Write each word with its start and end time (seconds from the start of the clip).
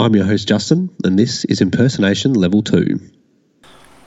I'm 0.00 0.16
your 0.16 0.24
host, 0.24 0.48
Justin, 0.48 0.88
and 1.04 1.18
this 1.18 1.44
is 1.44 1.60
Impersonation 1.60 2.32
Level 2.32 2.62
2. 2.62 2.98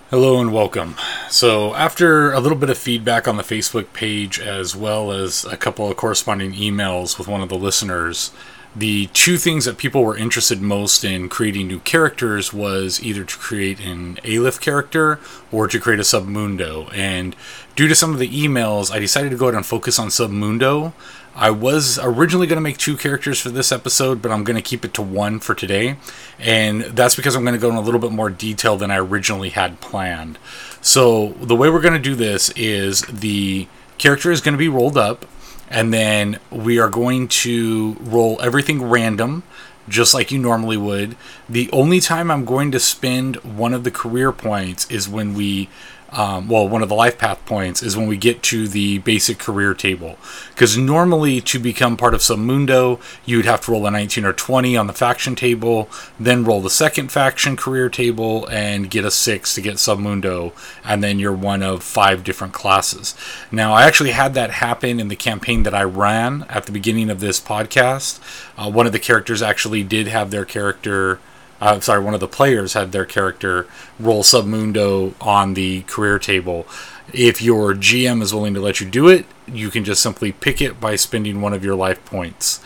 Hello 0.10 0.42
and 0.42 0.52
welcome. 0.52 0.96
So, 1.30 1.76
after 1.76 2.32
a 2.32 2.40
little 2.40 2.58
bit 2.58 2.72
of 2.72 2.80
feedback 2.80 3.28
on 3.28 3.38
the 3.38 3.44
Facebook 3.44 3.94
page, 3.94 4.40
as 4.40 4.76
well 4.76 5.12
as 5.12 5.46
a 5.46 5.56
couple 5.56 5.88
of 5.88 5.96
corresponding 5.96 6.54
emails 6.54 7.20
with 7.20 7.28
one 7.28 7.42
of 7.42 7.50
the 7.50 7.60
listeners, 7.60 8.32
the 8.76 9.06
two 9.14 9.38
things 9.38 9.66
that 9.66 9.78
people 9.78 10.04
were 10.04 10.18
interested 10.18 10.60
most 10.60 11.04
in 11.04 11.30
creating 11.30 11.68
new 11.68 11.80
characters 11.80 12.52
was 12.52 13.02
either 13.04 13.24
to 13.24 13.38
create 13.38 13.80
an 13.80 14.18
Aleph 14.26 14.60
character 14.60 15.20
or 15.52 15.68
to 15.68 15.80
create 15.80 16.00
a 16.00 16.04
Submundo. 16.04 16.92
And 16.92 17.36
due 17.76 17.88
to 17.88 17.94
some 17.94 18.14
of 18.14 18.20
the 18.20 18.30
emails, 18.30 18.92
I 18.92 18.98
decided 18.98 19.30
to 19.30 19.38
go 19.38 19.46
ahead 19.46 19.56
and 19.56 19.66
focus 19.66 20.00
on 20.00 20.08
Submundo. 20.08 20.94
I 21.36 21.50
was 21.50 21.98
originally 21.98 22.46
going 22.46 22.58
to 22.58 22.62
make 22.62 22.78
two 22.78 22.96
characters 22.96 23.40
for 23.40 23.50
this 23.50 23.72
episode, 23.72 24.22
but 24.22 24.32
I'm 24.32 24.44
going 24.44 24.56
to 24.56 24.62
keep 24.62 24.86
it 24.86 24.94
to 24.96 25.02
one 25.02 25.40
for 25.40 25.56
today. 25.56 25.98
And 26.40 26.82
that's 26.84 27.16
because 27.16 27.36
I'm 27.36 27.44
going 27.44 27.56
to 27.56 27.60
go 27.60 27.70
in 27.70 27.76
a 27.76 27.82
little 27.82 28.00
bit 28.00 28.12
more 28.12 28.30
detail 28.30 28.78
than 28.78 28.92
I 28.92 28.98
originally 28.98 29.50
had 29.50 29.82
planned. 29.82 30.38
So, 30.82 31.30
the 31.40 31.56
way 31.56 31.70
we're 31.70 31.82
going 31.82 31.94
to 31.94 32.00
do 32.00 32.16
this 32.16 32.50
is 32.52 33.02
the 33.04 33.68
character 33.98 34.32
is 34.32 34.42
going 34.42 34.54
to 34.54 34.60
be 34.60 34.68
rolled 34.68 34.98
up 34.98 35.26
and 35.70 35.94
then 35.94 36.40
we 36.52 36.78
are 36.78 36.90
going 36.90 37.28
to 37.28 37.98
roll 38.00 38.40
everything 38.42 38.84
random 38.84 39.44
just 39.90 40.14
like 40.14 40.32
you 40.32 40.40
normally 40.40 40.78
would. 40.78 41.16
The 41.50 41.70
only 41.72 42.00
time 42.00 42.32
I'm 42.32 42.46
going 42.46 42.72
to 42.72 42.80
spend 42.80 43.38
one 43.38 43.74
of 43.74 43.84
the 43.84 43.92
career 43.92 44.32
points 44.32 44.90
is 44.90 45.10
when 45.10 45.34
we 45.34 45.70
um, 46.14 46.48
well, 46.48 46.70
one 46.70 46.84
of 46.84 46.90
the 46.90 46.96
life 46.96 47.18
path 47.18 47.44
points 47.46 47.82
is 47.82 47.98
when 47.98 48.08
we 48.08 48.18
get 48.18 48.44
to 48.44 48.68
the 48.68 49.00
basic 49.00 49.40
career 49.40 49.74
table. 49.74 50.18
Because 50.50 50.78
normally, 50.78 51.42
to 51.42 51.60
become 51.60 51.98
part 51.98 52.14
of 52.14 52.22
Submundo, 52.22 53.02
you 53.26 53.38
would 53.38 53.46
have 53.46 53.62
to 53.62 53.72
roll 53.72 53.88
a 53.88 53.92
19 53.92 54.24
or 54.24 54.34
20 54.34 54.78
on 54.78 54.88
the 54.88 54.94
faction 54.94 55.36
table, 55.36 55.90
then 56.20 56.44
roll 56.44 56.62
the 56.62 56.70
second 56.70 57.12
faction 57.12 57.58
career 57.58 57.90
table 57.90 58.48
and 58.50 58.92
get 58.92 59.06
a 59.06 59.12
6 59.12 59.56
to 59.56 59.62
get 59.62 59.76
Submundo, 59.76 60.54
and 60.86 61.04
then 61.04 61.18
you're 61.18 61.34
one 61.34 61.64
of 61.64 61.82
five 61.82 62.24
different 62.24 62.54
classes. 62.54 63.16
Now, 63.52 63.74
I 63.74 63.84
actually 63.84 64.12
had 64.12 64.36
that 64.36 64.52
happen 64.52 65.00
in 65.00 65.08
the 65.08 65.16
campaign 65.16 65.64
that 65.64 65.74
I 65.74 65.84
ran 65.84 66.46
at 66.48 66.68
the 66.68 66.72
beginning 66.72 67.10
of 67.10 67.22
this 67.22 67.40
podcast. 67.40 68.20
Uh, 68.56 68.70
one 68.70 68.86
of 68.86 68.92
the 68.92 69.00
characters 69.00 69.42
actually 69.42 69.84
did 69.84 70.08
have 70.08 70.30
their 70.30 70.46
character 70.46 71.20
uh, 71.64 71.80
sorry, 71.80 72.04
one 72.04 72.14
of 72.14 72.20
the 72.20 72.28
players 72.28 72.74
had 72.74 72.92
their 72.92 73.06
character 73.06 73.66
roll 73.98 74.22
Submundo 74.22 75.14
on 75.22 75.54
the 75.54 75.84
career 75.84 76.20
table. 76.20 76.68
If 77.14 77.42
your 77.42 77.74
GM 77.74 78.22
is 78.22 78.34
willing 78.34 78.54
to 78.56 78.60
let 78.60 78.82
you 78.82 78.90
do 78.90 79.08
it, 79.08 79.26
you 79.48 79.70
can 79.70 79.86
just 79.86 80.04
simply 80.04 80.34
pick 80.34 80.62
it 80.62 80.82
by 80.82 80.98
spending 80.98 81.40
one 81.40 81.54
of 81.54 81.64
your 81.64 81.76
life 81.76 82.04
points. 82.04 82.60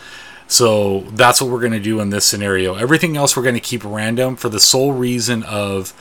So 0.48 1.02
that's 1.12 1.40
what 1.40 1.52
we're 1.52 1.60
going 1.60 1.74
to 1.74 1.80
do 1.80 2.00
in 2.00 2.10
this 2.10 2.26
scenario. 2.26 2.74
Everything 2.74 3.16
else 3.16 3.38
we're 3.38 3.44
going 3.44 3.54
to 3.54 3.62
keep 3.62 3.84
random 3.86 4.36
for 4.36 4.50
the 4.50 4.60
sole 4.60 4.94
reason 4.94 5.44
of 5.44 5.94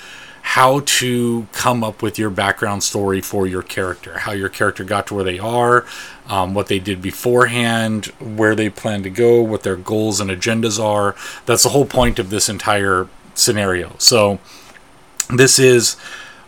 how 0.50 0.78
to 0.86 1.44
come 1.50 1.83
up 1.83 2.02
with 2.02 2.20
your 2.20 2.30
background 2.30 2.80
story 2.80 3.20
for 3.20 3.48
your 3.48 3.62
character, 3.62 4.20
how 4.20 4.30
your 4.30 4.48
character 4.48 4.84
got 4.84 5.05
to 5.08 5.12
where 5.12 5.25
they 5.25 5.41
are, 5.41 5.84
um, 6.28 6.55
what 6.55 6.69
they 6.69 6.78
did 6.78 7.02
beforehand, 7.02 8.06
where 8.20 8.55
they 8.55 8.70
plan 8.70 9.02
to 9.02 9.11
go, 9.11 9.42
what 9.42 9.64
their 9.64 9.74
goals 9.74 10.20
and 10.20 10.30
agendas 10.30 10.83
are. 10.83 11.17
That's 11.47 11.64
the 11.64 11.70
whole 11.70 11.84
point 11.84 12.20
of 12.20 12.30
this 12.30 12.48
entire 12.48 13.08
scenario. 13.34 13.97
So, 13.98 14.39
this 15.28 15.58
is 15.58 15.97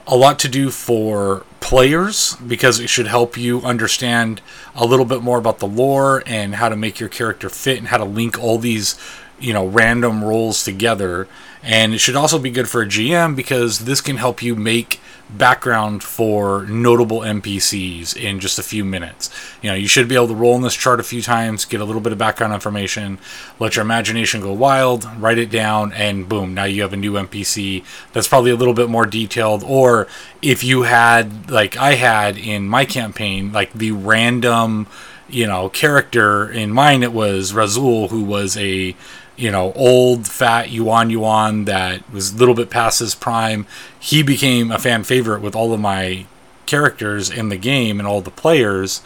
a 0.06 0.16
lot 0.16 0.38
to 0.38 0.48
do 0.48 0.70
for 0.70 1.44
players 1.58 2.36
because 2.36 2.78
it 2.78 2.88
should 2.88 3.08
help 3.08 3.36
you 3.36 3.60
understand 3.62 4.41
a 4.76 4.86
little 4.86 5.04
bit 5.06 5.22
more 5.22 5.38
about 5.38 5.58
the 5.58 5.66
lore 5.66 6.22
and 6.24 6.54
how 6.54 6.69
to 6.69 6.76
make 6.76 7.00
your 7.00 7.08
character 7.08 7.50
fit 7.50 7.78
and 7.78 7.88
how 7.88 7.98
to 7.98 8.04
link 8.04 8.38
all 8.38 8.58
these 8.58 8.97
you 9.41 9.53
know 9.53 9.66
random 9.66 10.25
rolls 10.25 10.64
together 10.64 11.28
and 11.62 11.94
it 11.94 11.98
should 11.98 12.16
also 12.16 12.38
be 12.38 12.50
good 12.50 12.69
for 12.69 12.82
a 12.82 12.86
GM 12.86 13.34
because 13.34 13.80
this 13.80 14.00
can 14.00 14.16
help 14.16 14.42
you 14.42 14.54
make 14.54 15.00
background 15.30 16.02
for 16.02 16.64
notable 16.66 17.20
NPCs 17.20 18.16
in 18.16 18.41
just 18.41 18.58
a 18.58 18.62
few 18.62 18.84
minutes. 18.84 19.30
You 19.60 19.70
know, 19.70 19.76
you 19.76 19.88
should 19.88 20.08
be 20.08 20.14
able 20.14 20.28
to 20.28 20.34
roll 20.34 20.56
in 20.56 20.62
this 20.62 20.74
chart 20.74 21.00
a 21.00 21.02
few 21.04 21.20
times, 21.20 21.64
get 21.64 21.80
a 21.80 21.84
little 21.84 22.00
bit 22.00 22.12
of 22.12 22.19
background 22.19 22.54
information, 22.54 23.19
let 23.58 23.76
your 23.76 23.84
imagination 23.84 24.41
go 24.41 24.52
wild, 24.52 25.04
write 25.19 25.38
it 25.38 25.50
down, 25.50 25.92
and 25.92 26.28
boom, 26.28 26.54
now 26.54 26.64
you 26.64 26.82
have 26.82 26.92
a 26.92 26.96
new 26.96 27.12
NPC 27.12 27.84
that's 28.12 28.28
probably 28.28 28.50
a 28.50 28.56
little 28.56 28.75
bit 28.75 28.88
more 28.88 29.06
detailed. 29.06 29.62
Or 29.64 30.06
if 30.40 30.64
you 30.64 30.82
had, 30.82 31.50
like 31.50 31.76
I 31.76 31.94
had 31.94 32.38
in 32.38 32.66
my 32.69 32.84
campaign, 32.84 33.52
like 33.52 33.72
the 33.72 33.92
random, 33.92 34.86
you 35.28 35.46
know, 35.46 35.69
character 35.69 36.50
in 36.50 36.72
mine, 36.72 37.02
it 37.02 37.12
was 37.12 37.52
Razul, 37.52 38.08
who 38.08 38.25
was 38.25 38.56
a 38.56 38.96
you 39.38 39.53
know, 39.53 39.72
old 39.75 40.26
fat 40.26 40.69
Yuan 40.71 41.10
Yuan 41.10 41.65
that 41.66 42.10
was 42.12 42.32
a 42.32 42.37
little 42.37 42.54
bit 42.54 42.71
past 42.71 42.99
his 42.99 43.15
prime. 43.15 43.66
He 43.99 44.22
became 44.22 44.72
a 44.72 44.78
fan 44.78 45.04
favorite 45.04 45.41
with 45.41 45.54
all 45.54 45.72
of 45.72 45.81
my 45.81 46.26
characters 46.66 47.31
in 47.31 47.49
the 47.49 47.56
game 47.56 48.00
and 48.00 48.06
all 48.06 48.21
the 48.21 48.32
players. 48.32 49.00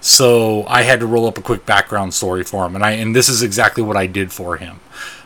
So 0.00 0.64
I 0.68 0.82
had 0.82 1.00
to 1.00 1.06
roll 1.06 1.26
up 1.26 1.38
a 1.38 1.42
quick 1.42 1.64
background 1.64 2.12
story 2.12 2.44
for 2.44 2.66
him, 2.66 2.74
and 2.76 2.84
I 2.84 2.92
and 2.92 3.16
this 3.16 3.30
is 3.30 3.42
exactly 3.42 3.82
what 3.82 3.96
I 3.96 4.06
did 4.06 4.30
for 4.30 4.58
him. 4.58 4.80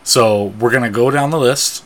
So 0.05 0.55
we're 0.59 0.71
gonna 0.71 0.91
go 0.91 1.11
down 1.11 1.31
the 1.31 1.41
list. 1.41 1.85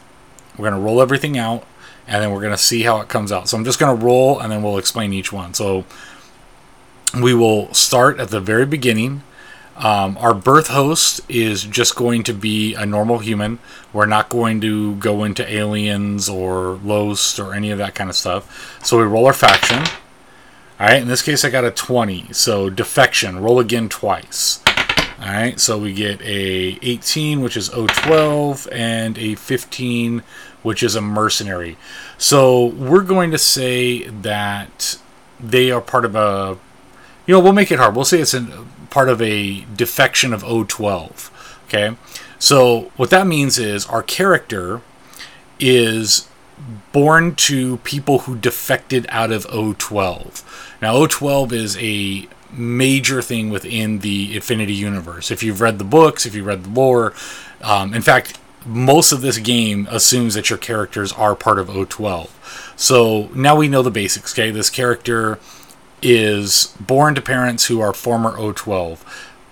We're 0.56 0.68
gonna 0.70 0.82
roll 0.82 1.00
everything 1.00 1.38
out, 1.38 1.64
and 2.06 2.22
then 2.22 2.30
we're 2.30 2.42
gonna 2.42 2.58
see 2.58 2.82
how 2.82 3.00
it 3.00 3.08
comes 3.08 3.32
out. 3.32 3.48
So 3.48 3.56
I'm 3.56 3.64
just 3.64 3.78
gonna 3.78 3.94
roll, 3.94 4.38
and 4.38 4.52
then 4.52 4.62
we'll 4.62 4.78
explain 4.78 5.14
each 5.14 5.32
one. 5.32 5.54
So 5.54 5.86
we 7.20 7.32
will 7.32 7.72
start 7.72 8.20
at 8.20 8.28
the 8.28 8.40
very 8.40 8.66
beginning 8.66 9.22
um, 9.78 10.16
our 10.18 10.32
birth 10.32 10.68
host 10.68 11.20
is 11.28 11.64
just 11.64 11.96
going 11.96 12.22
to 12.24 12.32
be 12.32 12.74
a 12.74 12.86
normal 12.86 13.18
human. 13.18 13.58
We're 13.92 14.06
not 14.06 14.28
going 14.28 14.60
to 14.62 14.94
go 14.96 15.22
into 15.24 15.50
aliens 15.50 16.28
or 16.28 16.78
Lhost 16.82 17.38
or 17.38 17.54
any 17.54 17.70
of 17.70 17.78
that 17.78 17.94
kind 17.94 18.08
of 18.08 18.16
stuff. 18.16 18.80
So 18.84 18.98
we 18.98 19.04
roll 19.04 19.26
our 19.26 19.32
faction. 19.32 19.80
All 20.78 20.86
right, 20.86 21.00
in 21.00 21.08
this 21.08 21.22
case, 21.22 21.44
I 21.44 21.50
got 21.50 21.64
a 21.64 21.70
20. 21.70 22.32
So 22.32 22.70
defection, 22.70 23.38
roll 23.38 23.58
again 23.60 23.88
twice. 23.88 24.62
All 25.18 25.32
right, 25.32 25.58
so 25.58 25.78
we 25.78 25.94
get 25.94 26.20
a 26.20 26.78
18, 26.82 27.40
which 27.40 27.56
is 27.56 27.70
O12, 27.70 28.68
and 28.70 29.16
a 29.16 29.34
15, 29.34 30.22
which 30.62 30.82
is 30.82 30.94
a 30.94 31.00
mercenary. 31.00 31.78
So 32.18 32.66
we're 32.66 33.02
going 33.02 33.30
to 33.30 33.38
say 33.38 34.08
that 34.08 34.98
they 35.40 35.70
are 35.70 35.80
part 35.80 36.04
of 36.04 36.14
a. 36.14 36.58
You 37.26 37.34
know, 37.34 37.40
we'll 37.40 37.52
make 37.52 37.72
it 37.72 37.78
hard. 37.78 37.96
We'll 37.96 38.04
say 38.04 38.20
it's 38.20 38.34
an 38.34 38.52
part 38.96 39.10
of 39.10 39.20
a 39.20 39.60
defection 39.76 40.32
of 40.32 40.42
O12. 40.42 41.28
Okay, 41.66 41.94
so 42.38 42.90
what 42.96 43.10
that 43.10 43.26
means 43.26 43.58
is 43.58 43.84
our 43.84 44.02
character 44.02 44.80
is 45.60 46.30
born 46.92 47.34
to 47.34 47.76
people 47.78 48.20
who 48.20 48.38
defected 48.38 49.04
out 49.10 49.30
of 49.30 49.44
O12. 49.48 50.42
Now, 50.80 50.94
O12 50.94 51.52
is 51.52 51.76
a 51.76 52.26
major 52.50 53.20
thing 53.20 53.50
within 53.50 53.98
the 53.98 54.34
Infinity 54.34 54.72
Universe. 54.72 55.30
If 55.30 55.42
you've 55.42 55.60
read 55.60 55.78
the 55.78 55.84
books, 55.84 56.24
if 56.24 56.34
you've 56.34 56.46
read 56.46 56.64
the 56.64 56.70
lore, 56.70 57.12
um, 57.60 57.92
in 57.92 58.00
fact, 58.00 58.38
most 58.64 59.12
of 59.12 59.20
this 59.20 59.36
game 59.36 59.86
assumes 59.90 60.32
that 60.36 60.48
your 60.48 60.58
characters 60.58 61.12
are 61.12 61.34
part 61.34 61.58
of 61.58 61.68
O12. 61.68 62.30
So 62.76 63.28
now 63.34 63.56
we 63.56 63.68
know 63.68 63.82
the 63.82 63.90
basics, 63.90 64.32
okay? 64.32 64.50
This 64.50 64.70
character 64.70 65.38
is 66.08 66.74
born 66.78 67.16
to 67.16 67.20
parents 67.20 67.66
who 67.66 67.80
are 67.80 67.92
former 67.92 68.32
O12. 68.36 69.00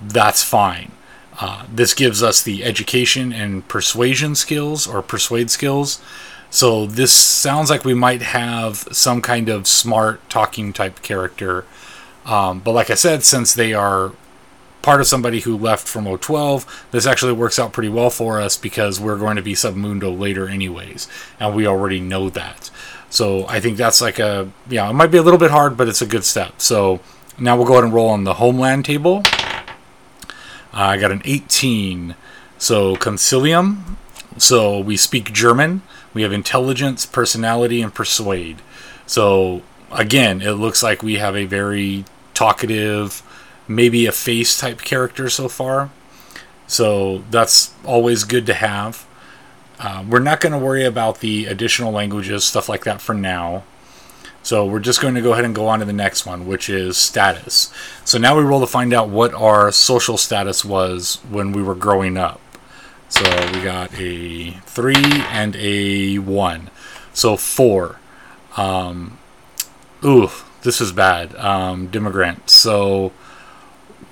That's 0.00 0.42
fine. 0.44 0.92
Uh, 1.40 1.66
this 1.68 1.94
gives 1.94 2.22
us 2.22 2.42
the 2.42 2.62
education 2.62 3.32
and 3.32 3.66
persuasion 3.66 4.36
skills 4.36 4.86
or 4.86 5.02
persuade 5.02 5.50
skills. 5.50 6.00
So 6.50 6.86
this 6.86 7.12
sounds 7.12 7.70
like 7.70 7.84
we 7.84 7.94
might 7.94 8.22
have 8.22 8.86
some 8.92 9.20
kind 9.20 9.48
of 9.48 9.66
smart 9.66 10.28
talking 10.30 10.72
type 10.72 11.02
character. 11.02 11.64
Um, 12.24 12.60
but 12.60 12.70
like 12.70 12.88
I 12.88 12.94
said, 12.94 13.24
since 13.24 13.52
they 13.52 13.74
are 13.74 14.12
part 14.80 15.00
of 15.00 15.08
somebody 15.08 15.40
who 15.40 15.56
left 15.56 15.88
from 15.88 16.04
O12, 16.04 16.90
this 16.92 17.06
actually 17.06 17.32
works 17.32 17.58
out 17.58 17.72
pretty 17.72 17.88
well 17.88 18.10
for 18.10 18.40
us 18.40 18.56
because 18.56 19.00
we're 19.00 19.18
going 19.18 19.34
to 19.34 19.42
be 19.42 19.54
Submundo 19.54 20.16
later, 20.16 20.48
anyways, 20.48 21.08
and 21.40 21.56
we 21.56 21.66
already 21.66 21.98
know 21.98 22.30
that. 22.30 22.70
So 23.14 23.46
I 23.46 23.60
think 23.60 23.76
that's 23.76 24.00
like 24.00 24.18
a, 24.18 24.50
yeah, 24.68 24.90
it 24.90 24.92
might 24.92 25.12
be 25.12 25.18
a 25.18 25.22
little 25.22 25.38
bit 25.38 25.52
hard, 25.52 25.76
but 25.76 25.86
it's 25.86 26.02
a 26.02 26.06
good 26.06 26.24
step. 26.24 26.60
So 26.60 26.98
now 27.38 27.56
we'll 27.56 27.64
go 27.64 27.74
ahead 27.74 27.84
and 27.84 27.94
roll 27.94 28.08
on 28.08 28.24
the 28.24 28.34
homeland 28.34 28.84
table. 28.84 29.22
Uh, 29.24 30.30
I 30.72 30.96
got 30.96 31.12
an 31.12 31.22
18. 31.24 32.16
So 32.58 32.96
concilium. 32.96 33.96
So 34.36 34.80
we 34.80 34.96
speak 34.96 35.32
German. 35.32 35.82
We 36.12 36.22
have 36.22 36.32
intelligence, 36.32 37.06
personality, 37.06 37.80
and 37.82 37.94
persuade. 37.94 38.60
So 39.06 39.62
again, 39.92 40.42
it 40.42 40.54
looks 40.54 40.82
like 40.82 41.04
we 41.04 41.14
have 41.18 41.36
a 41.36 41.44
very 41.44 42.04
talkative, 42.34 43.22
maybe 43.68 44.06
a 44.06 44.12
face 44.12 44.58
type 44.58 44.80
character 44.80 45.30
so 45.30 45.46
far. 45.46 45.90
So 46.66 47.22
that's 47.30 47.74
always 47.84 48.24
good 48.24 48.44
to 48.46 48.54
have. 48.54 49.06
Uh, 49.78 50.04
we're 50.08 50.20
not 50.20 50.40
going 50.40 50.52
to 50.52 50.58
worry 50.58 50.84
about 50.84 51.20
the 51.20 51.46
additional 51.46 51.92
languages, 51.92 52.44
stuff 52.44 52.68
like 52.68 52.84
that 52.84 53.00
for 53.00 53.14
now. 53.14 53.64
So 54.42 54.66
we're 54.66 54.80
just 54.80 55.00
going 55.00 55.14
to 55.14 55.22
go 55.22 55.32
ahead 55.32 55.46
and 55.46 55.54
go 55.54 55.68
on 55.68 55.78
to 55.78 55.84
the 55.86 55.92
next 55.92 56.26
one, 56.26 56.46
which 56.46 56.68
is 56.68 56.98
status. 56.98 57.72
So 58.04 58.18
now 58.18 58.36
we 58.36 58.44
roll 58.44 58.60
to 58.60 58.66
find 58.66 58.92
out 58.92 59.08
what 59.08 59.32
our 59.32 59.72
social 59.72 60.18
status 60.18 60.64
was 60.64 61.16
when 61.30 61.52
we 61.52 61.62
were 61.62 61.74
growing 61.74 62.18
up. 62.18 62.40
So 63.08 63.22
we 63.52 63.62
got 63.62 63.98
a 63.98 64.50
three 64.66 64.94
and 64.96 65.56
a 65.56 66.18
one. 66.18 66.70
So 67.14 67.36
four. 67.36 67.98
Um, 68.56 69.18
ooh, 70.04 70.30
this 70.62 70.80
is 70.80 70.92
bad. 70.92 71.34
Um, 71.36 71.88
Demogrant. 71.88 72.50
So 72.50 73.12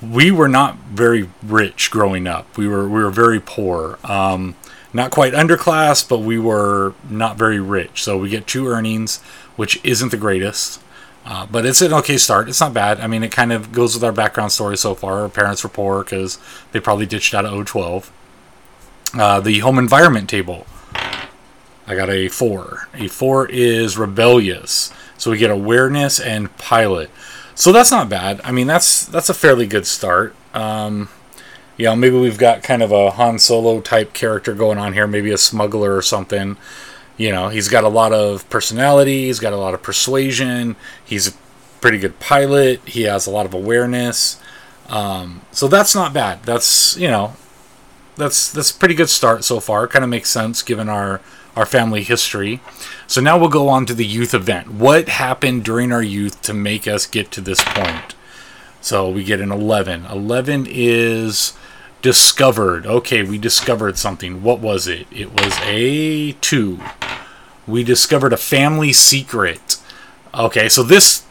we 0.00 0.30
were 0.30 0.48
not 0.48 0.76
very 0.78 1.28
rich 1.42 1.90
growing 1.90 2.26
up. 2.26 2.56
We 2.56 2.66
were 2.68 2.88
we 2.88 3.02
were 3.02 3.10
very 3.10 3.40
poor. 3.40 3.98
Um, 4.04 4.54
not 4.92 5.10
quite 5.10 5.32
underclass, 5.32 6.06
but 6.06 6.18
we 6.18 6.38
were 6.38 6.94
not 7.08 7.36
very 7.36 7.60
rich. 7.60 8.02
So 8.02 8.18
we 8.18 8.28
get 8.28 8.46
two 8.46 8.68
earnings, 8.68 9.20
which 9.56 9.82
isn't 9.84 10.10
the 10.10 10.16
greatest. 10.16 10.80
Uh, 11.24 11.46
but 11.46 11.64
it's 11.64 11.80
an 11.80 11.92
okay 11.92 12.16
start. 12.18 12.48
It's 12.48 12.60
not 12.60 12.74
bad. 12.74 13.00
I 13.00 13.06
mean, 13.06 13.22
it 13.22 13.30
kind 13.30 13.52
of 13.52 13.72
goes 13.72 13.94
with 13.94 14.02
our 14.02 14.12
background 14.12 14.50
story 14.52 14.76
so 14.76 14.94
far. 14.94 15.20
Our 15.20 15.28
parents 15.28 15.62
were 15.62 15.70
poor 15.70 16.02
because 16.02 16.38
they 16.72 16.80
probably 16.80 17.06
ditched 17.06 17.32
out 17.32 17.44
of 17.44 17.52
O12. 17.52 18.10
Uh, 19.14 19.40
the 19.40 19.60
home 19.60 19.78
environment 19.78 20.28
table. 20.28 20.66
I 21.86 21.94
got 21.94 22.10
a 22.10 22.28
four. 22.28 22.88
A 22.94 23.08
four 23.08 23.46
is 23.46 23.96
rebellious. 23.96 24.92
So 25.16 25.30
we 25.30 25.38
get 25.38 25.50
awareness 25.50 26.18
and 26.18 26.56
pilot. 26.56 27.10
So 27.54 27.70
that's 27.70 27.90
not 27.90 28.08
bad. 28.08 28.40
I 28.42 28.50
mean, 28.50 28.66
that's 28.66 29.04
that's 29.06 29.28
a 29.28 29.34
fairly 29.34 29.66
good 29.66 29.86
start. 29.86 30.34
Um, 30.54 31.08
you 31.76 31.86
know, 31.86 31.96
maybe 31.96 32.18
we've 32.18 32.38
got 32.38 32.62
kind 32.62 32.82
of 32.82 32.92
a 32.92 33.12
Han 33.12 33.38
Solo 33.38 33.80
type 33.80 34.12
character 34.12 34.54
going 34.54 34.78
on 34.78 34.92
here, 34.92 35.06
maybe 35.06 35.30
a 35.30 35.38
smuggler 35.38 35.96
or 35.96 36.02
something. 36.02 36.56
You 37.16 37.30
know, 37.32 37.48
he's 37.48 37.68
got 37.68 37.84
a 37.84 37.88
lot 37.88 38.12
of 38.12 38.48
personality, 38.50 39.26
he's 39.26 39.40
got 39.40 39.52
a 39.52 39.56
lot 39.56 39.74
of 39.74 39.82
persuasion, 39.82 40.76
he's 41.04 41.28
a 41.28 41.32
pretty 41.80 41.98
good 41.98 42.18
pilot, 42.20 42.80
he 42.86 43.02
has 43.02 43.26
a 43.26 43.30
lot 43.30 43.46
of 43.46 43.54
awareness. 43.54 44.40
Um, 44.88 45.42
so 45.52 45.68
that's 45.68 45.94
not 45.94 46.12
bad. 46.12 46.42
That's 46.44 46.96
you 46.96 47.08
know, 47.08 47.34
that's 48.16 48.52
that's 48.52 48.70
a 48.70 48.74
pretty 48.74 48.94
good 48.94 49.08
start 49.08 49.44
so 49.44 49.60
far. 49.60 49.86
Kind 49.86 50.04
of 50.04 50.10
makes 50.10 50.30
sense 50.30 50.62
given 50.62 50.88
our 50.88 51.20
our 51.56 51.66
family 51.66 52.02
history. 52.02 52.60
So 53.06 53.20
now 53.20 53.38
we'll 53.38 53.48
go 53.48 53.68
on 53.68 53.86
to 53.86 53.94
the 53.94 54.06
youth 54.06 54.34
event. 54.34 54.70
What 54.70 55.08
happened 55.08 55.64
during 55.64 55.92
our 55.92 56.02
youth 56.02 56.40
to 56.42 56.54
make 56.54 56.86
us 56.86 57.06
get 57.06 57.30
to 57.32 57.40
this 57.40 57.62
point? 57.62 58.14
So 58.80 59.08
we 59.08 59.22
get 59.22 59.40
an 59.40 59.52
11. 59.52 60.06
11 60.06 60.66
is 60.68 61.52
discovered. 62.02 62.84
Okay, 62.84 63.22
we 63.22 63.38
discovered 63.38 63.96
something. 63.96 64.42
What 64.42 64.58
was 64.58 64.88
it? 64.88 65.06
It 65.10 65.32
was 65.32 65.58
a 65.62 66.32
2. 66.32 66.80
We 67.66 67.84
discovered 67.84 68.32
a 68.32 68.36
family 68.36 68.92
secret. 68.92 69.78
Okay, 70.34 70.68
so 70.68 70.82
this 70.82 71.24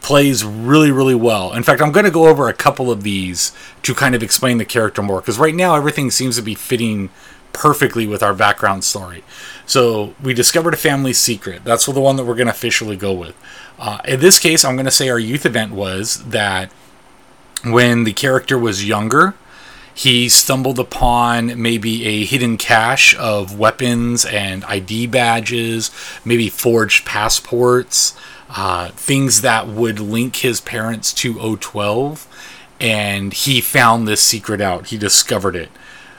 plays 0.00 0.44
really, 0.44 0.90
really 0.90 1.14
well. 1.14 1.52
In 1.52 1.62
fact, 1.62 1.82
I'm 1.82 1.92
going 1.92 2.04
to 2.04 2.10
go 2.10 2.28
over 2.28 2.48
a 2.48 2.54
couple 2.54 2.90
of 2.90 3.02
these 3.02 3.52
to 3.82 3.94
kind 3.94 4.14
of 4.14 4.22
explain 4.22 4.58
the 4.58 4.64
character 4.64 5.02
more 5.02 5.20
because 5.20 5.38
right 5.38 5.54
now 5.54 5.74
everything 5.74 6.10
seems 6.10 6.36
to 6.36 6.42
be 6.42 6.54
fitting 6.54 7.10
perfectly 7.52 8.06
with 8.06 8.22
our 8.22 8.34
background 8.34 8.84
story. 8.84 9.24
So 9.66 10.14
we 10.22 10.32
discovered 10.32 10.74
a 10.74 10.76
family 10.78 11.12
secret. 11.12 11.64
That's 11.64 11.86
the 11.86 12.00
one 12.00 12.16
that 12.16 12.24
we're 12.24 12.34
going 12.34 12.46
to 12.46 12.52
officially 12.52 12.96
go 12.96 13.12
with. 13.12 13.34
Uh, 13.78 13.98
in 14.04 14.20
this 14.20 14.38
case, 14.38 14.64
I'm 14.64 14.76
going 14.76 14.86
to 14.86 14.90
say 14.90 15.08
our 15.08 15.18
youth 15.18 15.44
event 15.44 15.72
was 15.72 16.22
that 16.24 16.70
when 17.64 18.04
the 18.04 18.12
character 18.12 18.56
was 18.56 18.86
younger, 18.86 19.34
he 19.96 20.28
stumbled 20.28 20.78
upon 20.78 21.60
maybe 21.60 22.04
a 22.04 22.26
hidden 22.26 22.58
cache 22.58 23.16
of 23.16 23.58
weapons 23.58 24.26
and 24.26 24.62
ID 24.66 25.06
badges, 25.06 25.90
maybe 26.22 26.50
forged 26.50 27.06
passports, 27.06 28.14
uh, 28.50 28.90
things 28.90 29.40
that 29.40 29.66
would 29.66 29.98
link 29.98 30.36
his 30.36 30.60
parents 30.60 31.14
to 31.14 31.36
O12. 31.36 32.26
And 32.78 33.32
he 33.32 33.62
found 33.62 34.06
this 34.06 34.20
secret 34.20 34.60
out. 34.60 34.88
He 34.88 34.98
discovered 34.98 35.56
it. 35.56 35.70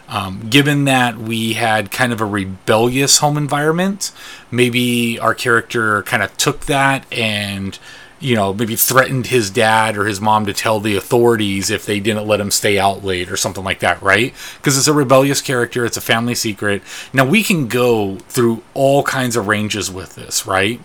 Um, 0.09 0.47
given 0.50 0.85
that 0.85 1.19
we 1.19 1.53
had 1.53 1.91
kind 1.91 2.12
of 2.12 2.19
a 2.19 2.25
rebellious 2.25 3.19
home 3.19 3.38
environment, 3.38 4.12
maybe 4.50 5.19
our 5.19 5.35
character 5.35 6.01
kind 6.01 6.23
of 6.23 6.35
took 6.38 6.65
that 6.65 7.06
and 7.12 7.77
you 8.19 8.36
know, 8.36 8.54
maybe 8.54 8.75
threatened 8.75 9.28
his 9.28 9.50
dad 9.50 9.96
or 9.96 10.06
his 10.06 10.19
mom 10.19 10.46
to 10.46 10.54
tell 10.54 10.80
the 10.80 10.96
authorities 10.96 11.69
if 11.69 11.86
they 11.86 12.00
didn't 12.00 12.28
let 12.28 12.40
him 12.40 12.50
stay 12.50 12.80
out 12.80 13.04
late 13.04 13.31
or 13.31 13.38
something 13.38 13.64
like 13.64 13.80
that, 13.80 14.02
right? 14.02 14.34
Because 14.58 14.78
it's 14.78 14.88
a 14.88 14.94
rebellious 14.94 15.42
character, 15.42 15.86
it's 15.86 15.98
a 15.98 16.02
family 16.02 16.34
secret. 16.34 16.81
Now, 17.14 17.25
we 17.25 17.44
can 17.44 17.68
go 17.68 18.18
through 18.28 18.64
all 18.74 19.04
kinds 19.04 19.36
of 19.36 19.48
ranges 19.48 19.92
with 19.92 20.16
this, 20.16 20.48
right? 20.48 20.80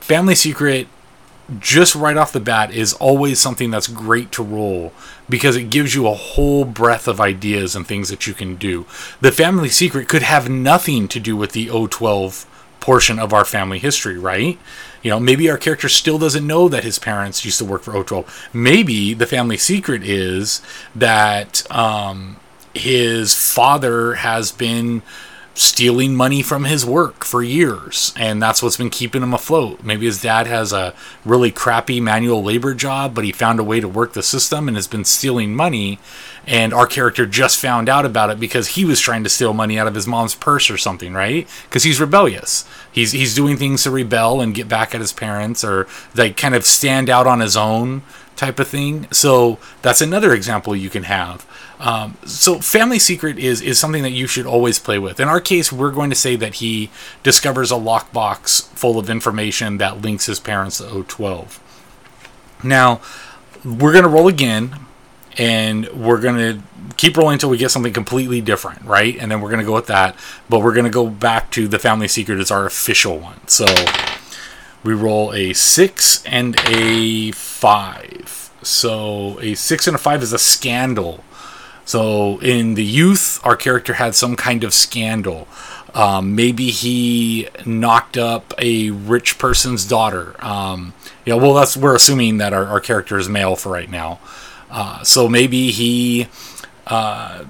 Family 0.00 0.34
secret, 0.34 0.88
just 1.60 1.94
right 1.94 2.16
off 2.16 2.32
the 2.32 2.40
bat, 2.40 2.72
is 2.72 2.92
always 2.94 3.38
something 3.38 3.70
that's 3.70 3.86
great 3.86 4.32
to 4.32 4.42
roll 4.42 4.92
because 5.28 5.56
it 5.56 5.70
gives 5.70 5.94
you 5.94 6.08
a 6.08 6.14
whole 6.14 6.64
breadth 6.64 7.06
of 7.06 7.20
ideas 7.20 7.76
and 7.76 7.86
things 7.86 8.08
that 8.08 8.26
you 8.26 8.34
can 8.34 8.56
do. 8.56 8.84
The 9.20 9.32
family 9.32 9.68
secret 9.68 10.08
could 10.08 10.22
have 10.22 10.48
nothing 10.48 11.06
to 11.08 11.20
do 11.20 11.36
with 11.36 11.52
the 11.52 11.68
O12 11.68 12.46
portion 12.80 13.18
of 13.18 13.32
our 13.32 13.44
family 13.44 13.78
history, 13.78 14.18
right? 14.18 14.58
You 15.04 15.10
know, 15.10 15.20
maybe 15.20 15.50
our 15.50 15.58
character 15.58 15.88
still 15.88 16.18
doesn't 16.18 16.46
know 16.46 16.68
that 16.68 16.82
his 16.82 16.98
parents 16.98 17.44
used 17.44 17.58
to 17.58 17.64
work 17.64 17.82
for 17.82 17.92
O12. 17.92 18.26
Maybe 18.54 19.12
the 19.12 19.26
family 19.26 19.58
secret 19.58 20.02
is 20.02 20.62
that 20.96 21.70
um, 21.70 22.38
his 22.72 23.34
father 23.34 24.14
has 24.14 24.50
been 24.50 25.02
stealing 25.56 26.16
money 26.16 26.42
from 26.42 26.64
his 26.64 26.84
work 26.84 27.24
for 27.24 27.40
years 27.40 28.12
and 28.16 28.42
that's 28.42 28.60
what's 28.60 28.76
been 28.76 28.90
keeping 28.90 29.22
him 29.22 29.32
afloat. 29.32 29.84
Maybe 29.84 30.06
his 30.06 30.20
dad 30.20 30.48
has 30.48 30.72
a 30.72 30.94
really 31.24 31.52
crappy 31.52 32.00
manual 32.00 32.42
labor 32.42 32.74
job 32.74 33.14
but 33.14 33.22
he 33.22 33.30
found 33.30 33.60
a 33.60 33.64
way 33.64 33.78
to 33.78 33.86
work 33.86 34.14
the 34.14 34.22
system 34.22 34.66
and 34.66 34.76
has 34.76 34.88
been 34.88 35.04
stealing 35.04 35.54
money 35.54 36.00
and 36.44 36.74
our 36.74 36.88
character 36.88 37.24
just 37.24 37.60
found 37.60 37.88
out 37.88 38.04
about 38.04 38.30
it 38.30 38.40
because 38.40 38.68
he 38.68 38.84
was 38.84 38.98
trying 38.98 39.22
to 39.22 39.30
steal 39.30 39.54
money 39.54 39.78
out 39.78 39.86
of 39.86 39.94
his 39.94 40.08
mom's 40.08 40.34
purse 40.34 40.68
or 40.68 40.76
something 40.76 41.14
right? 41.14 41.48
Because 41.68 41.84
he's 41.84 42.00
rebellious 42.00 42.64
he's 42.94 43.12
he's 43.12 43.34
doing 43.34 43.56
things 43.56 43.82
to 43.82 43.90
rebel 43.90 44.40
and 44.40 44.54
get 44.54 44.68
back 44.68 44.94
at 44.94 45.00
his 45.00 45.12
parents 45.12 45.62
or 45.62 45.86
like 46.14 46.36
kind 46.36 46.54
of 46.54 46.64
stand 46.64 47.10
out 47.10 47.26
on 47.26 47.40
his 47.40 47.56
own 47.56 48.02
type 48.36 48.58
of 48.58 48.66
thing 48.68 49.06
so 49.12 49.58
that's 49.82 50.00
another 50.00 50.32
example 50.32 50.74
you 50.74 50.90
can 50.90 51.04
have 51.04 51.46
um, 51.80 52.16
so 52.24 52.60
family 52.60 52.98
secret 52.98 53.38
is 53.38 53.60
is 53.60 53.78
something 53.78 54.02
that 54.04 54.12
you 54.12 54.26
should 54.26 54.46
always 54.46 54.78
play 54.78 54.98
with. 54.98 55.18
In 55.20 55.28
our 55.28 55.40
case, 55.40 55.72
we're 55.72 55.90
going 55.90 56.08
to 56.08 56.16
say 56.16 56.36
that 56.36 56.54
he 56.54 56.90
discovers 57.22 57.70
a 57.70 57.74
lockbox 57.74 58.68
full 58.68 58.98
of 58.98 59.10
information 59.10 59.78
that 59.78 60.00
links 60.00 60.26
his 60.26 60.40
parents 60.40 60.78
to 60.78 60.84
O12. 60.84 61.58
Now, 62.62 63.00
we're 63.64 63.92
going 63.92 64.04
to 64.04 64.08
roll 64.08 64.28
again, 64.28 64.76
and 65.38 65.88
we're 65.88 66.20
going 66.20 66.36
to 66.36 66.62
keep 66.96 67.16
rolling 67.16 67.34
until 67.34 67.50
we 67.50 67.58
get 67.58 67.70
something 67.70 67.92
completely 67.92 68.40
different, 68.40 68.82
right? 68.82 69.16
And 69.18 69.30
then 69.30 69.40
we're 69.40 69.50
going 69.50 69.60
to 69.60 69.66
go 69.66 69.74
with 69.74 69.86
that. 69.86 70.16
But 70.48 70.60
we're 70.60 70.74
going 70.74 70.84
to 70.84 70.90
go 70.90 71.08
back 71.08 71.50
to 71.52 71.68
the 71.68 71.78
family 71.78 72.08
secret 72.08 72.38
as 72.38 72.50
our 72.50 72.66
official 72.66 73.18
one. 73.18 73.46
So 73.48 73.66
we 74.82 74.94
roll 74.94 75.32
a 75.32 75.52
six 75.52 76.24
and 76.24 76.56
a 76.68 77.32
five. 77.32 78.50
So 78.62 79.40
a 79.40 79.54
six 79.54 79.86
and 79.86 79.94
a 79.94 79.98
five 79.98 80.22
is 80.22 80.32
a 80.32 80.38
scandal. 80.38 81.24
So 81.84 82.38
in 82.40 82.74
the 82.74 82.84
youth, 82.84 83.40
our 83.44 83.56
character 83.56 83.94
had 83.94 84.14
some 84.14 84.36
kind 84.36 84.64
of 84.64 84.72
scandal. 84.72 85.48
Um, 85.94 86.34
maybe 86.34 86.70
he 86.70 87.48
knocked 87.64 88.16
up 88.16 88.52
a 88.58 88.90
rich 88.90 89.38
person's 89.38 89.86
daughter. 89.86 90.34
Um, 90.44 90.92
yeah, 91.24 91.34
well, 91.34 91.54
that's 91.54 91.76
we're 91.76 91.94
assuming 91.94 92.38
that 92.38 92.52
our, 92.52 92.64
our 92.64 92.80
character 92.80 93.16
is 93.16 93.28
male 93.28 93.54
for 93.54 93.70
right 93.70 93.90
now. 93.90 94.18
Uh, 94.70 95.02
so 95.02 95.28
maybe 95.28 95.70
he 95.70 96.28
uh, 96.86 97.44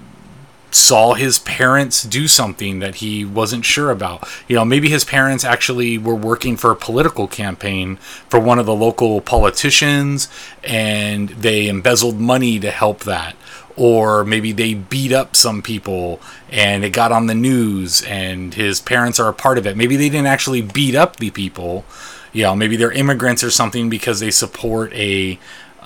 saw 0.71 1.15
his 1.15 1.39
parents 1.39 2.03
do 2.03 2.27
something 2.27 2.81
that 2.81 2.97
he 2.97 3.25
wasn't 3.25 3.65
sure 3.65 3.91
about. 3.91 4.29
You 4.49 4.57
know, 4.57 4.65
maybe 4.65 4.89
his 4.89 5.05
parents 5.05 5.45
actually 5.45 5.99
were 5.99 6.15
working 6.15 6.57
for 6.57 6.71
a 6.71 6.77
political 6.77 7.27
campaign 7.27 7.97
for 8.29 8.41
one 8.41 8.59
of 8.59 8.67
the 8.67 8.75
local 8.75 9.21
politicians, 9.21 10.29
and 10.63 11.29
they 11.31 11.69
embezzled 11.69 12.21
money 12.21 12.59
to 12.61 12.71
help 12.71 13.01
that 13.01 13.37
or 13.77 14.25
maybe 14.25 14.53
they 14.53 14.75
beat 14.75 15.13
up 15.13 15.35
some 15.35 15.61
people 15.63 16.21
and 16.51 16.85
it 16.85 16.91
got 16.91 17.13
on 17.13 17.27
the 17.27 17.35
news 17.35 18.03
and 18.03 18.55
his 18.55 18.81
parents 18.81 19.19
are 19.19 19.29
a 19.29 19.35
part 19.35 19.59
of 19.59 19.67
it. 19.67 19.77
Maybe 19.77 19.97
they 19.97 20.09
didn't 20.09 20.27
actually 20.27 20.63
beat 20.63 20.95
up 20.95 21.17
the 21.17 21.31
people. 21.31 21.85
You 22.33 22.45
know, 22.45 22.57
maybe 22.57 22.77
they're 22.77 22.93
immigrants 22.93 23.43
or 23.43 23.51
something 23.51 23.91
because 23.91 24.21
they 24.21 24.31
support 24.31 24.93
a 24.93 25.39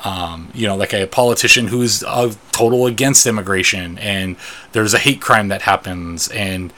um, 0.05 0.51
you 0.55 0.67
know, 0.67 0.77
like 0.77 0.95
a 0.95 1.07
politician 1.07 1.69
who's 1.69 2.03
a 2.03 2.35
total 2.53 2.87
against 2.87 3.27
immigration, 3.27 3.99
and 3.99 4.37
there's 4.73 4.95
a 4.95 4.99
hate 4.99 5.21
crime 5.21 5.49
that 5.49 5.63
happens, 5.63 6.29
and 6.29 6.73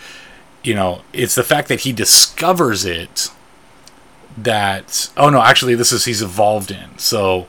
you 0.62 0.74
know, 0.74 1.02
it's 1.12 1.34
the 1.34 1.44
fact 1.44 1.68
that 1.68 1.80
he 1.80 1.92
discovers 1.92 2.84
it 2.84 3.28
that 4.36 5.10
oh 5.16 5.30
no, 5.30 5.42
actually, 5.42 5.74
this 5.74 5.92
is 5.92 6.04
he's 6.04 6.22
involved 6.22 6.70
in. 6.70 6.98
So 6.98 7.46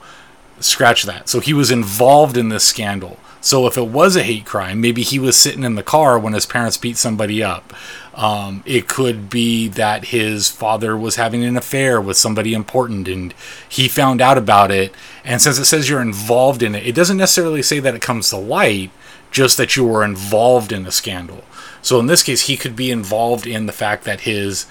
scratch 0.60 1.04
that. 1.04 1.30
So 1.30 1.40
he 1.40 1.54
was 1.54 1.72
involved 1.72 2.38
in 2.38 2.50
this 2.50 2.64
scandal. 2.64 3.18
So 3.42 3.66
if 3.66 3.78
it 3.78 3.88
was 3.88 4.16
a 4.16 4.24
hate 4.24 4.46
crime, 4.46 4.80
maybe 4.80 5.02
he 5.02 5.18
was 5.18 5.36
sitting 5.36 5.64
in 5.64 5.76
the 5.76 5.84
car 5.84 6.18
when 6.20 6.34
his 6.34 6.46
parents 6.46 6.78
beat 6.78 6.98
somebody 6.98 7.44
up. 7.44 7.74
Um, 8.14 8.64
it 8.66 8.88
could 8.88 9.30
be 9.30 9.68
that 9.70 10.06
his 10.06 10.50
father 10.50 10.96
was 10.96 11.16
having 11.16 11.44
an 11.44 11.58
affair 11.58 12.00
with 12.00 12.18
somebody 12.18 12.54
important 12.54 13.08
and 13.08 13.34
he 13.68 13.88
found 13.88 14.22
out 14.22 14.38
about 14.38 14.70
it. 14.70 14.94
And 15.26 15.42
since 15.42 15.58
it 15.58 15.66
says 15.66 15.90
you're 15.90 16.02
involved 16.02 16.62
in 16.62 16.76
it, 16.76 16.86
it 16.86 16.94
doesn't 16.94 17.18
necessarily 17.18 17.64
say 17.64 17.80
that 17.80 17.96
it 17.96 18.02
comes 18.02 18.30
to 18.30 18.38
light, 18.38 18.92
just 19.32 19.58
that 19.58 19.76
you 19.76 19.86
were 19.86 20.04
involved 20.04 20.72
in 20.72 20.84
the 20.84 20.92
scandal. 20.92 21.44
So 21.82 22.00
in 22.00 22.06
this 22.06 22.22
case, 22.22 22.42
he 22.42 22.58
could 22.58 22.76
be 22.76 22.92
involved 22.92 23.48
in 23.48 23.66
the 23.66 23.74
fact 23.74 24.04
that 24.04 24.22
his 24.22 24.68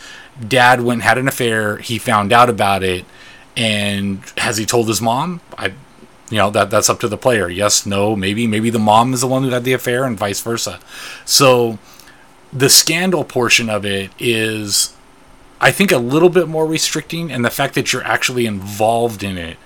dad 0.46 0.82
went 0.82 1.02
had 1.02 1.18
an 1.18 1.26
affair. 1.26 1.78
He 1.78 1.98
found 1.98 2.32
out 2.32 2.48
about 2.48 2.84
it, 2.84 3.04
and 3.56 4.22
has 4.36 4.58
he 4.58 4.66
told 4.66 4.86
his 4.86 5.00
mom? 5.00 5.40
I, 5.58 5.72
you 6.30 6.38
know, 6.38 6.50
that 6.50 6.70
that's 6.70 6.88
up 6.88 7.00
to 7.00 7.08
the 7.08 7.16
player. 7.18 7.48
Yes, 7.48 7.84
no, 7.84 8.16
maybe. 8.16 8.46
Maybe 8.46 8.70
the 8.70 8.78
mom 8.78 9.12
is 9.12 9.20
the 9.20 9.26
one 9.26 9.42
who 9.42 9.50
had 9.50 9.64
the 9.64 9.72
affair, 9.72 10.04
and 10.04 10.16
vice 10.16 10.40
versa. 10.40 10.80
So 11.24 11.78
the 12.52 12.70
scandal 12.70 13.24
portion 13.24 13.68
of 13.68 13.84
it 13.84 14.10
is, 14.18 14.94
I 15.60 15.72
think, 15.72 15.92
a 15.92 15.98
little 15.98 16.30
bit 16.30 16.48
more 16.48 16.66
restricting, 16.66 17.30
and 17.30 17.44
the 17.44 17.50
fact 17.50 17.74
that 17.74 17.92
you're 17.92 18.04
actually 18.04 18.46
involved 18.46 19.22
in 19.22 19.36
it. 19.36 19.58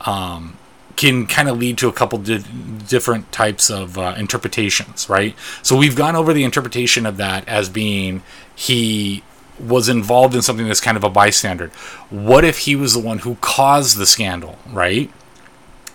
Um, 0.00 0.58
can 0.96 1.28
kind 1.28 1.48
of 1.48 1.56
lead 1.56 1.78
to 1.78 1.86
a 1.88 1.92
couple 1.92 2.18
di- 2.18 2.42
different 2.88 3.30
types 3.30 3.70
of 3.70 3.96
uh, 3.96 4.16
interpretations, 4.18 5.08
right? 5.08 5.36
So 5.62 5.76
we've 5.76 5.94
gone 5.94 6.16
over 6.16 6.32
the 6.32 6.42
interpretation 6.42 7.06
of 7.06 7.16
that 7.18 7.46
as 7.46 7.68
being 7.68 8.24
he 8.54 9.22
was 9.60 9.88
involved 9.88 10.34
in 10.34 10.42
something 10.42 10.66
that's 10.66 10.80
kind 10.80 10.96
of 10.96 11.04
a 11.04 11.08
bystander. 11.08 11.68
What 12.10 12.44
if 12.44 12.58
he 12.58 12.74
was 12.74 12.94
the 12.94 13.00
one 13.00 13.20
who 13.20 13.36
caused 13.36 13.96
the 13.96 14.06
scandal, 14.06 14.58
right? 14.70 15.08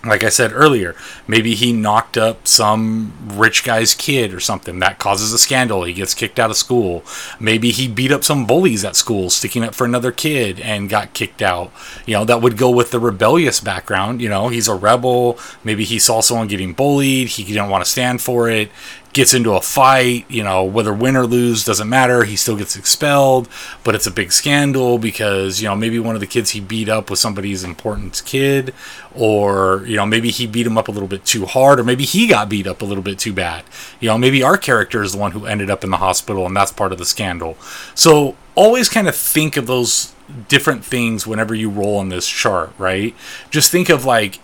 Like 0.06 0.22
I 0.22 0.28
said 0.28 0.52
earlier, 0.52 0.94
maybe 1.26 1.54
he 1.54 1.72
knocked 1.72 2.16
up 2.16 2.46
some 2.46 3.12
rich 3.34 3.64
guy's 3.64 3.94
kid 3.94 4.32
or 4.32 4.40
something 4.40 4.78
that 4.80 4.98
causes 4.98 5.32
a 5.32 5.38
scandal. 5.38 5.84
He 5.84 5.92
gets 5.92 6.14
kicked 6.14 6.38
out 6.38 6.50
of 6.50 6.56
school. 6.56 7.04
Maybe 7.40 7.70
he 7.70 7.88
beat 7.88 8.12
up 8.12 8.24
some 8.24 8.46
bullies 8.46 8.84
at 8.84 8.96
school, 8.96 9.30
sticking 9.30 9.64
up 9.64 9.74
for 9.74 9.84
another 9.84 10.12
kid 10.12 10.60
and 10.60 10.90
got 10.90 11.14
kicked 11.14 11.42
out. 11.42 11.72
You 12.06 12.14
know, 12.14 12.24
that 12.24 12.42
would 12.42 12.56
go 12.56 12.70
with 12.70 12.90
the 12.90 13.00
rebellious 13.00 13.60
background. 13.60 14.20
You 14.20 14.28
know, 14.28 14.48
he's 14.48 14.68
a 14.68 14.74
rebel. 14.74 15.38
Maybe 15.62 15.84
he 15.84 15.98
saw 15.98 16.20
someone 16.20 16.48
getting 16.48 16.72
bullied. 16.72 17.28
He 17.28 17.44
didn't 17.44 17.70
want 17.70 17.84
to 17.84 17.90
stand 17.90 18.20
for 18.20 18.48
it 18.48 18.70
gets 19.14 19.32
into 19.32 19.52
a 19.52 19.60
fight, 19.60 20.26
you 20.28 20.42
know, 20.42 20.64
whether 20.64 20.92
win 20.92 21.16
or 21.16 21.24
lose 21.24 21.64
doesn't 21.64 21.88
matter. 21.88 22.24
He 22.24 22.34
still 22.34 22.56
gets 22.56 22.76
expelled, 22.76 23.48
but 23.84 23.94
it's 23.94 24.08
a 24.08 24.10
big 24.10 24.32
scandal 24.32 24.98
because, 24.98 25.62
you 25.62 25.68
know, 25.68 25.76
maybe 25.76 26.00
one 26.00 26.16
of 26.16 26.20
the 26.20 26.26
kids 26.26 26.50
he 26.50 26.60
beat 26.60 26.88
up 26.88 27.08
was 27.08 27.20
somebody's 27.20 27.62
important 27.62 28.20
kid, 28.26 28.74
or, 29.14 29.84
you 29.86 29.96
know, 29.96 30.04
maybe 30.04 30.30
he 30.30 30.46
beat 30.48 30.66
him 30.66 30.76
up 30.76 30.88
a 30.88 30.90
little 30.90 31.08
bit 31.08 31.24
too 31.24 31.46
hard, 31.46 31.78
or 31.78 31.84
maybe 31.84 32.04
he 32.04 32.26
got 32.26 32.48
beat 32.48 32.66
up 32.66 32.82
a 32.82 32.84
little 32.84 33.04
bit 33.04 33.18
too 33.18 33.32
bad. 33.32 33.64
You 34.00 34.08
know, 34.08 34.18
maybe 34.18 34.42
our 34.42 34.58
character 34.58 35.02
is 35.02 35.12
the 35.12 35.18
one 35.18 35.30
who 35.30 35.46
ended 35.46 35.70
up 35.70 35.84
in 35.84 35.90
the 35.90 35.98
hospital 35.98 36.44
and 36.44 36.56
that's 36.56 36.72
part 36.72 36.90
of 36.90 36.98
the 36.98 37.04
scandal. 37.04 37.56
So 37.94 38.36
always 38.56 38.88
kind 38.88 39.08
of 39.08 39.14
think 39.14 39.56
of 39.56 39.68
those 39.68 40.12
different 40.48 40.84
things 40.84 41.24
whenever 41.24 41.54
you 41.54 41.70
roll 41.70 41.98
on 41.98 42.08
this 42.08 42.28
chart, 42.28 42.72
right? 42.78 43.14
Just 43.50 43.70
think 43.70 43.88
of 43.88 44.04
like, 44.04 44.40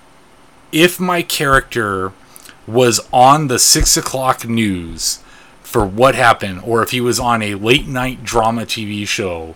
if 0.71 1.01
my 1.01 1.23
character 1.23 2.13
was 2.73 3.01
on 3.13 3.49
the 3.49 3.59
six 3.59 3.97
o'clock 3.97 4.47
news 4.47 5.21
for 5.63 5.87
what 5.87 6.15
happened, 6.15 6.61
or 6.65 6.83
if 6.83 6.91
he 6.91 7.01
was 7.01 7.21
on 7.21 7.43
a 7.43 7.55
late 7.55 7.87
night 7.87 8.25
drama 8.25 8.63
TV 8.63 9.07
show, 9.07 9.55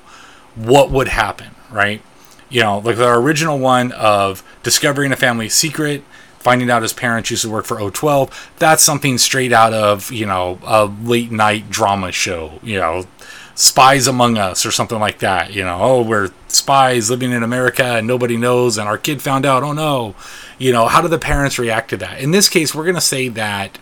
what 0.54 0.90
would 0.90 1.08
happen, 1.08 1.50
right? 1.70 2.00
You 2.48 2.60
know, 2.60 2.78
like 2.78 2.96
the 2.96 3.12
original 3.12 3.58
one 3.58 3.90
of 3.92 4.44
discovering 4.62 5.10
a 5.10 5.16
family 5.16 5.48
secret, 5.48 6.04
finding 6.38 6.70
out 6.70 6.82
his 6.82 6.92
parents 6.92 7.30
used 7.30 7.42
to 7.42 7.50
work 7.50 7.64
for 7.64 7.78
O12, 7.78 8.30
that's 8.58 8.82
something 8.82 9.18
straight 9.18 9.52
out 9.52 9.72
of, 9.72 10.12
you 10.12 10.26
know, 10.26 10.60
a 10.62 10.84
late 10.84 11.32
night 11.32 11.70
drama 11.70 12.12
show, 12.12 12.60
you 12.62 12.78
know, 12.78 13.06
Spies 13.54 14.06
Among 14.06 14.36
Us 14.36 14.66
or 14.66 14.70
something 14.70 14.98
like 14.98 15.20
that. 15.20 15.52
You 15.52 15.64
know, 15.64 15.78
oh, 15.80 16.02
we're 16.02 16.30
spies 16.48 17.10
living 17.10 17.32
in 17.32 17.42
America 17.42 17.84
and 17.84 18.06
nobody 18.06 18.36
knows, 18.36 18.78
and 18.78 18.88
our 18.88 18.98
kid 18.98 19.22
found 19.22 19.46
out. 19.46 19.62
Oh 19.62 19.72
no, 19.72 20.14
you 20.58 20.72
know, 20.72 20.86
how 20.86 21.00
do 21.00 21.08
the 21.08 21.18
parents 21.18 21.58
react 21.58 21.90
to 21.90 21.96
that? 21.98 22.20
In 22.20 22.30
this 22.30 22.48
case, 22.48 22.74
we're 22.74 22.84
going 22.84 22.94
to 22.94 23.00
say 23.00 23.28
that 23.28 23.78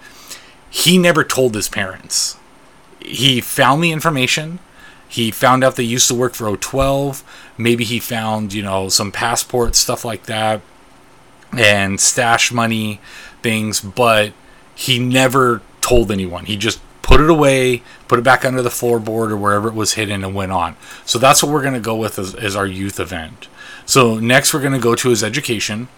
he 0.71 0.99
never 0.99 1.25
told 1.25 1.55
his 1.55 1.69
parents. 1.69 2.37
He 3.01 3.41
found 3.41 3.83
the 3.83 3.93
information. 3.93 4.59
He 5.09 5.31
found 5.31 5.63
out 5.63 5.77
they 5.77 5.83
used 5.83 6.09
to 6.09 6.15
work 6.15 6.35
for 6.35 6.47
O12. 6.47 7.23
Maybe 7.59 7.85
he 7.85 8.01
found, 8.01 8.55
you 8.55 8.63
know, 8.63 8.89
some 8.89 9.13
passports, 9.13 9.79
stuff 9.79 10.05
like 10.05 10.25
that, 10.25 10.63
and 11.53 12.01
stash 12.01 12.51
money 12.51 13.01
things, 13.43 13.81
but 13.81 14.33
he 14.75 14.99
never 14.99 15.61
told 15.83 16.11
anyone. 16.11 16.47
He 16.47 16.57
just 16.57 16.81
put 17.13 17.21
it 17.21 17.29
away, 17.29 17.83
put 18.09 18.19
it 18.19 18.23
back 18.23 18.43
under 18.43 18.63
the 18.63 18.71
floorboard 18.71 19.31
or 19.31 19.37
wherever 19.37 19.69
it 19.69 19.75
was 19.75 19.95
hidden, 19.95 20.25
and 20.25 20.35
went 20.35 20.51
on. 20.51 20.77
So 21.05 21.19
that's 21.19 21.43
what 21.43 21.53
we're 21.53 21.61
going 21.61 21.75
to 21.75 21.81
go 21.81 21.95
with 21.95 22.19
as, 22.19 22.35
as 22.35 22.57
our 22.57 22.67
youth 22.67 22.99
event. 22.99 23.49
So 23.85 24.19
next, 24.19 24.55
we're 24.55 24.61
going 24.63 24.73
to 24.73 24.79
go 24.79 24.95
to 24.95 25.11
his 25.11 25.23
education. 25.23 25.89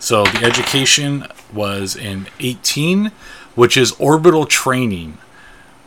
So 0.00 0.24
the 0.24 0.44
education 0.44 1.28
was 1.52 1.94
in 1.94 2.26
18, 2.40 3.12
which 3.54 3.76
is 3.76 3.92
orbital 4.00 4.46
training. 4.46 5.18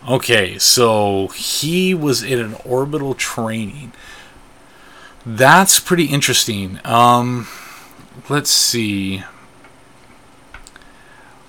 Okay, 0.07 0.57
so 0.57 1.27
he 1.35 1.93
was 1.93 2.23
in 2.23 2.39
an 2.39 2.55
orbital 2.63 3.13
training. 3.13 3.91
That's 5.25 5.81
pretty 5.81 6.05
interesting. 6.05 6.79
Um, 6.85 7.47
let's 8.29 8.49
see. 8.49 9.23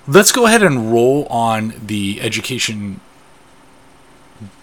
Let's 0.05 0.33
go 0.33 0.45
ahead 0.45 0.61
and 0.61 0.91
roll 0.91 1.25
on 1.27 1.73
the 1.85 2.19
education. 2.19 2.99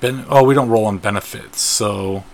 Ben- 0.00 0.24
oh, 0.28 0.44
we 0.44 0.54
don't 0.54 0.68
roll 0.68 0.86
on 0.86 0.98
benefits. 0.98 1.60
So, 1.60 2.24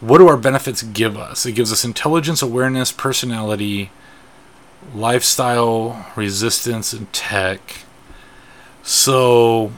what 0.00 0.18
do 0.18 0.28
our 0.28 0.36
benefits 0.36 0.82
give 0.82 1.16
us? 1.16 1.44
It 1.44 1.52
gives 1.52 1.72
us 1.72 1.84
intelligence, 1.84 2.42
awareness, 2.42 2.92
personality, 2.92 3.90
lifestyle, 4.94 6.06
resistance, 6.14 6.92
and 6.92 7.12
tech. 7.12 7.84
So, 8.82 9.72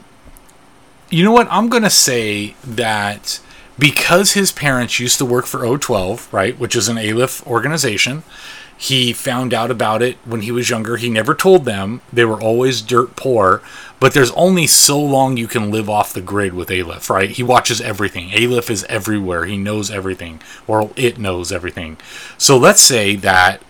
you 1.09 1.23
know 1.23 1.31
what? 1.31 1.47
I'm 1.49 1.69
going 1.69 1.83
to 1.83 1.89
say 1.89 2.55
that 2.63 3.39
because 3.79 4.33
his 4.33 4.51
parents 4.51 4.99
used 4.99 5.17
to 5.17 5.25
work 5.25 5.45
for 5.45 5.61
O12, 5.61 6.31
right, 6.31 6.57
which 6.59 6.75
is 6.75 6.87
an 6.87 6.97
Aleph 6.97 7.45
organization, 7.47 8.23
he 8.81 9.13
found 9.13 9.53
out 9.53 9.69
about 9.69 10.01
it 10.01 10.17
when 10.25 10.41
he 10.41 10.51
was 10.51 10.71
younger. 10.71 10.97
He 10.97 11.07
never 11.07 11.35
told 11.35 11.65
them. 11.65 12.01
They 12.11 12.25
were 12.25 12.41
always 12.41 12.81
dirt 12.81 13.15
poor. 13.15 13.61
But 13.99 14.15
there's 14.15 14.31
only 14.31 14.65
so 14.65 14.99
long 14.99 15.37
you 15.37 15.47
can 15.47 15.69
live 15.69 15.87
off 15.87 16.13
the 16.13 16.19
grid 16.19 16.55
with 16.55 16.71
Aleph, 16.71 17.07
right? 17.07 17.29
He 17.29 17.43
watches 17.43 17.79
everything. 17.79 18.31
Aleph 18.33 18.71
is 18.71 18.83
everywhere. 18.85 19.45
He 19.45 19.55
knows 19.55 19.91
everything, 19.91 20.41
or 20.65 20.89
it 20.95 21.19
knows 21.19 21.51
everything. 21.51 21.97
So 22.39 22.57
let's 22.57 22.81
say 22.81 23.15
that 23.17 23.61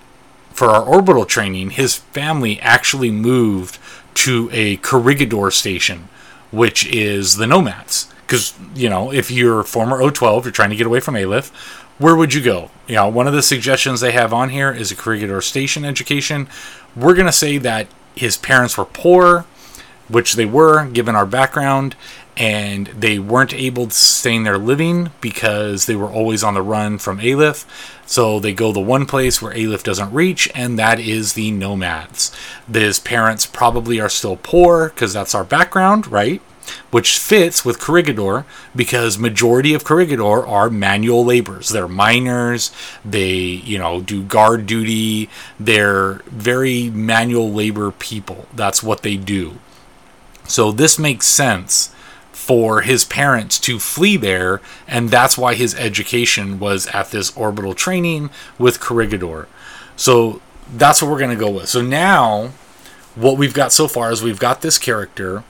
for 0.54 0.70
our 0.70 0.82
orbital 0.82 1.26
training, 1.26 1.72
his 1.72 1.98
family 1.98 2.58
actually 2.62 3.12
moved 3.12 3.80
to 4.14 4.50
a 4.54 4.78
Corregidor 4.78 5.52
station, 5.52 6.08
which 6.52 6.88
is 6.88 7.36
the 7.36 7.48
Nomads. 7.48 8.08
Because, 8.26 8.54
you 8.74 8.90
know, 8.90 9.12
if 9.12 9.30
you're 9.30 9.62
former 9.64 9.98
O12, 9.98 10.46
you're 10.46 10.54
trying 10.54 10.70
to 10.70 10.78
get 10.78 10.88
away 10.88 11.02
from 11.02 11.18
Aleph, 11.18 11.52
where 12.02 12.16
would 12.16 12.34
you 12.34 12.42
go? 12.42 12.72
You 12.88 12.96
know, 12.96 13.10
one 13.10 13.28
of 13.28 13.34
the 13.34 13.44
suggestions 13.44 14.02
they 14.02 14.12
have 14.12 14.34
on 14.34 14.50
here 14.50 14.72
is 14.72 14.92
a 14.92 14.96
Corregidor 14.96 15.42
station 15.42 15.86
education. 15.86 16.48
We're 16.96 17.14
going 17.14 17.28
to 17.28 17.32
say 17.32 17.58
that 17.60 17.88
his 18.16 18.38
parents 18.38 18.78
were 18.78 18.86
poor, 18.86 19.46
which 20.08 20.34
they 20.34 20.46
were 20.46 20.88
given 20.88 21.16
our 21.16 21.28
background, 21.28 21.96
and 22.36 22.88
they 22.88 23.20
weren't 23.20 23.54
able 23.54 23.86
to 23.86 23.94
sustain 23.94 24.44
their 24.44 24.58
living 24.58 25.12
because 25.22 25.86
they 25.86 25.96
were 25.96 26.10
always 26.10 26.44
on 26.44 26.56
the 26.56 26.62
run 26.64 26.98
from 26.98 27.20
Aleph. 27.20 28.00
So 28.08 28.40
they 28.40 28.54
go 28.54 28.72
the 28.72 28.80
one 28.80 29.06
place 29.06 29.42
where 29.42 29.56
Aleph 29.56 29.84
doesn't 29.84 30.12
reach, 30.12 30.50
and 30.56 30.80
that 30.80 31.00
is 31.00 31.34
the 31.34 31.52
nomads. 31.52 32.36
His 32.72 33.00
parents 33.00 33.46
probably 33.46 34.02
are 34.02 34.10
still 34.10 34.38
poor 34.38 34.90
because 34.90 35.14
that's 35.14 35.36
our 35.36 35.44
background, 35.44 36.08
right? 36.08 36.42
Which 36.92 37.18
fits 37.18 37.64
with 37.66 37.80
Corregidor 37.80 38.46
because 38.76 39.18
majority 39.18 39.74
of 39.74 39.84
Corregidor 39.84 40.46
are 40.46 40.70
manual 40.70 41.26
laborers. 41.26 41.70
They're 41.70 41.88
miners. 41.88 42.72
They, 43.04 43.36
you 43.36 43.78
know, 43.78 44.02
do 44.02 44.24
guard 44.24 44.66
duty. 44.66 45.30
They're 45.60 46.16
very 46.26 46.90
manual 46.90 47.52
labor 47.52 47.92
people. 47.92 48.48
That's 48.54 48.84
what 48.84 49.02
they 49.02 49.18
do. 49.18 49.60
So 50.46 50.72
this 50.72 51.00
makes 51.00 51.28
sense 51.28 51.94
for 52.32 52.82
his 52.82 53.06
parents 53.06 53.60
to 53.60 53.80
flee 53.80 54.18
there, 54.18 54.62
and 54.88 55.10
that's 55.10 55.38
why 55.38 55.54
his 55.54 55.76
education 55.76 56.60
was 56.60 56.88
at 56.88 57.12
this 57.12 57.36
orbital 57.38 57.74
training 57.74 58.30
with 58.58 58.80
Corregidor. 58.80 59.48
So 59.96 60.42
that's 60.74 61.02
what 61.02 61.12
we're 61.12 61.20
going 61.20 61.38
to 61.38 61.46
go 61.46 61.52
with. 61.52 61.70
So 61.70 61.82
now, 61.82 62.52
what 63.16 63.38
we've 63.38 63.54
got 63.54 63.72
so 63.72 63.88
far 63.88 64.12
is 64.12 64.24
we've 64.24 64.40
got 64.40 64.62
this 64.62 64.78
character 64.78 65.44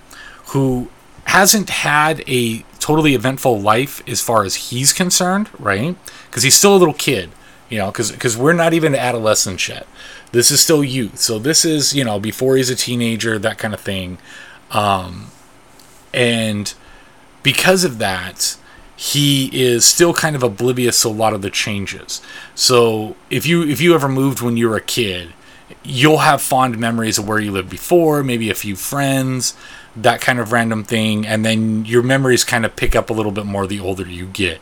who 0.47 0.89
hasn't 1.31 1.69
had 1.69 2.21
a 2.27 2.59
totally 2.79 3.15
eventful 3.15 3.61
life 3.61 4.05
as 4.05 4.19
far 4.19 4.43
as 4.43 4.55
he's 4.69 4.91
concerned, 4.91 5.49
right? 5.57 5.95
Because 6.25 6.43
he's 6.43 6.55
still 6.55 6.75
a 6.75 6.77
little 6.77 6.93
kid, 6.93 7.29
you 7.69 7.77
know, 7.77 7.89
because 7.89 8.35
we're 8.35 8.51
not 8.51 8.73
even 8.73 8.93
adolescents 8.93 9.69
yet. 9.69 9.87
This 10.33 10.51
is 10.51 10.59
still 10.59 10.83
youth. 10.83 11.19
So 11.19 11.39
this 11.39 11.63
is, 11.63 11.95
you 11.95 12.03
know, 12.03 12.19
before 12.19 12.57
he's 12.57 12.69
a 12.69 12.75
teenager, 12.75 13.39
that 13.39 13.57
kind 13.57 13.73
of 13.73 13.79
thing. 13.79 14.17
Um, 14.71 15.27
and 16.13 16.73
because 17.43 17.85
of 17.85 17.97
that, 17.99 18.57
he 18.97 19.49
is 19.53 19.85
still 19.85 20.13
kind 20.13 20.35
of 20.35 20.43
oblivious 20.43 21.01
to 21.03 21.07
a 21.07 21.09
lot 21.09 21.31
of 21.33 21.41
the 21.41 21.49
changes. 21.49 22.21
So 22.55 23.15
if 23.29 23.45
you 23.45 23.63
if 23.63 23.79
you 23.79 23.95
ever 23.95 24.09
moved 24.09 24.41
when 24.41 24.57
you 24.57 24.67
were 24.67 24.75
a 24.75 24.81
kid, 24.81 25.31
you'll 25.81 26.17
have 26.17 26.41
fond 26.41 26.77
memories 26.77 27.17
of 27.17 27.25
where 27.25 27.39
you 27.39 27.53
lived 27.53 27.69
before, 27.69 28.21
maybe 28.21 28.49
a 28.49 28.53
few 28.53 28.75
friends, 28.75 29.55
that 29.95 30.21
kind 30.21 30.39
of 30.39 30.51
random 30.51 30.83
thing, 30.83 31.25
and 31.25 31.45
then 31.45 31.85
your 31.85 32.03
memories 32.03 32.43
kind 32.43 32.65
of 32.65 32.75
pick 32.75 32.95
up 32.95 33.09
a 33.09 33.13
little 33.13 33.31
bit 33.31 33.45
more 33.45 33.67
the 33.67 33.79
older 33.79 34.07
you 34.07 34.27
get. 34.27 34.61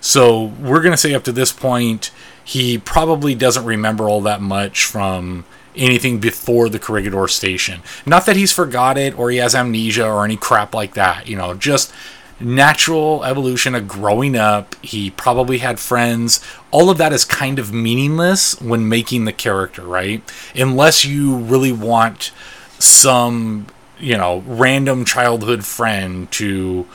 So 0.00 0.44
we're 0.44 0.82
going 0.82 0.92
to 0.92 0.98
say 0.98 1.14
up 1.14 1.24
to 1.24 1.32
this 1.32 1.52
point, 1.52 2.10
he 2.44 2.78
probably 2.78 3.34
doesn't 3.34 3.64
remember 3.64 4.08
all 4.08 4.20
that 4.22 4.40
much 4.40 4.84
from 4.84 5.44
anything 5.74 6.18
before 6.18 6.68
the 6.68 6.78
Corregidor 6.78 7.28
station. 7.28 7.82
Not 8.04 8.26
that 8.26 8.36
he's 8.36 8.52
forgot 8.52 8.96
it 8.96 9.18
or 9.18 9.30
he 9.30 9.38
has 9.38 9.54
amnesia 9.54 10.06
or 10.06 10.24
any 10.24 10.36
crap 10.36 10.74
like 10.74 10.94
that, 10.94 11.26
you 11.28 11.36
know, 11.36 11.54
just 11.54 11.92
natural 12.38 13.24
evolution 13.24 13.74
of 13.74 13.88
growing 13.88 14.36
up. 14.36 14.74
He 14.82 15.10
probably 15.10 15.58
had 15.58 15.80
friends. 15.80 16.40
All 16.70 16.90
of 16.90 16.98
that 16.98 17.12
is 17.12 17.24
kind 17.24 17.58
of 17.58 17.72
meaningless 17.72 18.60
when 18.60 18.88
making 18.88 19.24
the 19.24 19.32
character, 19.32 19.82
right? 19.82 20.22
Unless 20.54 21.04
you 21.04 21.36
really 21.36 21.72
want 21.72 22.30
some, 22.78 23.66
you 23.98 24.16
know, 24.16 24.42
random 24.46 25.04
childhood 25.04 25.64
friend 25.64 26.30
to 26.32 26.86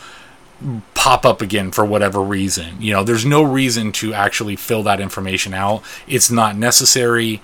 pop 0.93 1.25
up 1.25 1.41
again 1.41 1.71
for 1.71 1.83
whatever 1.83 2.21
reason. 2.21 2.79
You 2.81 2.93
know, 2.93 3.03
there's 3.03 3.25
no 3.25 3.41
reason 3.41 3.91
to 3.93 4.13
actually 4.13 4.55
fill 4.55 4.83
that 4.83 4.99
information 4.99 5.53
out. 5.53 5.83
It's 6.07 6.29
not 6.29 6.55
necessary. 6.55 7.41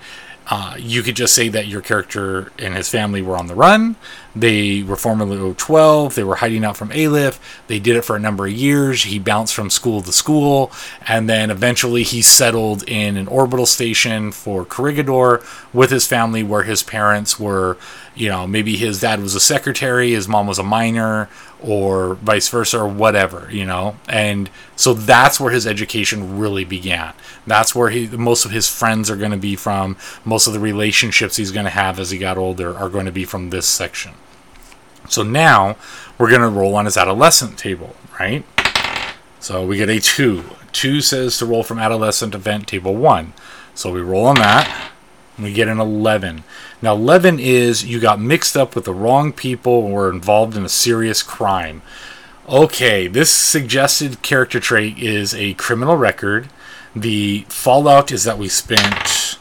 Uh, 0.50 0.74
you 0.78 1.02
could 1.02 1.14
just 1.14 1.34
say 1.34 1.48
that 1.50 1.66
your 1.66 1.82
character 1.82 2.50
and 2.58 2.74
his 2.74 2.88
family 2.88 3.20
were 3.20 3.36
on 3.36 3.48
the 3.48 3.54
run. 3.54 3.96
They 4.34 4.82
were 4.82 4.96
formerly 4.96 5.54
12. 5.54 6.14
They 6.14 6.24
were 6.24 6.36
hiding 6.36 6.64
out 6.64 6.76
from 6.76 6.90
Aleph. 6.90 7.38
They 7.66 7.78
did 7.78 7.96
it 7.96 8.04
for 8.04 8.16
a 8.16 8.20
number 8.20 8.46
of 8.46 8.52
years. 8.52 9.02
He 9.02 9.18
bounced 9.18 9.54
from 9.54 9.68
school 9.68 10.00
to 10.00 10.12
school. 10.12 10.72
And 11.06 11.28
then 11.28 11.50
eventually 11.50 12.02
he 12.02 12.22
settled 12.22 12.82
in 12.88 13.18
an 13.18 13.28
orbital 13.28 13.66
station 13.66 14.32
for 14.32 14.64
Corregidor 14.64 15.42
with 15.74 15.90
his 15.90 16.06
family, 16.06 16.42
where 16.42 16.62
his 16.62 16.82
parents 16.82 17.38
were, 17.38 17.76
you 18.14 18.30
know, 18.30 18.46
maybe 18.46 18.76
his 18.76 19.00
dad 19.00 19.20
was 19.20 19.34
a 19.34 19.40
secretary, 19.40 20.12
his 20.12 20.28
mom 20.28 20.46
was 20.46 20.58
a 20.58 20.62
miner, 20.62 21.28
or 21.62 22.14
vice 22.16 22.48
versa, 22.48 22.78
or 22.78 22.88
whatever, 22.88 23.48
you 23.50 23.64
know. 23.64 23.96
And 24.08 24.50
so 24.76 24.94
that's 24.94 25.40
where 25.40 25.52
his 25.52 25.66
education 25.66 26.38
really 26.38 26.64
began. 26.64 27.14
That's 27.46 27.74
where 27.74 27.90
he 27.90 28.06
most 28.08 28.44
of 28.44 28.50
his 28.50 28.68
friends 28.68 29.10
are 29.10 29.16
going 29.16 29.32
to 29.32 29.36
be 29.36 29.56
from. 29.56 29.96
Most 30.24 30.46
of 30.46 30.52
the 30.52 30.60
relationships 30.60 31.36
he's 31.36 31.52
going 31.52 31.64
to 31.64 31.70
have 31.70 31.98
as 31.98 32.10
he 32.10 32.18
got 32.18 32.38
older 32.38 32.76
are 32.76 32.88
going 32.88 33.06
to 33.06 33.12
be 33.12 33.24
from 33.24 33.50
this 33.50 33.66
section. 33.66 34.12
So 35.08 35.22
now 35.22 35.76
we're 36.18 36.30
going 36.30 36.42
to 36.42 36.48
roll 36.48 36.74
on 36.74 36.84
his 36.84 36.96
adolescent 36.96 37.58
table, 37.58 37.96
right? 38.20 38.44
So 39.40 39.64
we 39.66 39.76
get 39.76 39.88
a 39.88 40.00
2. 40.00 40.44
2 40.72 41.00
says 41.00 41.38
to 41.38 41.46
roll 41.46 41.62
from 41.62 41.78
adolescent 41.78 42.34
event 42.34 42.68
table 42.68 42.94
1. 42.94 43.32
So 43.74 43.92
we 43.92 44.00
roll 44.00 44.26
on 44.26 44.36
that. 44.36 44.87
We 45.38 45.52
get 45.52 45.68
an 45.68 45.78
11. 45.78 46.42
Now, 46.82 46.94
11 46.94 47.38
is 47.38 47.84
you 47.84 48.00
got 48.00 48.20
mixed 48.20 48.56
up 48.56 48.74
with 48.74 48.84
the 48.84 48.94
wrong 48.94 49.32
people 49.32 49.84
and 49.84 49.94
were 49.94 50.10
involved 50.10 50.56
in 50.56 50.64
a 50.64 50.68
serious 50.68 51.22
crime. 51.22 51.82
Okay, 52.48 53.06
this 53.06 53.30
suggested 53.30 54.22
character 54.22 54.58
trait 54.58 54.98
is 54.98 55.34
a 55.34 55.54
criminal 55.54 55.96
record. 55.96 56.48
The 56.96 57.44
fallout 57.48 58.10
is 58.10 58.24
that 58.24 58.38
we 58.38 58.48
spent 58.48 59.38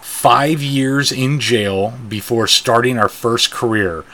five 0.00 0.62
years 0.62 1.12
in 1.12 1.40
jail 1.40 1.94
before 2.08 2.46
starting 2.46 2.98
our 2.98 3.08
first 3.08 3.50
career. 3.50 4.04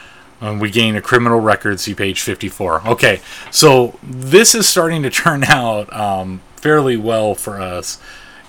We 0.61 0.71
gain 0.71 0.94
a 0.94 1.00
criminal 1.00 1.40
record, 1.40 1.80
see 1.80 1.94
page 1.94 2.21
54. 2.21 2.88
Okay, 2.88 3.21
so 3.50 3.99
this 4.02 4.54
is 4.54 4.68
starting 4.68 5.02
to 5.02 5.11
turn 5.25 5.44
out 5.44 5.90
um, 5.92 6.42
fairly 6.56 6.97
well 6.99 7.35
for 7.35 7.61
us, 7.61 7.99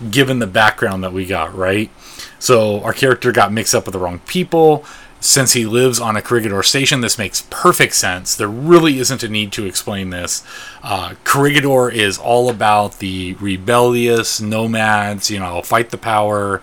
given 0.10 0.40
the 0.40 0.48
background 0.48 1.04
that 1.04 1.14
we 1.14 1.26
got, 1.26 1.56
right? 1.56 1.90
So 2.40 2.82
our 2.82 2.94
character 2.94 3.32
got 3.32 3.52
mixed 3.52 3.76
up 3.76 3.86
with 3.86 3.94
the 3.94 4.00
wrong 4.00 4.20
people. 4.20 4.86
Since 5.22 5.54
he 5.54 5.66
lives 5.66 6.00
on 6.00 6.16
a 6.16 6.22
Corregidor 6.22 6.62
station, 6.62 7.02
this 7.02 7.18
makes 7.18 7.48
perfect 7.50 7.96
sense. 7.96 8.36
There 8.36 8.48
really 8.48 9.00
isn't 9.00 9.24
a 9.24 9.28
need 9.28 9.52
to 9.54 9.66
explain 9.66 10.12
this. 10.12 10.44
Uh, 10.84 11.16
Corregidor 11.24 11.90
is 11.90 12.20
all 12.20 12.48
about 12.48 13.00
the 13.00 13.34
rebellious 13.36 14.40
nomads, 14.40 15.32
you 15.32 15.40
know, 15.40 15.64
fight 15.64 15.90
the 15.90 15.98
power, 15.98 16.62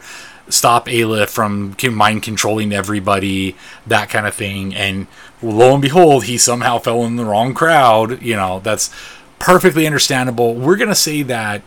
stop 0.48 0.87
Aleph 0.87 1.30
from 1.30 1.74
mind 1.90 2.22
controlling 2.22 2.72
everybody, 2.72 3.56
that 3.87 4.11
kind 4.11 4.28
of 4.28 4.35
thing. 4.35 4.72
And 4.74 5.08
lo 5.42 5.72
and 5.72 5.82
behold, 5.82 6.24
he 6.24 6.38
somehow 6.38 6.78
fell 6.78 7.02
in 7.04 7.16
the 7.16 7.24
wrong 7.24 7.54
crowd. 7.54 8.22
You 8.22 8.37
know, 8.37 8.61
that's 8.61 8.94
perfectly 9.40 9.87
understandable. 9.87 10.54
We're 10.54 10.76
going 10.76 10.88
to 10.88 10.94
say 10.94 11.22
that 11.22 11.62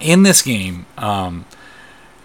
in 0.00 0.22
this 0.22 0.42
game, 0.42 0.84
um, 0.98 1.46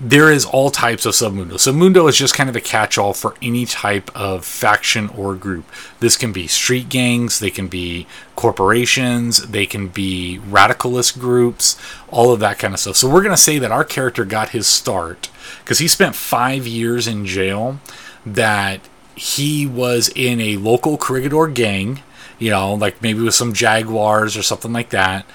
there 0.04 0.30
is 0.30 0.46
all 0.46 0.70
types 0.70 1.06
of 1.06 1.14
submundo. 1.14 1.58
So 1.58 1.72
submundo 1.72 2.10
is 2.10 2.18
just 2.18 2.36
kind 2.36 2.50
of 2.50 2.56
a 2.58 2.62
catch-all 2.62 3.14
for 3.14 3.36
any 3.42 3.66
type 3.66 4.12
of 4.14 4.44
faction 4.44 5.08
or 5.10 5.34
group. 5.34 5.66
This 6.02 6.18
can 6.18 6.34
be 6.34 6.46
street 6.48 6.90
gangs, 6.90 7.40
they 7.40 7.50
can 7.50 7.68
be 7.70 8.06
corporations, 8.36 9.48
they 9.48 9.66
can 9.66 9.88
be 9.88 10.40
radicalist 10.46 11.20
groups, 11.20 11.78
all 12.10 12.34
of 12.34 12.42
that 12.42 12.60
kind 12.60 12.74
of 12.74 12.82
stuff. 12.82 12.98
So 12.98 13.10
we're 13.10 13.22
going 13.22 13.36
to 13.36 13.38
say 13.38 13.60
that 13.60 13.72
our 13.72 13.86
character 13.86 14.26
got 14.26 14.50
his 14.50 14.68
start 14.68 15.30
because 15.60 15.80
he 15.80 15.88
spent 15.88 16.16
five 16.16 16.68
years 16.68 17.08
in 17.08 17.26
jail. 17.26 17.80
That 18.26 18.80
he 19.16 19.66
was 19.66 20.10
in 20.16 20.40
a 20.40 20.58
local 20.58 20.98
Corregidor 20.98 21.48
gang, 21.48 22.02
you 22.40 22.50
know, 22.50 22.74
like 22.74 23.02
maybe 23.02 23.22
with 23.22 23.36
some 23.36 23.54
Jaguars 23.54 24.36
or 24.36 24.44
something 24.44 24.74
like 24.74 24.90
that. 24.90 25.26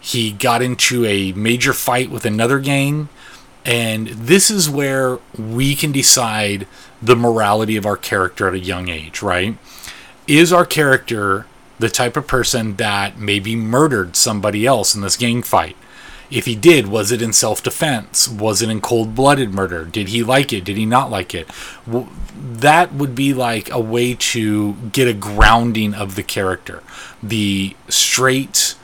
He 0.00 0.32
got 0.32 0.62
into 0.62 1.04
a 1.06 1.32
major 1.32 1.72
fight 1.72 2.10
with 2.10 2.24
another 2.24 2.58
gang 2.58 3.08
and 3.64 4.08
this 4.08 4.50
is 4.50 4.68
where 4.68 5.18
we 5.36 5.74
can 5.74 5.92
decide 5.92 6.66
the 7.00 7.16
morality 7.16 7.76
of 7.76 7.86
our 7.86 7.96
character 7.96 8.48
at 8.48 8.54
a 8.54 8.58
young 8.58 8.88
age, 8.88 9.22
right? 9.22 9.56
Is 10.26 10.52
our 10.52 10.66
character 10.66 11.46
the 11.78 11.88
type 11.88 12.16
of 12.16 12.26
person 12.26 12.76
that 12.76 13.18
maybe 13.18 13.56
murdered 13.56 14.16
somebody 14.16 14.66
else 14.66 14.94
in 14.94 15.00
this 15.00 15.16
gang 15.16 15.42
fight? 15.42 15.76
If 16.30 16.46
he 16.46 16.56
did, 16.56 16.88
was 16.88 17.12
it 17.12 17.20
in 17.20 17.32
self 17.34 17.62
defense? 17.62 18.26
Was 18.26 18.62
it 18.62 18.70
in 18.70 18.80
cold 18.80 19.14
blooded 19.14 19.52
murder? 19.52 19.84
Did 19.84 20.08
he 20.08 20.22
like 20.22 20.52
it? 20.52 20.64
Did 20.64 20.78
he 20.78 20.86
not 20.86 21.10
like 21.10 21.34
it? 21.34 21.46
Well, 21.86 22.08
that 22.34 22.94
would 22.94 23.14
be 23.14 23.34
like 23.34 23.70
a 23.70 23.80
way 23.80 24.14
to 24.14 24.72
get 24.92 25.08
a 25.08 25.12
grounding 25.12 25.92
of 25.92 26.14
the 26.14 26.22
character. 26.22 26.82
The 27.22 27.76
straight 27.88 28.76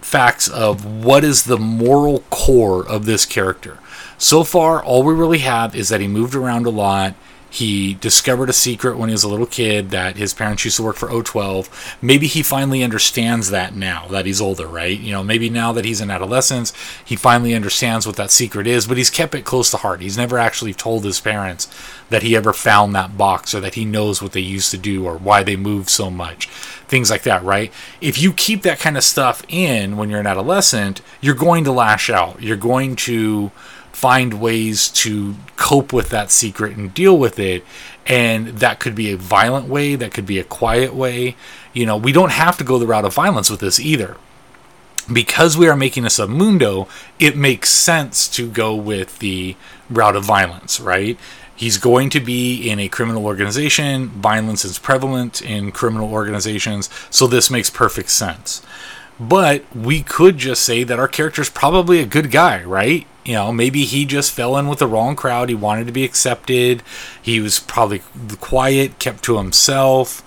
facts 0.00 0.48
of 0.48 1.04
what 1.04 1.22
is 1.22 1.44
the 1.44 1.58
moral 1.58 2.20
core 2.30 2.88
of 2.88 3.04
this 3.04 3.26
character. 3.26 3.78
So 4.18 4.44
far, 4.44 4.82
all 4.82 5.02
we 5.02 5.14
really 5.14 5.38
have 5.38 5.76
is 5.76 5.90
that 5.90 6.00
he 6.00 6.08
moved 6.08 6.34
around 6.34 6.66
a 6.66 6.70
lot. 6.70 7.14
He 7.48 7.94
discovered 7.94 8.50
a 8.50 8.54
secret 8.54 8.98
when 8.98 9.08
he 9.08 9.14
was 9.14 9.24
a 9.24 9.28
little 9.28 9.46
kid 9.46 9.90
that 9.90 10.16
his 10.16 10.34
parents 10.34 10.64
used 10.64 10.78
to 10.78 10.82
work 10.82 10.96
for 10.96 11.08
O12. 11.08 11.96
Maybe 12.02 12.26
he 12.26 12.42
finally 12.42 12.82
understands 12.82 13.50
that 13.50 13.74
now 13.74 14.06
that 14.08 14.26
he's 14.26 14.40
older, 14.40 14.66
right? 14.66 14.98
You 14.98 15.12
know, 15.12 15.22
maybe 15.22 15.48
now 15.48 15.72
that 15.72 15.84
he's 15.84 16.00
in 16.00 16.10
adolescence, 16.10 16.72
he 17.04 17.14
finally 17.14 17.54
understands 17.54 18.06
what 18.06 18.16
that 18.16 18.30
secret 18.30 18.66
is, 18.66 18.86
but 18.86 18.96
he's 18.96 19.10
kept 19.10 19.34
it 19.34 19.44
close 19.44 19.70
to 19.70 19.78
heart. 19.78 20.00
He's 20.00 20.18
never 20.18 20.38
actually 20.38 20.74
told 20.74 21.04
his 21.04 21.20
parents 21.20 21.68
that 22.10 22.22
he 22.22 22.36
ever 22.36 22.52
found 22.52 22.94
that 22.94 23.16
box 23.16 23.54
or 23.54 23.60
that 23.60 23.74
he 23.74 23.84
knows 23.84 24.20
what 24.20 24.32
they 24.32 24.40
used 24.40 24.70
to 24.72 24.78
do 24.78 25.06
or 25.06 25.16
why 25.16 25.42
they 25.42 25.56
moved 25.56 25.88
so 25.88 26.10
much. 26.10 26.48
Things 26.88 27.10
like 27.10 27.22
that, 27.22 27.42
right? 27.42 27.72
If 28.00 28.20
you 28.20 28.32
keep 28.32 28.62
that 28.62 28.80
kind 28.80 28.96
of 28.96 29.04
stuff 29.04 29.42
in 29.48 29.96
when 29.96 30.10
you're 30.10 30.20
an 30.20 30.26
adolescent, 30.26 31.00
you're 31.20 31.34
going 31.34 31.64
to 31.64 31.72
lash 31.72 32.10
out. 32.10 32.42
You're 32.42 32.56
going 32.56 32.96
to 32.96 33.50
find 33.96 34.42
ways 34.42 34.90
to 34.90 35.34
cope 35.56 35.90
with 35.90 36.10
that 36.10 36.30
secret 36.30 36.76
and 36.76 36.92
deal 36.92 37.18
with 37.18 37.38
it. 37.38 37.64
And 38.04 38.48
that 38.48 38.78
could 38.78 38.94
be 38.94 39.10
a 39.10 39.16
violent 39.16 39.68
way, 39.68 39.94
that 39.96 40.12
could 40.12 40.26
be 40.26 40.38
a 40.38 40.44
quiet 40.44 40.94
way. 40.94 41.34
You 41.72 41.86
know, 41.86 41.96
we 41.96 42.12
don't 42.12 42.32
have 42.32 42.58
to 42.58 42.64
go 42.64 42.78
the 42.78 42.86
route 42.86 43.06
of 43.06 43.14
violence 43.14 43.48
with 43.48 43.60
this 43.60 43.80
either. 43.80 44.18
Because 45.10 45.56
we 45.56 45.66
are 45.66 45.76
making 45.76 46.04
a 46.04 46.08
submundo, 46.08 46.90
it 47.18 47.38
makes 47.38 47.70
sense 47.70 48.28
to 48.36 48.50
go 48.50 48.74
with 48.74 49.18
the 49.20 49.56
route 49.88 50.14
of 50.14 50.24
violence, 50.24 50.78
right? 50.78 51.18
He's 51.56 51.78
going 51.78 52.10
to 52.10 52.20
be 52.20 52.68
in 52.68 52.78
a 52.78 52.90
criminal 52.90 53.24
organization. 53.24 54.08
Violence 54.08 54.62
is 54.62 54.78
prevalent 54.78 55.40
in 55.40 55.72
criminal 55.72 56.12
organizations, 56.12 56.90
so 57.08 57.26
this 57.26 57.50
makes 57.50 57.70
perfect 57.70 58.10
sense. 58.10 58.60
But 59.18 59.64
we 59.74 60.02
could 60.02 60.36
just 60.36 60.62
say 60.62 60.84
that 60.84 60.98
our 60.98 61.08
character 61.08 61.40
is 61.40 61.48
probably 61.48 62.00
a 62.00 62.06
good 62.06 62.30
guy, 62.30 62.62
right? 62.62 63.06
You 63.26 63.32
know, 63.32 63.52
maybe 63.52 63.84
he 63.84 64.04
just 64.04 64.30
fell 64.30 64.56
in 64.56 64.68
with 64.68 64.78
the 64.78 64.86
wrong 64.86 65.16
crowd. 65.16 65.48
He 65.48 65.54
wanted 65.56 65.88
to 65.88 65.92
be 65.92 66.04
accepted. 66.04 66.84
He 67.20 67.40
was 67.40 67.58
probably 67.58 68.02
quiet, 68.40 69.00
kept 69.00 69.24
to 69.24 69.38
himself, 69.38 70.22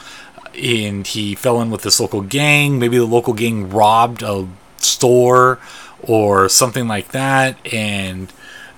and 0.54 1.08
he 1.08 1.34
fell 1.34 1.62
in 1.62 1.72
with 1.72 1.84
this 1.84 2.02
local 2.02 2.22
gang. 2.22 2.78
Maybe 2.78 2.98
the 2.98 3.06
local 3.06 3.34
gang 3.34 3.70
robbed 3.70 4.22
a 4.22 4.50
store 4.78 5.60
or 6.02 6.50
something 6.50 6.90
like 6.90 7.14
that 7.14 7.58
and 7.74 8.34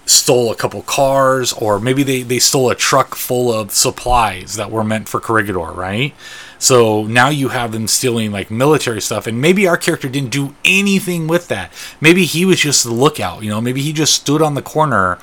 stole 0.05 0.51
a 0.51 0.55
couple 0.55 0.83
cars, 0.83 1.51
or 1.53 1.79
maybe 1.79 2.03
they, 2.03 2.21
they 2.21 2.39
stole 2.39 2.69
a 2.69 2.75
truck 2.75 3.15
full 3.15 3.51
of 3.51 3.71
supplies 3.71 4.55
that 4.55 4.69
were 4.69 4.83
meant 4.83 5.09
for 5.09 5.19
Corregidor, 5.19 5.71
right? 5.71 6.13
So 6.61 7.05
now 7.05 7.29
you 7.29 7.49
have 7.49 7.71
them 7.71 7.87
stealing 7.87 8.31
like 8.31 8.51
military 8.51 9.01
stuff, 9.01 9.25
and 9.25 9.41
maybe 9.41 9.67
our 9.67 9.77
character 9.77 10.07
didn't 10.07 10.29
do 10.29 10.53
anything 10.63 11.27
with 11.27 11.47
that. 11.47 11.73
Maybe 11.99 12.25
he 12.25 12.45
was 12.45 12.59
just 12.59 12.83
the 12.83 12.93
lookout, 12.93 13.41
you 13.41 13.49
know, 13.49 13.59
maybe 13.59 13.81
he 13.81 13.91
just 13.91 14.13
stood 14.13 14.43
on 14.43 14.53
the 14.53 14.61
corner 14.61 15.17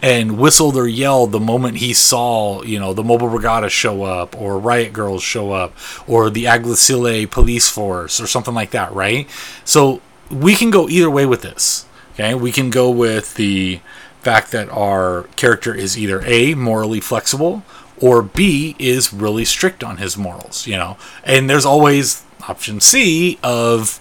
and 0.00 0.38
whistled 0.38 0.78
or 0.78 0.88
yelled 0.88 1.32
the 1.32 1.38
moment 1.38 1.76
he 1.76 1.92
saw, 1.92 2.62
you 2.62 2.80
know, 2.80 2.94
the 2.94 3.04
Mobile 3.04 3.28
Brigada 3.28 3.68
show 3.68 4.04
up 4.04 4.34
or 4.40 4.58
Riot 4.58 4.94
Grrls 4.94 5.20
show 5.20 5.52
up 5.52 5.74
or 6.08 6.30
the 6.30 6.44
Alguacil 6.44 7.30
police 7.30 7.68
force 7.68 8.18
or 8.18 8.26
something 8.26 8.54
like 8.54 8.70
that, 8.70 8.90
right? 8.94 9.28
So 9.66 10.00
we 10.30 10.54
can 10.54 10.70
go 10.70 10.88
either 10.88 11.10
way 11.10 11.26
with 11.26 11.42
this. 11.42 11.84
Okay, 12.14 12.34
we 12.34 12.52
can 12.52 12.70
go 12.70 12.90
with 12.90 13.34
the 13.34 13.80
fact 14.22 14.50
that 14.52 14.70
our 14.70 15.24
character 15.36 15.74
is 15.74 15.98
either 15.98 16.22
A, 16.24 16.54
morally 16.54 17.00
flexible, 17.00 17.62
or 18.00 18.22
B, 18.22 18.76
is 18.78 19.12
really 19.12 19.44
strict 19.44 19.84
on 19.84 19.98
his 19.98 20.16
morals, 20.16 20.66
you 20.66 20.76
know. 20.76 20.96
And 21.24 21.48
there's 21.48 21.66
always 21.66 22.24
option 22.48 22.80
C 22.80 23.38
of 23.42 24.00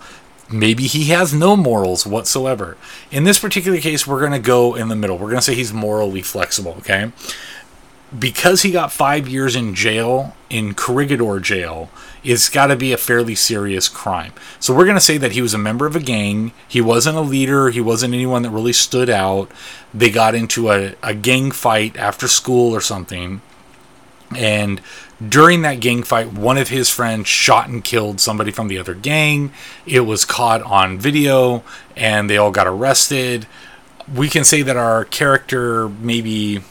maybe 0.52 0.88
he 0.88 1.06
has 1.06 1.34
no 1.34 1.56
morals 1.56 2.06
whatsoever. 2.06 2.78
In 3.12 3.24
this 3.24 3.40
particular 3.40 3.80
case, 3.80 4.08
we're 4.08 4.20
going 4.20 4.32
to 4.32 4.40
go 4.40 4.76
in 4.76 4.88
the 4.88 4.96
middle. 4.96 5.18
We're 5.18 5.30
going 5.30 5.38
to 5.38 5.42
say 5.42 5.56
he's 5.56 5.74
morally 5.74 6.22
flexible, 6.22 6.76
okay? 6.80 7.12
Because 8.18 8.64
he 8.64 8.72
got 8.72 8.92
five 8.92 9.28
years 9.28 9.56
in 9.56 9.76
jail, 9.76 10.36
in 10.50 10.74
Corregidor 10.74 11.40
jail, 11.40 11.92
it's 12.24 12.50
got 12.50 12.68
to 12.68 12.76
be 12.76 12.92
a 12.92 12.98
fairly 12.98 13.36
serious 13.36 13.88
crime. 13.88 14.34
So 14.60 14.76
we're 14.76 14.86
going 14.86 14.96
to 14.96 15.02
say 15.02 15.18
that 15.20 15.34
he 15.34 15.42
was 15.42 15.54
a 15.54 15.60
member 15.60 15.86
of 15.86 15.96
a 15.96 16.00
gang. 16.00 16.52
He 16.68 16.82
wasn't 16.82 17.18
a 17.18 17.22
leader. 17.22 17.70
He 17.70 17.82
wasn't 17.82 18.16
anyone 18.16 18.42
that 18.42 18.50
really 18.50 18.74
stood 18.74 19.10
out. 19.10 19.52
They 19.94 20.10
got 20.10 20.34
into 20.34 20.72
a, 20.72 20.96
a 21.04 21.14
gang 21.14 21.52
fight 21.52 21.96
after 21.98 22.28
school 22.28 22.74
or 22.74 22.82
something. 22.82 23.42
And 24.36 24.82
during 25.28 25.64
that 25.64 25.80
gang 25.80 26.04
fight, 26.04 26.34
one 26.34 26.58
of 26.58 26.70
his 26.70 26.90
friends 26.90 27.28
shot 27.28 27.68
and 27.68 27.84
killed 27.84 28.20
somebody 28.20 28.52
from 28.52 28.68
the 28.68 28.78
other 28.78 28.94
gang. 28.94 29.52
It 29.86 30.02
was 30.02 30.26
caught 30.26 30.62
on 30.62 30.98
video 30.98 31.64
and 31.96 32.30
they 32.30 32.38
all 32.38 32.52
got 32.52 32.68
arrested. 32.68 33.48
We 34.14 34.30
can 34.30 34.44
say 34.44 34.62
that 34.62 34.78
our 34.78 35.06
character 35.06 35.90
maybe 35.90 36.62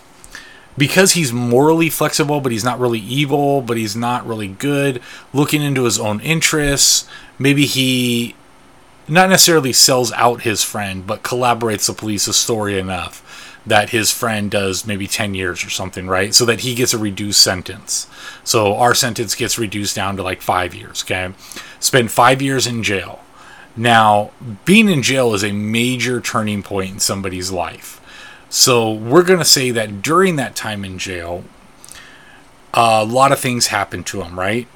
because 0.77 1.13
he's 1.13 1.33
morally 1.33 1.91
flexible, 1.91 2.41
but 2.41 2.53
he's 2.53 2.65
not 2.65 2.79
really 2.79 3.01
evil, 3.01 3.61
but 3.61 3.77
he's 3.77 3.97
not 3.97 4.25
really 4.27 4.49
good, 4.49 5.03
looking 5.33 5.61
into 5.61 5.85
his 5.85 5.99
own 5.99 6.21
interests, 6.21 7.09
maybe 7.37 7.67
he 7.67 8.37
not 9.09 9.29
necessarily 9.29 9.73
sells 9.73 10.13
out 10.13 10.43
his 10.43 10.63
friend, 10.63 11.07
but 11.07 11.23
collaborates 11.23 11.87
the 11.87 11.93
police's 11.93 12.37
story 12.37 12.79
enough 12.79 13.25
that 13.69 13.91
his 13.91 14.13
friend 14.13 14.51
does 14.51 14.87
maybe 14.87 15.07
10 15.07 15.35
years 15.35 15.65
or 15.65 15.71
something, 15.71 16.07
right? 16.09 16.35
So 16.35 16.45
that 16.45 16.61
he 16.61 16.75
gets 16.75 16.95
a 16.95 16.99
reduced 16.99 17.41
sentence. 17.41 18.07
So 18.45 18.75
our 18.77 18.95
sentence 18.95 19.35
gets 19.35 19.59
reduced 19.59 19.95
down 19.95 20.17
to 20.17 20.23
like 20.23 20.43
five 20.43 20.75
years, 20.75 21.03
okay? 21.05 21.33
Spend 21.79 22.11
five 22.11 22.41
years 22.41 22.67
in 22.67 22.83
jail. 22.83 23.21
Now, 23.77 24.33
being 24.65 24.89
in 24.89 25.03
jail 25.03 25.35
is 25.35 25.45
a 25.45 25.53
major 25.53 26.21
turning 26.21 26.63
point 26.63 26.91
in 26.95 26.99
somebody's 26.99 27.51
life. 27.51 28.01
So 28.51 28.93
we're 28.93 29.23
going 29.23 29.39
to 29.39 29.45
say 29.45 29.71
that 29.71 30.03
during 30.03 30.37
that 30.37 30.57
time 30.57 30.85
in 30.85 30.99
jail, 30.99 31.45
a 32.75 33.05
lot 33.05 33.33
of 33.33 33.39
things 33.39 33.69
happened 33.69 34.07
to 34.07 34.23
him, 34.23 34.39
right? 34.39 34.67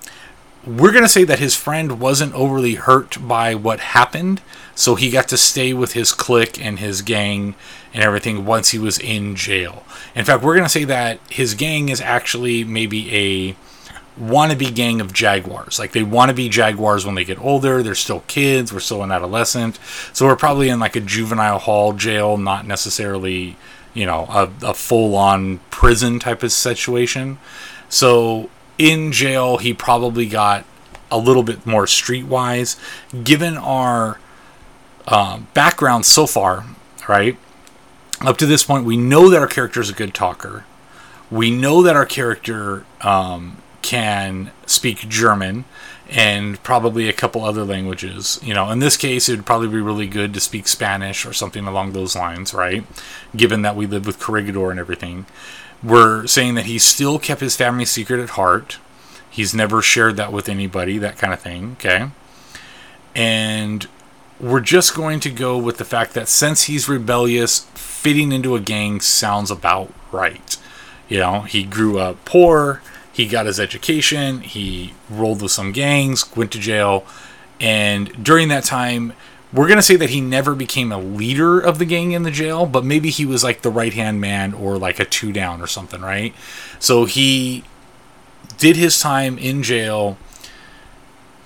We're 0.65 0.93
going 0.93 1.05
to 1.05 1.09
say 1.09 1.25
that 1.25 1.41
his 1.41 1.57
friend 1.57 1.99
wasn't 1.99 2.35
overly 2.35 2.75
hurt 2.75 3.17
by 3.27 3.55
what 3.55 3.81
happened, 3.81 4.41
so 4.75 4.95
he 4.95 5.11
got 5.11 5.29
to 5.29 5.37
stay 5.37 5.73
with 5.73 5.93
his 5.93 6.13
clique 6.13 6.63
and 6.65 6.79
his 6.79 7.03
gang 7.03 7.55
and 7.93 8.03
everything 8.03 8.45
once 8.45 8.71
he 8.71 8.79
was 8.79 8.99
in 8.99 9.37
jail. 9.37 9.85
In 10.15 10.25
fact, 10.25 10.43
we're 10.43 10.55
going 10.55 10.65
to 10.65 10.71
say 10.71 10.85
that 10.85 11.21
his 11.29 11.55
gang 11.55 11.89
is 11.89 12.01
actually 12.01 12.65
maybe 12.65 13.15
a 13.15 13.57
wannabe 14.21 14.75
gang 14.75 15.01
of 15.01 15.13
jaguars. 15.13 15.79
Like 15.79 15.93
they 15.93 16.03
want 16.03 16.31
to 16.31 16.35
be 16.35 16.49
jaguars 16.49 17.05
when 17.05 17.15
they 17.15 17.25
get 17.25 17.39
older. 17.39 17.83
They're 17.83 17.95
still 17.95 18.21
kids. 18.27 18.73
We're 18.73 18.81
still 18.81 19.03
an 19.03 19.13
adolescent. 19.13 19.79
So 20.13 20.27
we're 20.27 20.37
probably 20.37 20.69
in 20.69 20.81
like 20.81 20.97
a 20.97 21.01
juvenile 21.01 21.59
hall 21.59 21.93
jail, 21.93 22.37
not 22.37 22.67
necessarily, 22.67 23.57
you 23.95 24.07
know, 24.07 24.27
a, 24.29 24.51
a 24.63 24.75
full 24.75 25.15
on 25.17 25.59
prison 25.71 26.19
type 26.19 26.43
of 26.43 26.53
situation. 26.53 27.39
So 27.89 28.51
in 28.79 29.13
jail, 29.13 29.59
he 29.59 29.75
probably 29.75 30.27
got 30.27 30.65
a 31.11 31.19
little 31.19 31.43
bit 31.43 31.67
more 31.67 31.85
streetwise. 31.85 32.79
Given 33.25 33.57
our 33.57 34.19
um, 35.07 35.49
background 35.55 36.07
so 36.07 36.27
far, 36.27 36.65
right? 37.09 37.37
Up 38.21 38.37
to 38.39 38.47
this 38.47 38.65
point, 38.65 38.85
we 38.85 38.97
know 38.97 39.29
that 39.29 39.41
our 39.41 39.49
character 39.49 39.81
is 39.81 39.91
a 39.91 39.95
good 39.95 40.15
talker. 40.15 40.65
We 41.31 41.51
know 41.51 41.83
that 41.83 41.97
our 41.97 42.07
character 42.07 42.85
um, 43.01 43.59
can 43.81 44.53
speak 44.67 45.09
German 45.09 45.65
and 46.09 46.63
probably 46.63 47.09
a 47.09 47.13
couple 47.13 47.45
other 47.45 47.65
languages. 47.65 48.39
You 48.43 48.55
know, 48.55 48.71
in 48.71 48.79
this 48.79 48.97
case, 48.97 49.29
it 49.29 49.37
would 49.37 49.47
probably 49.47 49.69
be 49.69 49.81
really 49.81 50.07
good 50.07 50.35
to 50.35 50.41
speak 50.41 50.69
Spanish 50.69 51.25
or 51.25 51.33
something 51.33 51.67
along 51.67 51.93
those 51.93 52.15
lines, 52.15 52.53
right? 52.53 52.85
Given 53.35 53.63
that 53.63 53.77
we 53.77 53.87
live 53.87 54.07
with 54.07 54.21
Corregidor 54.21 54.71
and 54.71 54.79
everything. 54.79 55.27
We're 55.83 56.27
saying 56.27 56.55
that 56.55 56.67
he 56.67 56.79
still 56.79 57.19
kept 57.19 57.41
his 57.41 57.57
family 57.57 57.87
secret 57.87 58.21
at 58.21 58.31
heart. 58.31 58.79
He's 59.29 59.55
never 59.55 59.81
shared 59.81 60.17
that 60.17 60.33
with 60.33 60.49
anybody, 60.49 60.99
that 60.99 61.17
kind 61.17 61.33
of 61.33 61.41
thing, 61.41 61.77
okay? 61.79 62.11
And 63.15 63.89
we're 64.43 64.61
just 64.61 64.95
going 64.95 65.21
to 65.21 65.31
go 65.31 65.57
with 65.57 65.79
the 65.79 65.85
fact 65.85 66.15
that 66.15 66.29
since 66.29 66.65
he's 66.65 66.89
rebellious, 66.89 67.61
fitting 67.75 68.33
into 68.33 68.57
a 68.57 68.61
gang 68.61 69.01
sounds 69.01 69.51
about 69.53 69.93
right. 70.11 70.57
You 71.09 71.19
know, 71.19 71.41
he 71.43 71.63
grew 71.63 71.99
up 72.01 72.25
poor, 72.25 72.83
he 73.13 73.29
got 73.29 73.47
his 73.47 73.61
education, 73.61 74.41
he 74.41 74.95
rolled 75.09 75.43
with 75.43 75.53
some 75.53 75.71
gangs, 75.71 76.35
went 76.37 76.51
to 76.53 76.59
jail, 76.59 77.07
and 77.61 78.25
during 78.25 78.49
that 78.49 78.65
time, 78.65 79.13
we're 79.53 79.67
going 79.67 79.79
to 79.79 79.83
say 79.83 79.97
that 79.97 80.11
he 80.11 80.21
never 80.21 80.55
became 80.55 80.91
a 80.91 80.99
leader 80.99 81.61
of 81.61 81.79
the 81.79 81.85
gang 81.85 82.13
in 82.13 82.23
the 82.23 82.31
jail, 82.31 82.67
but 82.67 82.85
maybe 82.85 83.11
he 83.11 83.25
was 83.25 83.45
like 83.45 83.63
the 83.63 83.71
right 83.71 83.93
hand 83.93 84.21
man 84.21 84.55
or 84.55 84.79
like 84.79 84.99
a 84.99 85.05
two 85.05 85.31
down 85.31 85.61
or 85.61 85.67
something, 85.67 86.01
right? 86.01 86.35
So 86.81 87.05
he 87.05 87.63
did 88.59 88.77
his 88.77 88.99
time 88.99 89.39
in 89.39 89.63
jail 89.63 90.17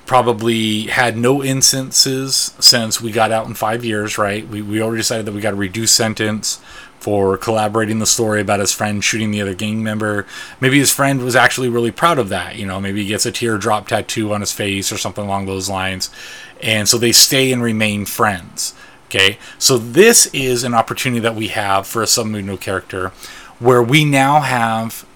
probably 0.06 0.82
had 0.84 1.16
no 1.16 1.42
instances 1.42 2.54
since 2.60 3.00
we 3.00 3.10
got 3.10 3.32
out 3.32 3.46
in 3.46 3.54
five 3.54 3.84
years, 3.84 4.16
right? 4.16 4.46
We, 4.46 4.62
we 4.62 4.80
already 4.80 5.00
decided 5.00 5.26
that 5.26 5.32
we 5.32 5.40
got 5.40 5.52
a 5.52 5.56
reduced 5.56 5.94
sentence 5.94 6.60
for 7.00 7.36
collaborating 7.36 7.98
the 7.98 8.06
story 8.06 8.40
about 8.40 8.60
his 8.60 8.72
friend 8.72 9.02
shooting 9.02 9.30
the 9.30 9.42
other 9.42 9.54
gang 9.54 9.82
member. 9.82 10.26
Maybe 10.60 10.78
his 10.78 10.92
friend 10.92 11.22
was 11.22 11.36
actually 11.36 11.68
really 11.68 11.90
proud 11.90 12.18
of 12.18 12.28
that. 12.30 12.56
You 12.56 12.66
know, 12.66 12.80
maybe 12.80 13.02
he 13.02 13.08
gets 13.08 13.26
a 13.26 13.32
teardrop 13.32 13.88
tattoo 13.88 14.32
on 14.32 14.40
his 14.40 14.52
face 14.52 14.90
or 14.90 14.98
something 14.98 15.24
along 15.24 15.46
those 15.46 15.68
lines. 15.68 16.10
And 16.62 16.88
so 16.88 16.98
they 16.98 17.12
stay 17.12 17.52
and 17.52 17.62
remain 17.62 18.06
friends. 18.06 18.74
Okay, 19.06 19.38
so 19.58 19.78
this 19.78 20.26
is 20.32 20.64
an 20.64 20.74
opportunity 20.74 21.20
that 21.20 21.36
we 21.36 21.48
have 21.48 21.86
for 21.86 22.02
a 22.02 22.06
Submundo 22.06 22.60
character 22.60 23.10
where 23.60 23.82
we 23.82 24.04
now 24.04 24.40
have 24.40 25.06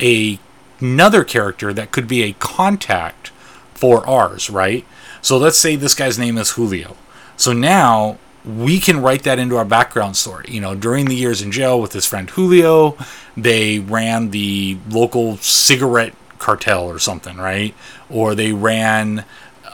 a 0.00 0.38
another 0.80 1.24
character 1.24 1.72
that 1.72 1.90
could 1.90 2.06
be 2.06 2.22
a 2.22 2.34
contact 2.34 3.32
for 3.78 4.06
R's, 4.08 4.50
right? 4.50 4.84
So 5.22 5.38
let's 5.38 5.58
say 5.58 5.76
this 5.76 5.94
guy's 5.94 6.18
name 6.18 6.36
is 6.36 6.50
Julio. 6.50 6.96
So 7.36 7.52
now 7.52 8.18
we 8.44 8.80
can 8.80 9.00
write 9.00 9.22
that 9.22 9.38
into 9.38 9.56
our 9.56 9.64
background 9.64 10.16
story. 10.16 10.46
You 10.48 10.60
know, 10.60 10.74
during 10.74 11.06
the 11.06 11.14
years 11.14 11.42
in 11.42 11.52
jail 11.52 11.80
with 11.80 11.92
his 11.92 12.06
friend 12.06 12.28
Julio, 12.30 12.96
they 13.36 13.78
ran 13.78 14.30
the 14.30 14.78
local 14.88 15.36
cigarette 15.38 16.14
cartel 16.38 16.84
or 16.84 16.98
something, 16.98 17.36
right? 17.36 17.74
Or 18.10 18.34
they 18.34 18.52
ran 18.52 19.24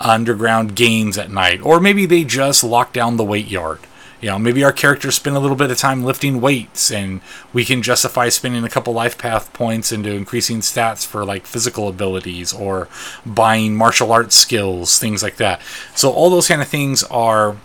underground 0.01 0.77
games 0.77 1.17
at 1.17 1.31
night. 1.31 1.61
Or 1.63 1.81
maybe 1.81 2.05
they 2.05 2.25
just 2.25 2.65
locked 2.65 2.95
down 2.95 3.17
the 3.17 3.25
weight 3.25 3.49
yard 3.49 3.81
you 4.25 4.31
know, 4.31 4.39
maybe 4.39 4.65
our 4.65 4.73
characters 4.73 5.17
spend 5.17 5.37
a 5.37 5.39
little 5.39 5.55
bit 5.55 5.71
of 5.71 5.77
time 5.77 6.03
lifting 6.03 6.41
weights 6.41 6.91
and 6.91 7.21
we 7.53 7.63
can 7.63 7.83
justify 7.83 8.31
spending 8.31 8.65
a 8.65 8.71
couple 8.71 8.95
life 8.95 9.19
path 9.19 9.53
points 9.53 9.93
into 9.93 10.11
increasing 10.11 10.61
stats 10.61 11.05
for 11.05 11.27
like 11.27 11.45
physical 11.45 11.89
abilities 11.89 12.51
or 12.51 12.89
buying 13.27 13.77
martial 13.77 14.11
arts 14.11 14.35
skills, 14.35 14.99
things 14.99 15.23
like 15.23 15.37
that. 15.37 15.61
So 15.95 16.11
all 16.11 16.31
those 16.31 16.49
kind 16.49 16.63
of 16.63 16.69
things 16.69 17.05
are 17.11 17.59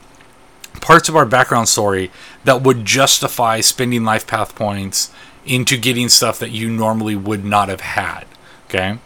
parts 0.81 1.07
of 1.07 1.15
our 1.15 1.25
background 1.25 1.69
story 1.69 2.11
that 2.43 2.61
would 2.61 2.83
justify 2.83 3.61
spending 3.61 4.03
life 4.03 4.27
path 4.27 4.53
points 4.53 5.13
into 5.45 5.77
getting 5.77 6.09
stuff 6.09 6.39
that 6.39 6.51
you 6.51 6.69
normally 6.69 7.15
would 7.15 7.45
not 7.45 7.69
have 7.69 7.79
had. 7.79 8.25
Okay? 8.65 8.97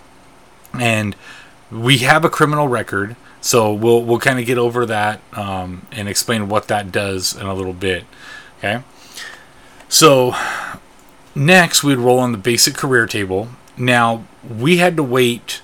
And 0.73 1.15
we 1.69 1.99
have 1.99 2.25
a 2.25 2.31
criminal 2.31 2.67
record 2.67 3.15
so 3.43 3.73
we'll 3.73 4.01
we'll 4.01 4.19
kind 4.19 4.39
of 4.39 4.45
get 4.45 4.57
over 4.57 4.85
that 4.85 5.19
um, 5.33 5.85
and 5.91 6.07
explain 6.07 6.47
what 6.47 6.69
that 6.69 6.93
does 6.93 7.35
in 7.35 7.45
a 7.45 7.53
little 7.53 7.73
bit. 7.73 8.05
Okay. 8.57 8.81
So 9.89 10.33
next 11.35 11.83
we'd 11.83 11.97
roll 11.97 12.19
on 12.19 12.31
the 12.31 12.37
basic 12.37 12.75
career 12.75 13.05
table. 13.05 13.49
Now 13.77 14.25
we 14.49 14.77
had 14.77 14.95
to 14.95 15.03
wait 15.03 15.61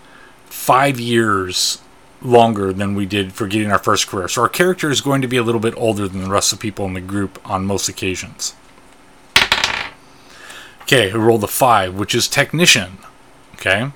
five 0.47 0.99
years 0.99 1.79
longer 2.21 2.73
than 2.73 2.95
we 2.95 3.05
did 3.05 3.31
for 3.31 3.47
getting 3.47 3.71
our 3.71 3.79
first 3.79 4.09
career. 4.09 4.27
So 4.27 4.41
our 4.41 4.49
character 4.49 4.89
is 4.89 4.99
going 4.99 5.21
to 5.21 5.27
be 5.29 5.37
a 5.37 5.43
little 5.43 5.61
bit 5.61 5.73
older 5.77 6.05
than 6.05 6.21
the 6.21 6.29
rest 6.29 6.51
of 6.51 6.59
the 6.59 6.63
people 6.63 6.85
in 6.85 6.95
the 6.95 7.01
group 7.01 7.39
on 7.49 7.65
most 7.65 7.87
occasions. 7.87 8.55
Okay, 10.81 11.13
we 11.13 11.19
rolled 11.19 11.45
a 11.45 11.47
five, 11.47 11.95
which 11.95 12.13
is 12.13 12.27
technician. 12.27 12.97
Okay, 13.53 13.91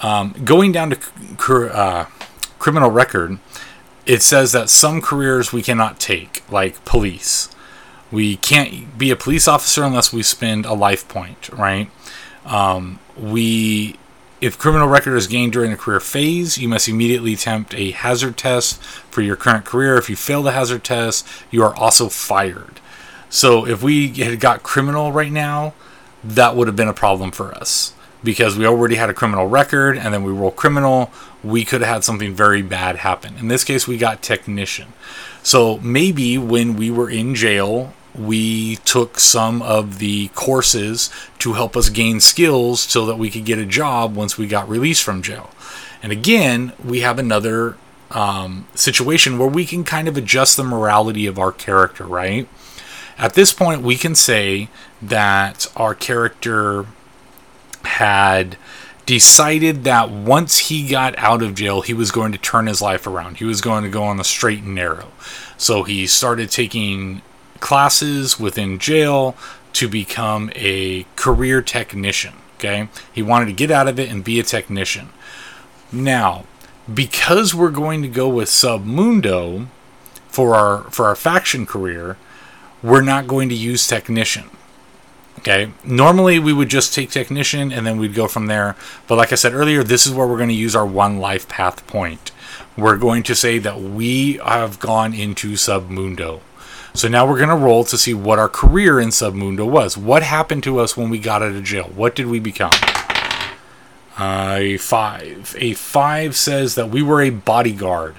um, 0.00 0.34
going 0.44 0.72
down 0.72 0.90
to 0.90 1.76
uh, 1.76 2.06
criminal 2.62 2.92
record, 2.92 3.40
it 4.06 4.22
says 4.22 4.52
that 4.52 4.70
some 4.70 5.00
careers 5.02 5.52
we 5.52 5.62
cannot 5.62 5.98
take, 5.98 6.48
like 6.48 6.84
police, 6.84 7.48
We 8.12 8.36
can't 8.36 8.96
be 8.96 9.10
a 9.10 9.16
police 9.16 9.48
officer 9.48 9.82
unless 9.82 10.12
we 10.12 10.22
spend 10.22 10.64
a 10.64 10.74
life 10.74 11.08
point, 11.08 11.48
right? 11.48 11.90
Um, 12.44 13.00
we, 13.16 13.96
if 14.40 14.58
criminal 14.58 14.86
record 14.86 15.16
is 15.16 15.26
gained 15.26 15.54
during 15.54 15.72
a 15.72 15.76
career 15.76 15.98
phase, 15.98 16.56
you 16.56 16.68
must 16.68 16.88
immediately 16.88 17.32
attempt 17.32 17.74
a 17.74 17.90
hazard 17.90 18.36
test 18.36 18.80
for 19.10 19.22
your 19.22 19.34
current 19.34 19.64
career. 19.64 19.96
If 19.96 20.08
you 20.08 20.14
fail 20.14 20.42
the 20.42 20.52
hazard 20.52 20.84
test, 20.84 21.26
you 21.50 21.64
are 21.64 21.74
also 21.74 22.08
fired. 22.08 22.78
So 23.28 23.66
if 23.66 23.82
we 23.82 24.08
had 24.08 24.38
got 24.38 24.62
criminal 24.62 25.10
right 25.10 25.32
now, 25.32 25.74
that 26.22 26.54
would 26.54 26.68
have 26.68 26.76
been 26.76 26.86
a 26.86 26.94
problem 26.94 27.32
for 27.32 27.52
us 27.54 27.94
because 28.24 28.56
we 28.56 28.66
already 28.66 28.96
had 28.96 29.10
a 29.10 29.14
criminal 29.14 29.46
record 29.46 29.96
and 29.98 30.12
then 30.14 30.22
we 30.22 30.32
roll 30.32 30.50
criminal, 30.50 31.10
we 31.42 31.64
could 31.64 31.80
have 31.80 31.90
had 31.90 32.04
something 32.04 32.34
very 32.34 32.62
bad 32.62 32.96
happen. 32.96 33.36
In 33.36 33.48
this 33.48 33.64
case, 33.64 33.88
we 33.88 33.96
got 33.96 34.22
technician. 34.22 34.92
So 35.42 35.78
maybe 35.78 36.38
when 36.38 36.76
we 36.76 36.90
were 36.90 37.10
in 37.10 37.34
jail, 37.34 37.92
we 38.14 38.76
took 38.76 39.18
some 39.18 39.62
of 39.62 39.98
the 39.98 40.28
courses 40.28 41.10
to 41.38 41.54
help 41.54 41.76
us 41.76 41.88
gain 41.88 42.20
skills 42.20 42.80
so 42.80 43.06
that 43.06 43.16
we 43.16 43.30
could 43.30 43.44
get 43.44 43.58
a 43.58 43.66
job 43.66 44.14
once 44.14 44.36
we 44.36 44.46
got 44.46 44.68
released 44.68 45.02
from 45.02 45.22
jail. 45.22 45.50
And 46.02 46.12
again, 46.12 46.72
we 46.84 47.00
have 47.00 47.18
another 47.18 47.76
um, 48.10 48.66
situation 48.74 49.38
where 49.38 49.48
we 49.48 49.64
can 49.64 49.84
kind 49.84 50.08
of 50.08 50.16
adjust 50.16 50.56
the 50.56 50.64
morality 50.64 51.26
of 51.26 51.38
our 51.38 51.52
character, 51.52 52.04
right? 52.04 52.48
At 53.18 53.34
this 53.34 53.52
point, 53.52 53.82
we 53.82 53.96
can 53.96 54.14
say 54.14 54.68
that 55.00 55.66
our 55.76 55.94
character 55.94 56.86
had 57.84 58.56
decided 59.06 59.84
that 59.84 60.10
once 60.10 60.58
he 60.58 60.88
got 60.88 61.18
out 61.18 61.42
of 61.42 61.54
jail, 61.54 61.82
he 61.82 61.94
was 61.94 62.10
going 62.10 62.32
to 62.32 62.38
turn 62.38 62.66
his 62.66 62.80
life 62.80 63.06
around. 63.06 63.38
He 63.38 63.44
was 63.44 63.60
going 63.60 63.84
to 63.84 63.90
go 63.90 64.04
on 64.04 64.16
the 64.16 64.24
straight 64.24 64.62
and 64.62 64.74
narrow. 64.74 65.10
So 65.56 65.82
he 65.82 66.06
started 66.06 66.50
taking 66.50 67.22
classes 67.60 68.38
within 68.38 68.78
jail 68.78 69.36
to 69.74 69.88
become 69.88 70.50
a 70.54 71.04
career 71.16 71.62
technician. 71.62 72.34
Okay. 72.56 72.88
He 73.12 73.22
wanted 73.22 73.46
to 73.46 73.52
get 73.52 73.70
out 73.70 73.88
of 73.88 73.98
it 73.98 74.10
and 74.10 74.22
be 74.22 74.38
a 74.38 74.44
technician. 74.44 75.08
Now, 75.90 76.44
because 76.92 77.54
we're 77.54 77.70
going 77.70 78.02
to 78.02 78.08
go 78.08 78.28
with 78.28 78.48
Submundo 78.48 79.66
for 80.28 80.54
our 80.54 80.84
for 80.90 81.06
our 81.06 81.16
faction 81.16 81.66
career, 81.66 82.16
we're 82.82 83.02
not 83.02 83.26
going 83.26 83.48
to 83.48 83.54
use 83.54 83.86
technician. 83.86 84.50
Okay. 85.42 85.72
Normally 85.82 86.38
we 86.38 86.52
would 86.52 86.68
just 86.68 86.94
take 86.94 87.10
technician 87.10 87.72
and 87.72 87.84
then 87.84 87.98
we'd 87.98 88.14
go 88.14 88.28
from 88.28 88.46
there. 88.46 88.76
But 89.08 89.16
like 89.16 89.32
I 89.32 89.34
said 89.34 89.54
earlier, 89.54 89.82
this 89.82 90.06
is 90.06 90.12
where 90.12 90.26
we're 90.26 90.36
going 90.36 90.48
to 90.50 90.54
use 90.54 90.76
our 90.76 90.86
one 90.86 91.18
life 91.18 91.48
path 91.48 91.84
point. 91.88 92.30
We're 92.76 92.96
going 92.96 93.24
to 93.24 93.34
say 93.34 93.58
that 93.58 93.80
we 93.80 94.34
have 94.34 94.78
gone 94.78 95.12
into 95.12 95.54
Submundo. 95.54 96.42
So 96.94 97.08
now 97.08 97.26
we're 97.26 97.38
going 97.38 97.48
to 97.48 97.56
roll 97.56 97.82
to 97.84 97.98
see 97.98 98.14
what 98.14 98.38
our 98.38 98.48
career 98.48 99.00
in 99.00 99.08
Submundo 99.08 99.68
was. 99.68 99.98
What 99.98 100.22
happened 100.22 100.62
to 100.62 100.78
us 100.78 100.96
when 100.96 101.10
we 101.10 101.18
got 101.18 101.42
out 101.42 101.52
of 101.52 101.64
jail? 101.64 101.90
What 101.92 102.14
did 102.14 102.26
we 102.26 102.38
become? 102.38 102.70
Uh, 104.16 104.56
a 104.58 104.76
five. 104.76 105.56
A 105.58 105.74
five 105.74 106.36
says 106.36 106.76
that 106.76 106.88
we 106.88 107.02
were 107.02 107.20
a 107.20 107.30
bodyguard. 107.30 108.14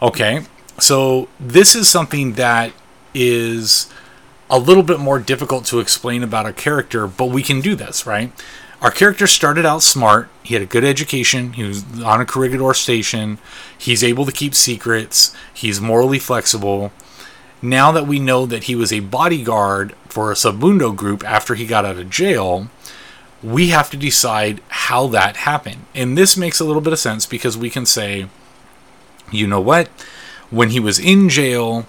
Okay. 0.00 0.46
So 0.78 1.28
this 1.38 1.76
is 1.76 1.86
something 1.86 2.32
that 2.34 2.72
is 3.12 3.92
a 4.48 4.58
little 4.58 4.82
bit 4.82 5.00
more 5.00 5.18
difficult 5.18 5.64
to 5.66 5.80
explain 5.80 6.22
about 6.22 6.46
a 6.46 6.52
character, 6.52 7.06
but 7.06 7.26
we 7.26 7.42
can 7.42 7.60
do 7.60 7.74
this, 7.74 8.06
right? 8.06 8.32
Our 8.80 8.90
character 8.90 9.26
started 9.26 9.64
out 9.64 9.82
smart. 9.82 10.28
He 10.42 10.54
had 10.54 10.62
a 10.62 10.66
good 10.66 10.84
education. 10.84 11.54
He 11.54 11.64
was 11.64 11.84
on 12.02 12.20
a 12.20 12.26
corregidor 12.26 12.74
station. 12.74 13.38
He's 13.76 14.04
able 14.04 14.26
to 14.26 14.32
keep 14.32 14.54
secrets. 14.54 15.34
He's 15.52 15.80
morally 15.80 16.18
flexible. 16.18 16.92
Now 17.62 17.90
that 17.92 18.06
we 18.06 18.18
know 18.18 18.44
that 18.46 18.64
he 18.64 18.76
was 18.76 18.92
a 18.92 19.00
bodyguard 19.00 19.94
for 20.08 20.30
a 20.30 20.34
Submundo 20.34 20.94
group 20.94 21.24
after 21.24 21.54
he 21.54 21.66
got 21.66 21.86
out 21.86 21.96
of 21.96 22.10
jail, 22.10 22.68
we 23.42 23.68
have 23.68 23.90
to 23.90 23.96
decide 23.96 24.60
how 24.68 25.06
that 25.08 25.38
happened. 25.38 25.86
And 25.94 26.16
this 26.16 26.36
makes 26.36 26.60
a 26.60 26.64
little 26.64 26.82
bit 26.82 26.92
of 26.92 26.98
sense 26.98 27.26
because 27.26 27.56
we 27.56 27.70
can 27.70 27.86
say, 27.86 28.28
you 29.32 29.46
know 29.46 29.60
what? 29.60 29.88
When 30.50 30.70
he 30.70 30.80
was 30.80 30.98
in 30.98 31.28
jail, 31.28 31.86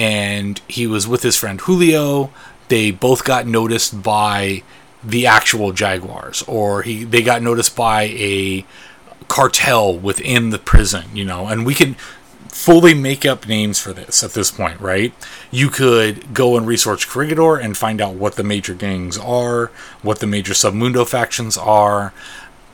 and 0.00 0.62
he 0.66 0.86
was 0.86 1.06
with 1.06 1.22
his 1.22 1.36
friend 1.36 1.60
Julio. 1.60 2.32
They 2.68 2.90
both 2.90 3.22
got 3.22 3.46
noticed 3.46 4.02
by 4.02 4.62
the 5.04 5.26
actual 5.26 5.72
Jaguars, 5.72 6.42
or 6.48 6.82
he 6.82 7.04
they 7.04 7.22
got 7.22 7.42
noticed 7.42 7.76
by 7.76 8.04
a 8.04 8.64
cartel 9.28 9.96
within 9.96 10.50
the 10.50 10.58
prison, 10.58 11.04
you 11.14 11.24
know, 11.24 11.46
and 11.46 11.66
we 11.66 11.74
can 11.74 11.94
fully 12.48 12.94
make 12.94 13.24
up 13.24 13.46
names 13.46 13.78
for 13.78 13.92
this 13.92 14.24
at 14.24 14.32
this 14.32 14.50
point, 14.50 14.80
right? 14.80 15.12
You 15.50 15.68
could 15.68 16.34
go 16.34 16.56
and 16.56 16.66
research 16.66 17.06
Corregidor 17.06 17.56
and 17.56 17.76
find 17.76 18.00
out 18.00 18.14
what 18.14 18.36
the 18.36 18.42
major 18.42 18.74
gangs 18.74 19.18
are, 19.18 19.66
what 20.02 20.18
the 20.18 20.26
major 20.26 20.52
Submundo 20.52 21.06
factions 21.06 21.56
are, 21.56 22.12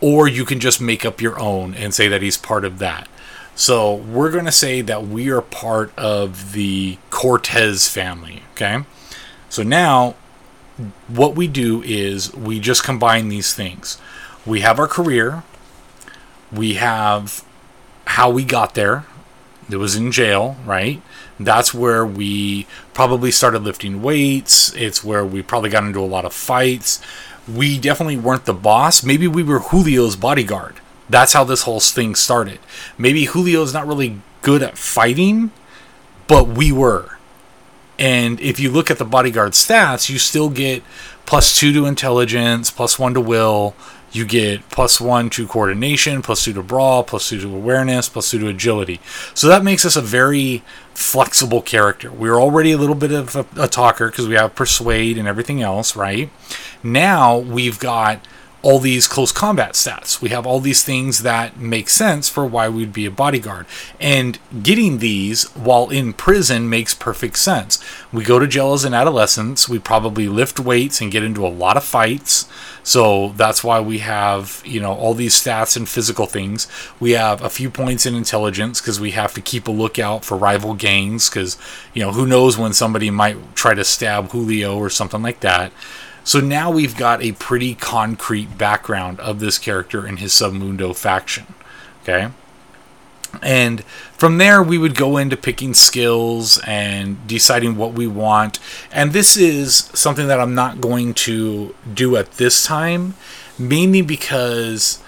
or 0.01 0.29
you 0.29 0.45
can 0.45 0.61
just 0.61 0.81
make 0.81 1.05
up 1.05 1.21
your 1.21 1.39
own 1.39 1.75
and 1.75 1.93
say 1.93 2.09
that 2.09 2.23
he's 2.23 2.39
part 2.39 2.65
of 2.65 2.79
that. 2.79 3.09
So 3.57 3.95
we're 3.95 4.31
going 4.31 4.45
to 4.45 4.53
say 4.53 4.83
that 4.83 5.07
we 5.07 5.31
are 5.31 5.41
part 5.41 5.91
of 5.99 6.53
the 6.53 6.99
Cortez 7.09 7.89
family. 7.89 8.43
Okay. 8.53 8.85
So 9.49 9.63
now 9.63 10.15
what 11.09 11.35
we 11.35 11.49
do 11.49 11.83
is 11.83 12.35
we 12.35 12.61
just 12.61 12.85
combine 12.85 13.31
these 13.31 13.55
things. 13.55 13.99
We 14.45 14.61
have 14.61 14.79
our 14.79 14.87
career, 14.87 15.43
we 16.53 16.75
have 16.75 17.45
how 18.07 18.31
we 18.31 18.45
got 18.45 18.75
there. 18.75 19.07
It 19.71 19.79
was 19.79 19.97
in 19.97 20.13
jail, 20.13 20.57
right? 20.65 21.01
That's 21.41 21.73
where 21.75 22.05
we 22.07 22.67
probably 22.93 23.31
started 23.31 23.63
lifting 23.63 24.01
weights. 24.03 24.73
It's 24.75 25.03
where 25.03 25.25
we 25.25 25.43
probably 25.43 25.71
got 25.71 25.83
into 25.83 25.99
a 25.99 26.07
lot 26.07 26.25
of 26.25 26.33
fights. 26.33 27.01
We 27.53 27.79
definitely 27.79 28.17
weren't 28.17 28.45
the 28.45 28.55
boss. 28.55 29.03
Maybe 29.03 29.27
we 29.27 29.43
were 29.43 29.59
Julio's 29.59 30.15
bodyguard 30.15 30.77
that's 31.09 31.33
how 31.33 31.45
this 31.45 31.63
whole 31.63 31.81
thing 31.81 32.15
started. 32.15 32.59
Maybe 32.99 33.27
Julio's 33.27 33.73
not 33.73 33.87
really 33.87 34.21
good 34.43 34.63
at 34.63 34.79
fighting, 34.79 35.51
but 36.27 36.49
we 36.49 36.73
were. 36.73 37.19
And 37.99 38.41
if 38.41 38.61
you 38.61 38.71
look 38.71 38.91
at 38.91 38.99
the 38.99 39.05
bodyguard 39.05 39.53
stats, 39.53 40.11
you 40.11 40.19
still 40.19 40.51
get 40.51 40.83
plus 41.25 41.59
two 41.59 41.73
to 41.73 41.87
intelligence, 41.87 42.71
plus 42.71 42.99
one 42.99 43.15
to 43.15 43.21
will. 43.21 43.75
You 44.13 44.25
get 44.25 44.69
plus 44.71 45.01
one 45.01 45.31
to 45.31 45.47
coordination, 45.47 46.23
plus 46.23 46.45
two 46.45 46.53
to 46.55 46.63
brawl, 46.63 47.03
plus 47.03 47.29
two 47.29 47.41
to 47.41 47.55
awareness, 47.55 48.09
plus 48.09 48.31
two 48.31 48.39
to 48.39 48.49
agility. 48.49 49.01
So 49.35 49.49
that 49.49 49.65
makes 49.65 49.85
us 49.85 49.97
a 49.97 50.01
very 50.01 50.63
flexible 50.95 51.61
character. 51.61 52.11
We're 52.11 52.41
already 52.41 52.73
a 52.73 52.79
little 52.79 52.95
bit 52.95 53.13
of 53.13 53.37
a, 53.37 53.47
a 53.57 53.69
talker 53.69 54.09
because 54.09 54.29
we 54.29 54.35
have 54.35 54.55
persuade 54.55 55.19
and 55.19 55.29
everything 55.29 55.61
else, 55.61 55.97
right? 55.97 56.31
Now 56.83 57.37
we've 57.37 57.79
got 57.79 58.27
all 58.67 58.81
these 58.81 59.07
close 59.07 59.31
combat 59.31 59.75
stats. 59.75 60.21
We 60.21 60.31
have 60.31 60.45
all 60.45 60.59
these 60.59 60.83
things 60.83 61.21
that 61.21 61.57
make 61.57 61.89
sense 61.89 62.29
for 62.29 62.45
why 62.45 62.69
we'd 62.69 62.93
be 62.93 63.07
a 63.07 63.13
bodyguard. 63.13 63.65
And 64.01 64.41
getting 64.61 64.99
these 64.99 65.45
while 65.55 65.89
in 65.89 66.13
prison 66.13 66.69
makes 66.69 66.93
perfect 66.93 67.37
sense. 67.37 67.79
We 68.13 68.25
go 68.25 68.41
to 68.41 68.49
jail 68.49 68.73
as 68.73 68.85
an 68.85 68.93
adolescent, 68.93 69.69
we 69.69 69.79
probably 69.79 70.27
lift 70.27 70.59
weights 70.59 71.01
and 71.01 71.13
get 71.13 71.23
into 71.23 71.47
a 71.47 71.49
lot 71.49 71.77
of 71.77 71.85
fights. 71.85 72.49
So 72.83 73.35
that's 73.37 73.63
why 73.63 73.79
we 73.79 73.99
have, 73.99 74.63
you 74.65 74.81
know, 74.81 74.95
all 74.95 75.15
these 75.15 75.41
stats 75.41 75.77
and 75.77 75.89
physical 75.89 76.27
things. 76.27 76.67
We 76.99 77.13
have 77.13 77.43
a 77.43 77.51
few 77.51 77.71
points 77.71 78.05
in 78.05 78.17
intelligence 78.17 78.81
because 78.81 78.99
we 78.99 79.13
have 79.13 79.33
to 79.35 79.41
keep 79.41 79.69
a 79.69 79.73
lookout 79.73 80.25
for 80.25 80.37
rival 80.37 80.75
gangs 80.75 81.31
because, 81.31 81.57
you 81.95 82.03
know, 82.03 82.11
who 82.11 82.27
knows 82.27 82.59
when 82.59 82.73
somebody 82.73 83.11
might 83.11 83.55
try 83.55 83.75
to 83.75 83.85
stab 83.85 84.33
Julio 84.33 84.77
or 84.77 84.91
something 84.91 85.23
like 85.23 85.39
that. 85.39 85.71
So 86.27 86.41
now 86.41 86.73
we've 86.73 86.97
got 86.97 87.23
a 87.23 87.33
pretty 87.33 87.77
concrete 87.77 88.59
background 88.59 89.21
of 89.21 89.39
this 89.39 89.59
character 89.59 90.05
and 90.05 90.19
his 90.19 90.33
Submundo 90.33 90.95
faction. 90.95 91.55
Okay? 92.03 92.31
And 93.41 93.85
from 93.85 94.39
there, 94.39 94.61
we 94.61 94.77
would 94.77 94.97
go 94.97 95.19
into 95.19 95.37
picking 95.37 95.73
skills 95.73 96.59
and 96.67 97.25
deciding 97.29 97.77
what 97.77 97.93
we 97.93 98.09
want. 98.09 98.59
And 98.91 99.13
this 99.13 99.37
is 99.37 99.89
something 99.95 100.27
that 100.27 100.41
I'm 100.41 100.53
not 100.53 100.81
going 100.81 101.15
to 101.15 101.77
do 101.95 102.17
at 102.17 102.33
this 102.33 102.65
time, 102.65 103.15
mainly 103.57 104.03
because 104.03 105.01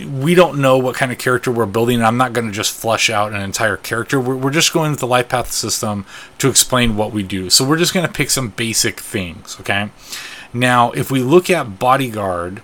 we 0.00 0.34
don't 0.34 0.60
know 0.60 0.76
what 0.76 0.96
kind 0.96 1.12
of 1.12 1.18
character 1.18 1.52
we're 1.52 1.66
building. 1.66 2.02
I'm 2.02 2.16
not 2.16 2.32
going 2.32 2.48
to 2.48 2.52
just 2.52 2.72
flush 2.72 3.10
out 3.10 3.32
an 3.32 3.40
entire 3.40 3.76
character. 3.76 4.18
We're, 4.20 4.34
we're 4.34 4.50
just 4.50 4.72
going 4.72 4.90
with 4.90 4.98
the 4.98 5.06
life 5.06 5.28
path 5.28 5.52
system 5.52 6.04
to 6.38 6.48
explain 6.48 6.96
what 6.96 7.12
we 7.12 7.22
do. 7.22 7.48
So 7.48 7.64
we're 7.64 7.78
just 7.78 7.94
going 7.94 8.06
to 8.06 8.12
pick 8.12 8.30
some 8.30 8.48
basic 8.48 8.98
things, 8.98 9.56
okay? 9.60 9.90
Now, 10.52 10.90
if 10.92 11.10
we 11.10 11.20
look 11.20 11.48
at 11.48 11.78
Bodyguard, 11.78 12.62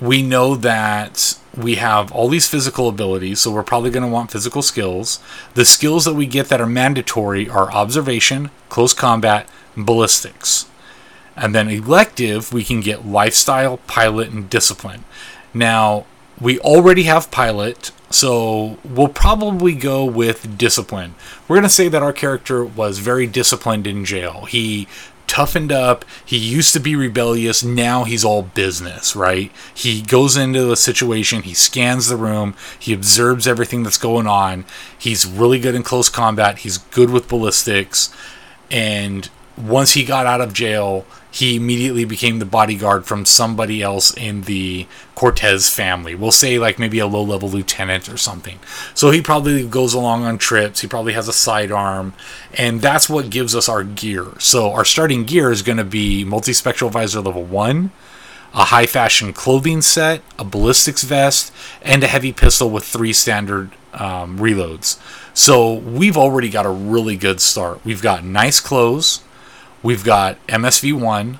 we 0.00 0.22
know 0.22 0.56
that 0.56 1.38
we 1.56 1.76
have 1.76 2.12
all 2.12 2.28
these 2.28 2.48
physical 2.48 2.88
abilities, 2.88 3.40
so 3.40 3.50
we're 3.50 3.62
probably 3.62 3.90
going 3.90 4.02
to 4.02 4.12
want 4.12 4.30
physical 4.30 4.62
skills. 4.62 5.20
The 5.54 5.64
skills 5.64 6.04
that 6.04 6.14
we 6.14 6.26
get 6.26 6.48
that 6.48 6.60
are 6.60 6.66
mandatory 6.66 7.48
are 7.48 7.72
observation, 7.72 8.50
close 8.68 8.92
combat, 8.92 9.48
ballistics. 9.76 10.66
And 11.34 11.54
then 11.54 11.68
elective, 11.68 12.52
we 12.52 12.64
can 12.64 12.80
get 12.80 13.06
lifestyle, 13.06 13.78
pilot, 13.86 14.30
and 14.30 14.48
discipline. 14.48 15.04
Now, 15.52 16.06
we 16.40 16.58
already 16.60 17.04
have 17.04 17.30
pilot, 17.30 17.90
so 18.10 18.78
we'll 18.84 19.08
probably 19.08 19.74
go 19.74 20.04
with 20.04 20.58
discipline. 20.58 21.14
We're 21.48 21.56
going 21.56 21.62
to 21.64 21.68
say 21.68 21.88
that 21.88 22.02
our 22.02 22.12
character 22.12 22.64
was 22.64 22.98
very 22.98 23.26
disciplined 23.26 23.86
in 23.86 24.04
jail. 24.04 24.44
He 24.44 24.88
toughened 25.26 25.72
up. 25.72 26.04
He 26.24 26.36
used 26.36 26.72
to 26.72 26.80
be 26.80 26.96
rebellious. 26.96 27.62
Now 27.62 28.04
he's 28.04 28.24
all 28.24 28.42
business, 28.42 29.14
right? 29.14 29.50
He 29.74 30.02
goes 30.02 30.36
into 30.36 30.64
the 30.64 30.76
situation, 30.76 31.42
he 31.42 31.54
scans 31.54 32.08
the 32.08 32.16
room, 32.16 32.54
he 32.78 32.92
observes 32.92 33.46
everything 33.46 33.82
that's 33.82 33.98
going 33.98 34.26
on. 34.26 34.64
He's 34.98 35.26
really 35.26 35.58
good 35.58 35.74
in 35.74 35.82
close 35.82 36.08
combat, 36.08 36.58
he's 36.58 36.78
good 36.78 37.10
with 37.10 37.28
ballistics. 37.28 38.14
And 38.70 39.28
once 39.56 39.92
he 39.92 40.04
got 40.04 40.26
out 40.26 40.40
of 40.40 40.52
jail, 40.52 41.06
he 41.30 41.56
immediately 41.56 42.04
became 42.04 42.38
the 42.38 42.46
bodyguard 42.46 43.04
from 43.04 43.24
somebody 43.24 43.82
else 43.82 44.14
in 44.16 44.42
the 44.42 44.86
Cortez 45.14 45.68
family. 45.68 46.14
We'll 46.14 46.32
say 46.32 46.58
like 46.58 46.78
maybe 46.78 46.98
a 46.98 47.06
low 47.06 47.22
level 47.22 47.48
lieutenant 47.48 48.08
or 48.08 48.16
something. 48.16 48.58
So 48.94 49.10
he 49.10 49.20
probably 49.20 49.66
goes 49.66 49.92
along 49.92 50.24
on 50.24 50.38
trips. 50.38 50.80
He 50.80 50.88
probably 50.88 51.12
has 51.12 51.28
a 51.28 51.32
sidearm, 51.32 52.14
and 52.54 52.80
that's 52.80 53.08
what 53.08 53.30
gives 53.30 53.54
us 53.54 53.68
our 53.68 53.84
gear. 53.84 54.26
So 54.38 54.72
our 54.72 54.84
starting 54.84 55.24
gear 55.24 55.50
is 55.50 55.62
going 55.62 55.78
to 55.78 55.84
be 55.84 56.24
multispectral 56.24 56.90
visor 56.90 57.20
level 57.20 57.44
one, 57.44 57.90
a 58.54 58.64
high 58.64 58.86
fashion 58.86 59.32
clothing 59.32 59.82
set, 59.82 60.22
a 60.38 60.44
ballistics 60.44 61.02
vest, 61.02 61.52
and 61.82 62.02
a 62.02 62.06
heavy 62.06 62.32
pistol 62.32 62.70
with 62.70 62.84
three 62.84 63.12
standard 63.12 63.72
um, 63.92 64.38
reloads. 64.38 64.98
So 65.34 65.74
we've 65.74 66.16
already 66.16 66.48
got 66.48 66.64
a 66.64 66.70
really 66.70 67.16
good 67.16 67.40
start. 67.40 67.84
We've 67.84 68.00
got 68.00 68.24
nice 68.24 68.60
clothes 68.60 69.22
We've 69.86 70.02
got 70.02 70.44
MSV1, 70.48 71.38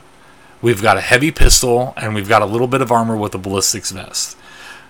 we've 0.62 0.80
got 0.80 0.96
a 0.96 1.00
heavy 1.00 1.32
pistol, 1.32 1.92
and 1.96 2.14
we've 2.14 2.28
got 2.28 2.42
a 2.42 2.46
little 2.46 2.68
bit 2.68 2.80
of 2.80 2.92
armor 2.92 3.16
with 3.16 3.34
a 3.34 3.38
ballistics 3.38 3.90
vest. 3.90 4.36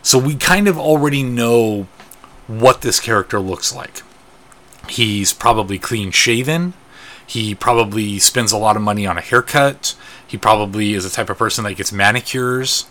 So 0.02 0.18
we 0.18 0.34
kind 0.34 0.68
of 0.68 0.78
already 0.78 1.22
know 1.22 1.86
what 2.48 2.82
this 2.82 3.00
character 3.00 3.40
looks 3.40 3.74
like. 3.74 4.02
He's 4.90 5.32
probably 5.32 5.78
clean 5.78 6.10
shaven. 6.10 6.74
He 7.26 7.54
probably 7.54 8.18
spends 8.18 8.52
a 8.52 8.58
lot 8.58 8.76
of 8.76 8.82
money 8.82 9.06
on 9.06 9.16
a 9.16 9.22
haircut. 9.22 9.94
He 10.26 10.36
probably 10.36 10.92
is 10.92 11.04
the 11.04 11.08
type 11.08 11.30
of 11.30 11.38
person 11.38 11.64
that 11.64 11.76
gets 11.76 11.90
manicures. 11.90 12.84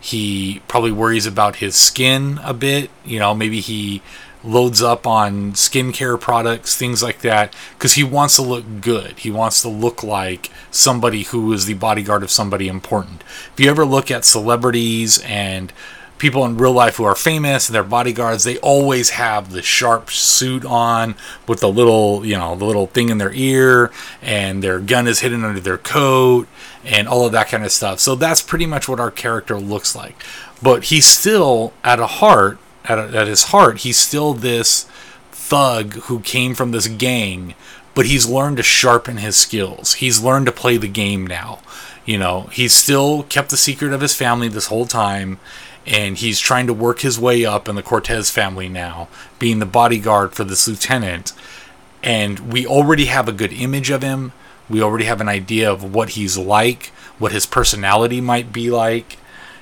He 0.00 0.62
probably 0.68 0.92
worries 0.92 1.26
about 1.26 1.56
his 1.56 1.74
skin 1.74 2.38
a 2.44 2.54
bit. 2.54 2.90
You 3.04 3.18
know, 3.18 3.34
maybe 3.34 3.58
he 3.58 4.02
loads 4.44 4.82
up 4.82 5.06
on 5.06 5.52
skincare 5.52 6.20
products, 6.20 6.76
things 6.76 7.02
like 7.02 7.20
that, 7.20 7.54
because 7.74 7.94
he 7.94 8.04
wants 8.04 8.36
to 8.36 8.42
look 8.42 8.64
good. 8.80 9.18
He 9.18 9.30
wants 9.30 9.62
to 9.62 9.68
look 9.68 10.02
like 10.02 10.50
somebody 10.70 11.22
who 11.22 11.52
is 11.52 11.66
the 11.66 11.74
bodyguard 11.74 12.22
of 12.22 12.30
somebody 12.30 12.68
important. 12.68 13.22
If 13.52 13.60
you 13.60 13.70
ever 13.70 13.84
look 13.84 14.10
at 14.10 14.24
celebrities 14.24 15.18
and 15.24 15.72
people 16.18 16.44
in 16.44 16.56
real 16.56 16.72
life 16.72 16.96
who 16.96 17.04
are 17.04 17.16
famous 17.16 17.68
and 17.68 17.74
their 17.74 17.82
bodyguards, 17.82 18.44
they 18.44 18.56
always 18.58 19.10
have 19.10 19.50
the 19.50 19.60
sharp 19.60 20.08
suit 20.08 20.64
on 20.64 21.16
with 21.48 21.58
the 21.58 21.68
little, 21.68 22.24
you 22.24 22.38
know, 22.38 22.54
the 22.54 22.64
little 22.64 22.86
thing 22.86 23.08
in 23.08 23.18
their 23.18 23.32
ear, 23.32 23.90
and 24.22 24.62
their 24.62 24.78
gun 24.78 25.08
is 25.08 25.18
hidden 25.18 25.44
under 25.44 25.58
their 25.58 25.78
coat, 25.78 26.46
and 26.84 27.08
all 27.08 27.26
of 27.26 27.32
that 27.32 27.48
kind 27.48 27.64
of 27.64 27.72
stuff. 27.72 27.98
So 27.98 28.14
that's 28.14 28.40
pretty 28.40 28.66
much 28.66 28.88
what 28.88 29.00
our 29.00 29.10
character 29.10 29.58
looks 29.58 29.96
like. 29.96 30.14
But 30.62 30.84
he's 30.84 31.06
still, 31.06 31.72
at 31.82 31.98
a 31.98 32.06
heart, 32.06 32.58
at, 32.84 32.98
at 32.98 33.26
his 33.26 33.44
heart, 33.44 33.80
he's 33.80 33.98
still 33.98 34.34
this 34.34 34.84
thug 35.30 35.94
who 36.04 36.20
came 36.20 36.54
from 36.54 36.70
this 36.70 36.88
gang, 36.88 37.54
but 37.94 38.06
he's 38.06 38.28
learned 38.28 38.56
to 38.56 38.62
sharpen 38.62 39.18
his 39.18 39.36
skills. 39.36 39.94
He's 39.94 40.22
learned 40.22 40.46
to 40.46 40.52
play 40.52 40.76
the 40.76 40.88
game 40.88 41.26
now. 41.26 41.60
You 42.04 42.18
know, 42.18 42.42
he's 42.52 42.74
still 42.74 43.24
kept 43.24 43.50
the 43.50 43.56
secret 43.56 43.92
of 43.92 44.00
his 44.00 44.14
family 44.14 44.48
this 44.48 44.66
whole 44.66 44.86
time, 44.86 45.38
and 45.86 46.16
he's 46.16 46.40
trying 46.40 46.66
to 46.66 46.74
work 46.74 47.00
his 47.00 47.18
way 47.18 47.44
up 47.44 47.68
in 47.68 47.76
the 47.76 47.82
Cortez 47.82 48.30
family 48.30 48.68
now, 48.68 49.08
being 49.38 49.58
the 49.58 49.66
bodyguard 49.66 50.34
for 50.34 50.44
this 50.44 50.66
lieutenant. 50.66 51.32
And 52.02 52.52
we 52.52 52.66
already 52.66 53.04
have 53.06 53.28
a 53.28 53.32
good 53.32 53.52
image 53.52 53.90
of 53.90 54.02
him. 54.02 54.32
We 54.68 54.82
already 54.82 55.04
have 55.04 55.20
an 55.20 55.28
idea 55.28 55.70
of 55.70 55.94
what 55.94 56.10
he's 56.10 56.36
like, 56.36 56.86
what 57.18 57.32
his 57.32 57.46
personality 57.46 58.20
might 58.20 58.52
be 58.52 58.70
like 58.70 59.18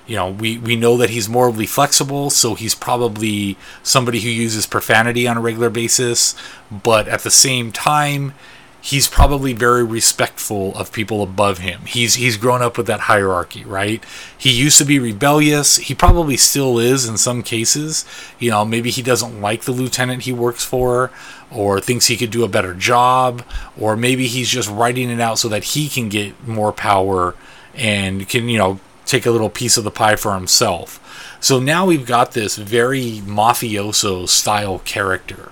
you 0.06 0.16
know, 0.16 0.30
we, 0.30 0.58
we 0.58 0.76
know 0.76 0.96
that 0.96 1.10
he's 1.10 1.28
morally 1.28 1.66
flexible, 1.66 2.30
so 2.30 2.54
he's 2.54 2.74
probably 2.74 3.56
somebody 3.82 4.20
who 4.20 4.28
uses 4.28 4.66
profanity 4.66 5.26
on 5.28 5.36
a 5.36 5.40
regular 5.40 5.70
basis, 5.70 6.34
but 6.70 7.06
at 7.08 7.20
the 7.20 7.30
same 7.30 7.70
time, 7.70 8.34
he's 8.82 9.08
probably 9.08 9.52
very 9.52 9.84
respectful 9.84 10.74
of 10.74 10.92
people 10.92 11.22
above 11.22 11.58
him. 11.58 11.82
He's 11.82 12.14
he's 12.14 12.36
grown 12.36 12.62
up 12.62 12.76
with 12.78 12.86
that 12.86 13.00
hierarchy, 13.00 13.64
right? 13.64 14.02
He 14.36 14.50
used 14.50 14.78
to 14.78 14.84
be 14.84 14.98
rebellious. 14.98 15.76
He 15.76 15.94
probably 15.94 16.36
still 16.36 16.78
is 16.78 17.06
in 17.06 17.18
some 17.18 17.42
cases. 17.42 18.04
You 18.38 18.50
know, 18.50 18.64
maybe 18.64 18.90
he 18.90 19.02
doesn't 19.02 19.40
like 19.40 19.62
the 19.62 19.72
lieutenant 19.72 20.22
he 20.22 20.32
works 20.32 20.64
for 20.64 21.10
or 21.50 21.80
thinks 21.80 22.06
he 22.06 22.16
could 22.16 22.30
do 22.30 22.44
a 22.44 22.48
better 22.48 22.74
job 22.74 23.42
or 23.78 23.96
maybe 23.96 24.26
he's 24.26 24.48
just 24.48 24.70
writing 24.70 25.10
it 25.10 25.20
out 25.20 25.38
so 25.38 25.48
that 25.48 25.64
he 25.64 25.88
can 25.88 26.08
get 26.08 26.46
more 26.46 26.72
power 26.72 27.34
and 27.74 28.28
can, 28.28 28.48
you 28.48 28.58
know, 28.58 28.80
take 29.10 29.26
a 29.26 29.30
little 29.30 29.50
piece 29.50 29.76
of 29.76 29.84
the 29.84 29.90
pie 29.90 30.16
for 30.16 30.34
himself. 30.34 31.36
So 31.40 31.58
now 31.58 31.86
we've 31.86 32.06
got 32.06 32.32
this 32.32 32.56
very 32.56 33.20
mafioso 33.24 34.28
style 34.28 34.80
character 34.80 35.50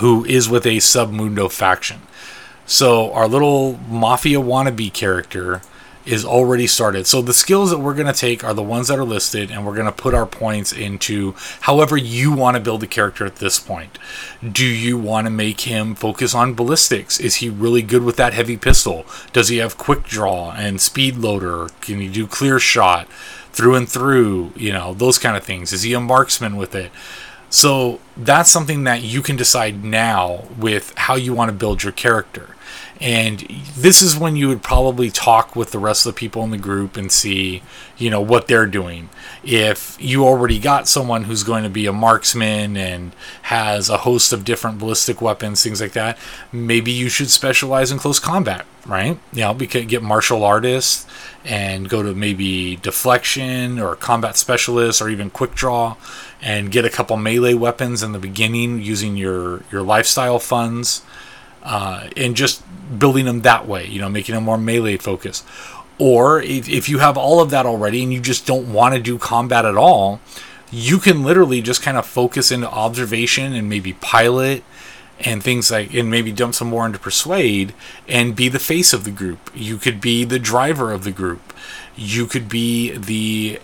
who 0.00 0.24
is 0.24 0.48
with 0.48 0.66
a 0.66 0.76
submundo 0.76 1.50
faction. 1.50 2.00
So 2.66 3.12
our 3.12 3.28
little 3.28 3.78
mafia 3.88 4.38
wannabe 4.38 4.92
character 4.92 5.62
is 6.06 6.24
already 6.24 6.66
started. 6.66 7.06
So 7.06 7.22
the 7.22 7.32
skills 7.32 7.70
that 7.70 7.78
we're 7.78 7.94
going 7.94 8.12
to 8.12 8.12
take 8.12 8.44
are 8.44 8.54
the 8.54 8.62
ones 8.62 8.88
that 8.88 8.98
are 8.98 9.04
listed, 9.04 9.50
and 9.50 9.64
we're 9.64 9.74
going 9.74 9.86
to 9.86 9.92
put 9.92 10.14
our 10.14 10.26
points 10.26 10.72
into 10.72 11.34
however 11.62 11.96
you 11.96 12.32
want 12.32 12.56
to 12.56 12.62
build 12.62 12.80
the 12.80 12.86
character 12.86 13.24
at 13.24 13.36
this 13.36 13.58
point. 13.58 13.98
Do 14.46 14.66
you 14.66 14.98
want 14.98 15.26
to 15.26 15.30
make 15.30 15.62
him 15.62 15.94
focus 15.94 16.34
on 16.34 16.54
ballistics? 16.54 17.18
Is 17.18 17.36
he 17.36 17.48
really 17.48 17.82
good 17.82 18.04
with 18.04 18.16
that 18.16 18.34
heavy 18.34 18.56
pistol? 18.56 19.06
Does 19.32 19.48
he 19.48 19.58
have 19.58 19.78
quick 19.78 20.04
draw 20.04 20.52
and 20.52 20.80
speed 20.80 21.16
loader? 21.16 21.68
Can 21.80 22.00
he 22.00 22.08
do 22.08 22.26
clear 22.26 22.58
shot 22.58 23.08
through 23.52 23.74
and 23.74 23.88
through? 23.88 24.52
You 24.56 24.72
know, 24.72 24.94
those 24.94 25.18
kind 25.18 25.36
of 25.36 25.44
things. 25.44 25.72
Is 25.72 25.82
he 25.82 25.94
a 25.94 26.00
marksman 26.00 26.56
with 26.56 26.74
it? 26.74 26.90
So 27.50 28.00
that's 28.16 28.50
something 28.50 28.82
that 28.82 29.02
you 29.02 29.22
can 29.22 29.36
decide 29.36 29.84
now 29.84 30.44
with 30.58 30.92
how 30.96 31.14
you 31.14 31.32
want 31.32 31.50
to 31.50 31.56
build 31.56 31.84
your 31.84 31.92
character. 31.92 32.56
And 33.04 33.40
this 33.76 34.00
is 34.00 34.16
when 34.16 34.34
you 34.34 34.48
would 34.48 34.62
probably 34.62 35.10
talk 35.10 35.54
with 35.54 35.72
the 35.72 35.78
rest 35.78 36.06
of 36.06 36.14
the 36.14 36.18
people 36.18 36.42
in 36.42 36.50
the 36.50 36.56
group 36.56 36.96
and 36.96 37.12
see, 37.12 37.62
you 37.98 38.08
know, 38.08 38.22
what 38.22 38.48
they're 38.48 38.64
doing. 38.64 39.10
If 39.44 39.98
you 40.00 40.24
already 40.24 40.58
got 40.58 40.88
someone 40.88 41.24
who's 41.24 41.42
going 41.42 41.64
to 41.64 41.68
be 41.68 41.84
a 41.84 41.92
marksman 41.92 42.78
and 42.78 43.14
has 43.42 43.90
a 43.90 43.98
host 43.98 44.32
of 44.32 44.42
different 44.42 44.78
ballistic 44.78 45.20
weapons, 45.20 45.62
things 45.62 45.82
like 45.82 45.92
that, 45.92 46.16
maybe 46.50 46.92
you 46.92 47.10
should 47.10 47.28
specialize 47.28 47.92
in 47.92 47.98
close 47.98 48.18
combat, 48.18 48.64
right? 48.86 49.18
You 49.34 49.40
know, 49.42 49.52
because 49.52 49.84
get 49.84 50.02
martial 50.02 50.42
artists 50.42 51.06
and 51.44 51.90
go 51.90 52.02
to 52.02 52.14
maybe 52.14 52.76
deflection 52.76 53.78
or 53.78 53.96
combat 53.96 54.38
specialist 54.38 55.02
or 55.02 55.10
even 55.10 55.28
quick 55.28 55.54
draw 55.54 55.96
and 56.40 56.70
get 56.70 56.86
a 56.86 56.90
couple 56.90 57.18
melee 57.18 57.52
weapons 57.52 58.02
in 58.02 58.12
the 58.12 58.18
beginning 58.18 58.80
using 58.80 59.14
your 59.18 59.62
your 59.70 59.82
lifestyle 59.82 60.38
funds 60.38 61.02
uh, 61.64 62.08
and 62.16 62.36
just 62.36 62.62
building 62.98 63.24
them 63.24 63.40
that 63.42 63.66
way, 63.66 63.86
you 63.86 64.00
know, 64.00 64.08
making 64.08 64.34
them 64.34 64.44
more 64.44 64.58
melee 64.58 64.96
focused. 64.96 65.44
Or 65.98 66.42
if, 66.42 66.68
if 66.68 66.88
you 66.88 66.98
have 66.98 67.16
all 67.16 67.40
of 67.40 67.50
that 67.50 67.66
already 67.66 68.02
and 68.02 68.12
you 68.12 68.20
just 68.20 68.46
don't 68.46 68.72
want 68.72 68.94
to 68.94 69.00
do 69.00 69.16
combat 69.18 69.64
at 69.64 69.76
all, 69.76 70.20
you 70.70 70.98
can 70.98 71.22
literally 71.22 71.62
just 71.62 71.82
kind 71.82 71.96
of 71.96 72.04
focus 72.04 72.50
into 72.50 72.68
observation 72.68 73.52
and 73.52 73.68
maybe 73.68 73.92
pilot 73.94 74.64
and 75.20 75.42
things 75.42 75.70
like 75.70 75.94
and 75.94 76.10
maybe 76.10 76.32
dump 76.32 76.54
some 76.54 76.68
more 76.68 76.84
into 76.84 76.98
persuade 76.98 77.72
and 78.08 78.34
be 78.34 78.48
the 78.48 78.58
face 78.58 78.92
of 78.92 79.04
the 79.04 79.10
group. 79.10 79.50
You 79.54 79.78
could 79.78 80.00
be 80.00 80.24
the 80.24 80.40
driver 80.40 80.92
of 80.92 81.04
the 81.04 81.12
group. 81.12 81.52
You 81.94 82.26
could 82.26 82.48
be 82.48 82.96
the 82.96 83.60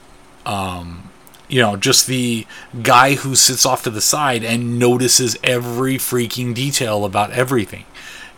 um 0.47 1.11
you 1.49 1.61
know 1.61 1.77
just 1.77 2.07
the 2.07 2.47
guy 2.83 3.15
who 3.15 3.35
sits 3.35 3.67
off 3.67 3.83
to 3.83 3.91
the 3.91 4.01
side 4.01 4.45
and 4.45 4.79
notices 4.79 5.37
every 5.43 5.97
freaking 5.97 6.55
detail 6.55 7.05
about 7.05 7.33
everything 7.33 7.85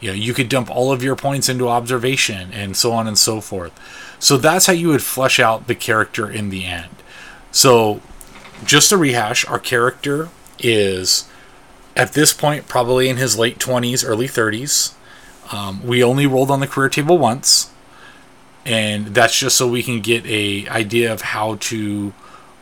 you 0.03 0.09
know 0.09 0.15
you 0.15 0.35
could 0.35 0.49
dump 0.49 0.71
all 0.71 0.93
of 0.93 1.03
your 1.03 1.17
points 1.17 1.49
into 1.49 1.69
observation 1.69 2.53
and 2.53 2.77
so 2.77 2.93
on 2.93 3.07
and 3.07 3.17
so 3.17 3.41
forth. 3.41 3.73
So 4.19 4.37
that's 4.37 4.67
how 4.67 4.75
you 4.75 4.89
would 4.89 5.03
flesh 5.03 5.41
out 5.41 5.67
the 5.67 5.75
character 5.75 6.31
in 6.31 6.51
the 6.51 6.67
end. 6.67 6.91
So 7.51 8.03
just 8.65 8.91
to 8.91 8.97
rehash 8.97 9.47
our 9.47 9.59
character 9.59 10.29
is 10.59 11.29
at 11.97 12.13
this 12.13 12.33
point 12.33 12.69
probably 12.69 13.09
in 13.09 13.17
his 13.17 13.39
late 13.39 13.59
20s 13.59 14.07
early 14.07 14.27
30s 14.27 14.95
um, 15.53 15.85
we 15.85 16.03
only 16.03 16.27
rolled 16.27 16.51
on 16.51 16.61
the 16.61 16.67
career 16.67 16.89
table 16.89 17.19
once 17.19 17.71
and 18.65 19.09
that's 19.09 19.39
just 19.39 19.57
so 19.57 19.67
we 19.67 19.83
can 19.83 20.01
get 20.01 20.25
a 20.27 20.67
idea 20.69 21.13
of 21.13 21.21
how 21.21 21.57
to 21.57 22.13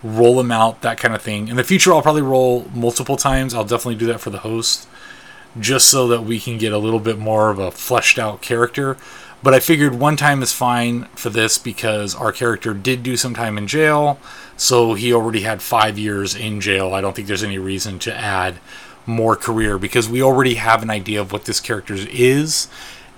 roll 0.02 0.40
him 0.40 0.50
out 0.50 0.80
that 0.80 0.96
kind 0.96 1.14
of 1.14 1.20
thing. 1.20 1.48
In 1.48 1.56
the 1.56 1.64
future 1.64 1.92
i'll 1.92 2.02
probably 2.02 2.22
roll 2.22 2.66
multiple 2.74 3.16
times. 3.16 3.52
I'll 3.52 3.64
definitely 3.64 3.96
do 3.96 4.06
that 4.06 4.20
for 4.20 4.30
the 4.30 4.38
Lhost 4.38 4.88
just 5.58 5.88
so 5.88 6.06
that 6.08 6.24
we 6.24 6.38
can 6.38 6.58
get 6.58 6.72
a 6.72 6.78
little 6.78 7.00
bit 7.00 7.18
more 7.18 7.50
of 7.50 7.58
a 7.58 7.70
fleshed 7.70 8.18
out 8.18 8.40
character. 8.40 8.96
But 9.42 9.54
I 9.54 9.60
figured 9.60 9.94
one 9.94 10.16
time 10.16 10.42
is 10.42 10.52
fine 10.52 11.04
for 11.14 11.30
this 11.30 11.56
because 11.56 12.14
our 12.14 12.30
character 12.30 12.74
did 12.74 13.02
do 13.02 13.16
some 13.16 13.34
time 13.34 13.56
in 13.56 13.66
jail, 13.66 14.18
so 14.56 14.94
he 14.94 15.12
already 15.12 15.40
had 15.40 15.62
five 15.62 15.98
years 15.98 16.34
in 16.34 16.60
jail. 16.60 16.92
I 16.92 17.00
don't 17.00 17.16
think 17.16 17.26
there's 17.26 17.42
any 17.42 17.58
reason 17.58 17.98
to 18.00 18.14
add 18.14 18.58
more 19.06 19.36
career 19.36 19.78
because 19.78 20.08
we 20.08 20.22
already 20.22 20.54
have 20.54 20.82
an 20.82 20.90
idea 20.90 21.20
of 21.22 21.32
what 21.32 21.46
this 21.46 21.58
character 21.58 21.96
is 21.96 22.68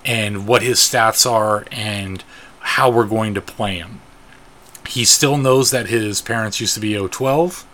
and 0.05 0.47
what 0.47 0.61
his 0.61 0.79
stats 0.79 1.29
are 1.29 1.65
and 1.71 2.23
how 2.59 2.89
we're 2.89 3.05
going 3.05 3.33
to 3.33 3.41
play 3.41 3.75
him. 3.77 3.99
He 4.87 5.03
still 5.03 5.37
knows 5.37 5.71
that 5.71 5.87
his 5.87 6.21
parents 6.21 6.61
used 6.61 6.73
to 6.75 6.79
be 6.79 6.93
O12. 6.93 7.65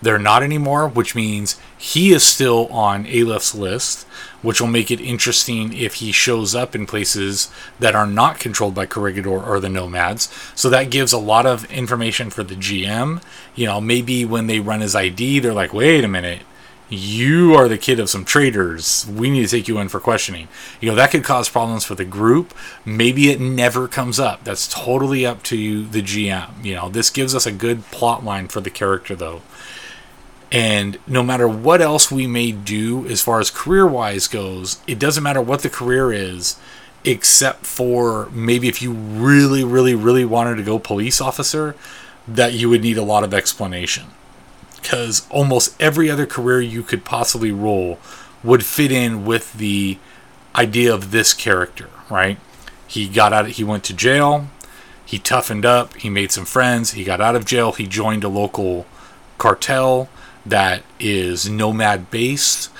They're 0.00 0.18
not 0.18 0.42
anymore, 0.42 0.88
which 0.88 1.14
means 1.14 1.58
he 1.76 2.12
is 2.12 2.22
still 2.22 2.66
on 2.68 3.04
Aleph's 3.06 3.54
list, 3.54 4.04
which 4.42 4.60
will 4.60 4.68
make 4.68 4.90
it 4.90 5.00
interesting 5.00 5.72
if 5.72 5.94
he 5.94 6.12
shows 6.12 6.54
up 6.54 6.74
in 6.74 6.86
places 6.86 7.50
that 7.80 7.96
are 7.96 8.06
not 8.06 8.38
controlled 8.38 8.74
by 8.74 8.86
Corregidor 8.86 9.42
or 9.42 9.58
the 9.58 9.68
Nomads. 9.68 10.32
So 10.54 10.70
that 10.70 10.90
gives 10.90 11.12
a 11.12 11.18
lot 11.18 11.46
of 11.46 11.70
information 11.70 12.30
for 12.30 12.44
the 12.44 12.54
GM. 12.54 13.22
You 13.56 13.66
know, 13.66 13.80
maybe 13.80 14.24
when 14.24 14.46
they 14.46 14.60
run 14.60 14.80
his 14.80 14.94
ID, 14.94 15.40
they're 15.40 15.52
like, 15.52 15.74
wait 15.74 16.04
a 16.04 16.08
minute, 16.08 16.42
you 16.88 17.54
are 17.54 17.68
the 17.68 17.76
kid 17.76 18.00
of 18.00 18.08
some 18.08 18.24
traitors. 18.24 19.06
We 19.06 19.30
need 19.30 19.42
to 19.42 19.48
take 19.48 19.68
you 19.68 19.78
in 19.78 19.88
for 19.88 20.00
questioning. 20.00 20.48
You 20.80 20.88
know, 20.88 20.94
that 20.94 21.10
could 21.10 21.24
cause 21.24 21.48
problems 21.48 21.84
for 21.84 21.94
the 21.94 22.04
group. 22.04 22.54
Maybe 22.84 23.30
it 23.30 23.40
never 23.40 23.88
comes 23.88 24.18
up. 24.18 24.44
That's 24.44 24.68
totally 24.68 25.26
up 25.26 25.42
to 25.44 25.86
the 25.86 26.02
GM. 26.02 26.64
You 26.64 26.76
know, 26.76 26.88
this 26.88 27.10
gives 27.10 27.34
us 27.34 27.46
a 27.46 27.52
good 27.52 27.84
plot 27.90 28.24
line 28.24 28.48
for 28.48 28.60
the 28.60 28.70
character, 28.70 29.14
though. 29.14 29.42
And 30.50 30.98
no 31.06 31.22
matter 31.22 31.46
what 31.46 31.82
else 31.82 32.10
we 32.10 32.26
may 32.26 32.52
do 32.52 33.06
as 33.06 33.20
far 33.20 33.40
as 33.40 33.50
career 33.50 33.86
wise 33.86 34.28
goes, 34.28 34.80
it 34.86 34.98
doesn't 34.98 35.22
matter 35.22 35.42
what 35.42 35.62
the 35.62 35.68
career 35.68 36.10
is, 36.12 36.58
except 37.04 37.66
for 37.66 38.28
maybe 38.30 38.68
if 38.68 38.80
you 38.80 38.92
really, 38.92 39.62
really, 39.62 39.94
really 39.94 40.24
wanted 40.24 40.56
to 40.56 40.62
go 40.62 40.78
police 40.78 41.20
officer, 41.20 41.74
that 42.26 42.54
you 42.54 42.68
would 42.70 42.82
need 42.82 42.96
a 42.96 43.02
lot 43.02 43.24
of 43.24 43.34
explanation 43.34 44.06
because 44.80 45.26
almost 45.30 45.80
every 45.80 46.10
other 46.10 46.26
career 46.26 46.60
you 46.60 46.82
could 46.82 47.04
possibly 47.04 47.52
roll 47.52 47.98
would 48.42 48.64
fit 48.64 48.92
in 48.92 49.24
with 49.24 49.52
the 49.54 49.98
idea 50.54 50.92
of 50.92 51.10
this 51.10 51.34
character, 51.34 51.88
right? 52.08 52.38
He 52.86 53.08
got 53.08 53.32
out, 53.32 53.48
he 53.48 53.64
went 53.64 53.84
to 53.84 53.94
jail, 53.94 54.48
he 55.04 55.18
toughened 55.18 55.66
up, 55.66 55.94
he 55.96 56.08
made 56.08 56.32
some 56.32 56.44
friends, 56.44 56.92
he 56.92 57.04
got 57.04 57.20
out 57.20 57.36
of 57.36 57.44
jail, 57.44 57.72
he 57.72 57.86
joined 57.86 58.24
a 58.24 58.28
local 58.28 58.86
cartel 59.36 60.08
that 60.50 60.82
is 60.98 61.48
nomad 61.48 62.10
based. 62.10 62.70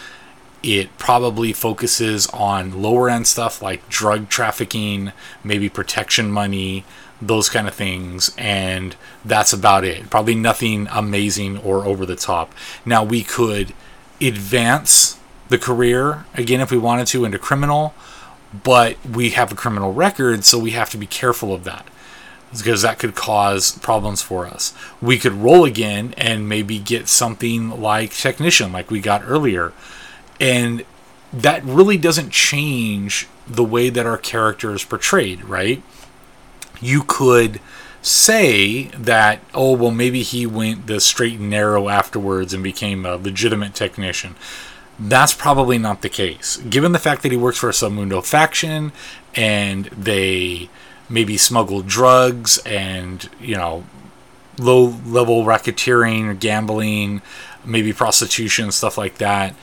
It 0.63 0.97
probably 0.99 1.53
focuses 1.53 2.27
on 2.29 2.83
lower 2.83 3.09
end 3.09 3.27
stuff 3.27 3.63
like 3.63 3.89
drug 3.89 4.29
trafficking, 4.29 5.13
maybe 5.45 5.69
protection 5.69 6.31
money, 6.31 6.85
those 7.23 7.49
kind 7.49 7.69
of 7.69 7.75
things, 7.75 8.35
and 8.37 8.97
that's 9.25 9.53
about 9.53 9.85
it. 9.85 10.11
Probably 10.11 10.35
nothing 10.35 10.89
amazing 10.91 11.59
or 11.59 11.85
over 11.85 12.05
the 12.05 12.17
top. 12.17 12.53
Now, 12.85 13.05
we 13.05 13.23
could 13.23 13.73
advance 14.21 15.19
the 15.49 15.59
career 15.59 16.27
again 16.35 16.61
if 16.61 16.71
we 16.71 16.79
wanted 16.79 17.07
to 17.09 17.25
into 17.25 17.39
criminal, 17.39 17.95
but 18.65 18.97
we 19.07 19.31
have 19.31 19.53
a 19.53 19.55
criminal 19.55 19.93
record, 19.93 20.45
so 20.45 20.59
we 20.59 20.71
have 20.73 20.91
to 20.91 20.97
be 20.97 21.07
careful 21.07 21.55
of 21.55 21.65
that 21.65 21.87
because 22.57 22.83
that 22.83 22.99
could 22.99 23.15
cause 23.15 23.73
problems 23.79 24.23
for 24.23 24.47
us. 24.47 24.75
We 25.01 25.19
could 25.19 25.35
roll 25.35 25.65
again 25.65 26.15
and 26.17 26.49
maybe 26.49 26.79
get 26.79 27.09
something 27.09 27.81
like 27.81 28.15
technician, 28.15 28.73
like 28.73 28.91
we 28.91 29.01
got 29.01 29.23
earlier. 29.25 29.73
And 30.41 30.85
that 31.33 31.63
really 31.65 31.99
doesn't 31.99 32.31
change 32.31 33.29
the 33.47 33.65
way 33.65 33.91
that 33.91 34.07
our 34.07 34.19
character 34.19 34.73
is 34.73 34.85
portrayed, 34.85 35.45
right? 35.45 35.83
you 36.81 37.03
could 37.03 37.61
say 38.03 38.85
that, 38.85 39.41
oh, 39.55 39.73
well, 39.73 39.91
maybe 39.91 40.23
he 40.23 40.47
went 40.47 40.87
the 40.87 41.01
straight 41.01 41.39
and 41.39 41.51
narrow 41.51 41.89
afterwards 41.89 42.55
and 42.55 42.63
became 42.63 43.05
a 43.05 43.17
legitimate 43.17 43.75
technician. 43.75 44.37
That's 44.99 45.35
probably 45.35 45.79
not 45.79 46.03
the 46.03 46.09
case. 46.09 46.57
Given 46.59 46.93
the 46.93 46.99
fact 46.99 47.23
that 47.23 47.33
he 47.33 47.39
works 47.39 47.59
for 47.59 47.69
a 47.69 47.73
Submundo 47.73 48.25
faction 48.25 48.93
and 49.35 49.87
they 49.87 50.69
maybe 51.09 51.37
smuggle 51.37 51.83
drugs 51.83 52.59
and, 52.67 53.29
you 53.41 53.57
know, 53.57 53.85
low 54.59 54.97
level 55.07 55.45
racketeering 55.45 56.27
or 56.27 56.35
gambling, 56.35 57.23
maybe 57.65 57.93
prostitution, 57.93 58.73
stuff 58.73 58.99
like 58.99 59.19
that, 59.19 59.55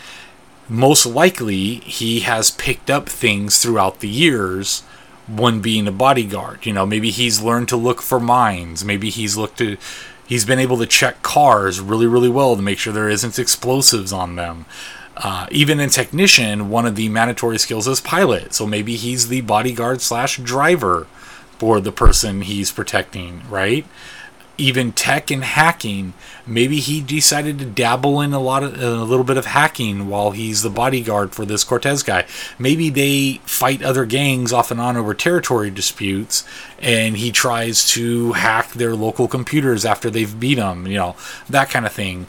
most 0.68 1.06
likely 1.06 1.76
he 1.76 2.22
has 2.22 2.52
picked 2.52 2.90
up 2.90 3.08
things 3.08 3.62
throughout 3.62 4.00
the 4.00 4.10
years 4.10 4.84
one 5.28 5.60
being 5.60 5.88
a 5.88 5.92
bodyguard. 5.92 6.66
You 6.66 6.74
know, 6.74 6.86
maybe 6.86 7.12
he's 7.12 7.42
learned 7.42 7.70
to 7.70 7.78
look 7.78 8.02
for 8.02 8.20
mines. 8.20 8.86
Maybe 8.86 9.10
he's 9.10 9.38
looked 9.38 9.58
to 9.58 9.78
he's 10.28 10.46
been 10.46 10.60
able 10.60 10.78
to 10.78 10.88
check 10.88 11.22
cars 11.22 11.80
really 11.80 12.08
really 12.08 12.30
well 12.30 12.56
to 12.56 12.62
make 12.62 12.80
sure 12.80 12.94
there 12.94 13.10
isn't 13.10 13.40
explosives 13.40 14.14
on 14.14 14.36
them. 14.36 14.66
Uh, 15.18 15.48
even 15.50 15.80
in 15.80 15.90
technician, 15.90 16.70
one 16.70 16.86
of 16.86 16.96
the 16.96 17.08
mandatory 17.08 17.58
skills 17.58 17.88
is 17.88 18.02
pilot. 18.02 18.54
So 18.54 18.68
maybe 18.68 18.98
he's 18.98 19.30
the 19.30 19.42
bodyguard 19.42 20.02
slash 20.02 20.38
driver 20.38 21.08
for 21.58 21.80
the 21.80 21.92
person 21.92 22.42
he's 22.42 22.72
protecting, 22.72 23.42
right? 23.50 23.86
even 24.58 24.92
tech 24.92 25.32
and 25.32 25.44
hacking. 25.44 26.14
Maybe 26.46 26.80
he 26.80 27.02
decided 27.02 27.60
to 27.60 27.66
dabble 27.66 28.22
in 28.22 28.34
a 28.34 28.40
lot 28.40 28.64
of 28.64 28.82
a 28.82 29.04
little 29.04 29.26
bit 29.26 29.38
of 29.38 29.48
hacking 29.48 30.08
while 30.08 30.32
he's 30.32 30.62
the 30.62 30.70
bodyguard 30.70 31.34
for 31.34 31.46
this 31.46 31.64
Cortez 31.64 32.04
guy. 32.04 32.26
Maybe 32.58 32.90
they 32.90 33.42
fight 33.46 33.84
other 33.84 34.06
gangs 34.06 34.54
off 34.54 34.72
and 34.72 34.80
on 34.80 34.98
over 34.98 35.14
territory 35.14 35.70
disputes, 35.70 36.46
and 36.80 37.18
he 37.18 37.32
tries 37.32 37.88
to 37.92 38.34
hack 38.34 38.72
their 38.74 38.96
local 38.96 39.28
computers 39.28 39.86
after 39.86 40.10
they've 40.10 40.40
beat 40.40 40.56
them. 40.56 40.88
You 40.88 40.98
know 40.98 41.16
that 41.50 41.70
kind 41.70 41.86
of 41.86 41.92
thing. 41.92 42.28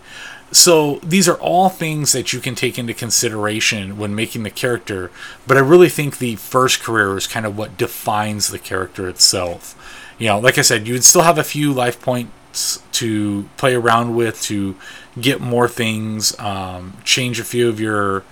So 0.52 0.96
these 1.02 1.28
are 1.28 1.38
all 1.38 1.68
things 1.68 2.12
that 2.12 2.32
you 2.32 2.40
can 2.40 2.54
take 2.54 2.78
into 2.78 2.94
consideration 2.94 3.98
when 3.98 4.14
making 4.14 4.44
the 4.44 4.50
character, 4.50 5.10
but 5.46 5.56
I 5.56 5.60
really 5.60 5.88
think 5.88 6.18
the 6.18 6.36
first 6.36 6.80
career 6.80 7.16
is 7.16 7.26
kind 7.26 7.44
of 7.44 7.58
what 7.58 7.76
defines 7.76 8.48
the 8.48 8.58
character 8.58 9.08
itself 9.08 9.76
you 10.18 10.28
know, 10.28 10.38
like 10.38 10.58
I 10.58 10.62
said, 10.62 10.86
you 10.86 10.94
would 10.94 11.04
still 11.04 11.22
have 11.22 11.38
a 11.38 11.44
few 11.44 11.72
life 11.72 12.00
points 12.00 12.82
to 12.92 13.48
play 13.56 13.74
around 13.74 14.16
with 14.16 14.40
to 14.42 14.76
get 15.20 15.40
more 15.40 15.68
things, 15.68 16.38
um, 16.38 16.96
change 17.04 17.38
a 17.38 17.44
few 17.44 17.68
of 17.68 17.80
your 17.80 18.24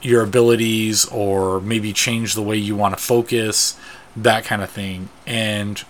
your 0.00 0.22
abilities, 0.22 1.06
or 1.06 1.60
maybe 1.60 1.92
change 1.92 2.34
the 2.34 2.42
way 2.42 2.56
you 2.56 2.76
want 2.76 2.96
to 2.96 3.02
focus, 3.02 3.76
that 4.14 4.44
kind 4.44 4.62
of 4.62 4.70
thing. 4.70 5.08
And 5.26 5.82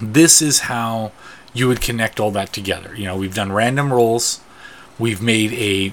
this 0.00 0.40
is 0.40 0.60
how 0.60 1.12
you 1.52 1.68
would 1.68 1.82
connect 1.82 2.18
all 2.18 2.30
that 2.30 2.54
together. 2.54 2.94
You 2.96 3.04
know, 3.04 3.16
we've 3.18 3.34
done 3.34 3.52
random 3.52 3.92
rolls, 3.92 4.40
we've 4.98 5.22
made 5.22 5.52
a 5.54 5.92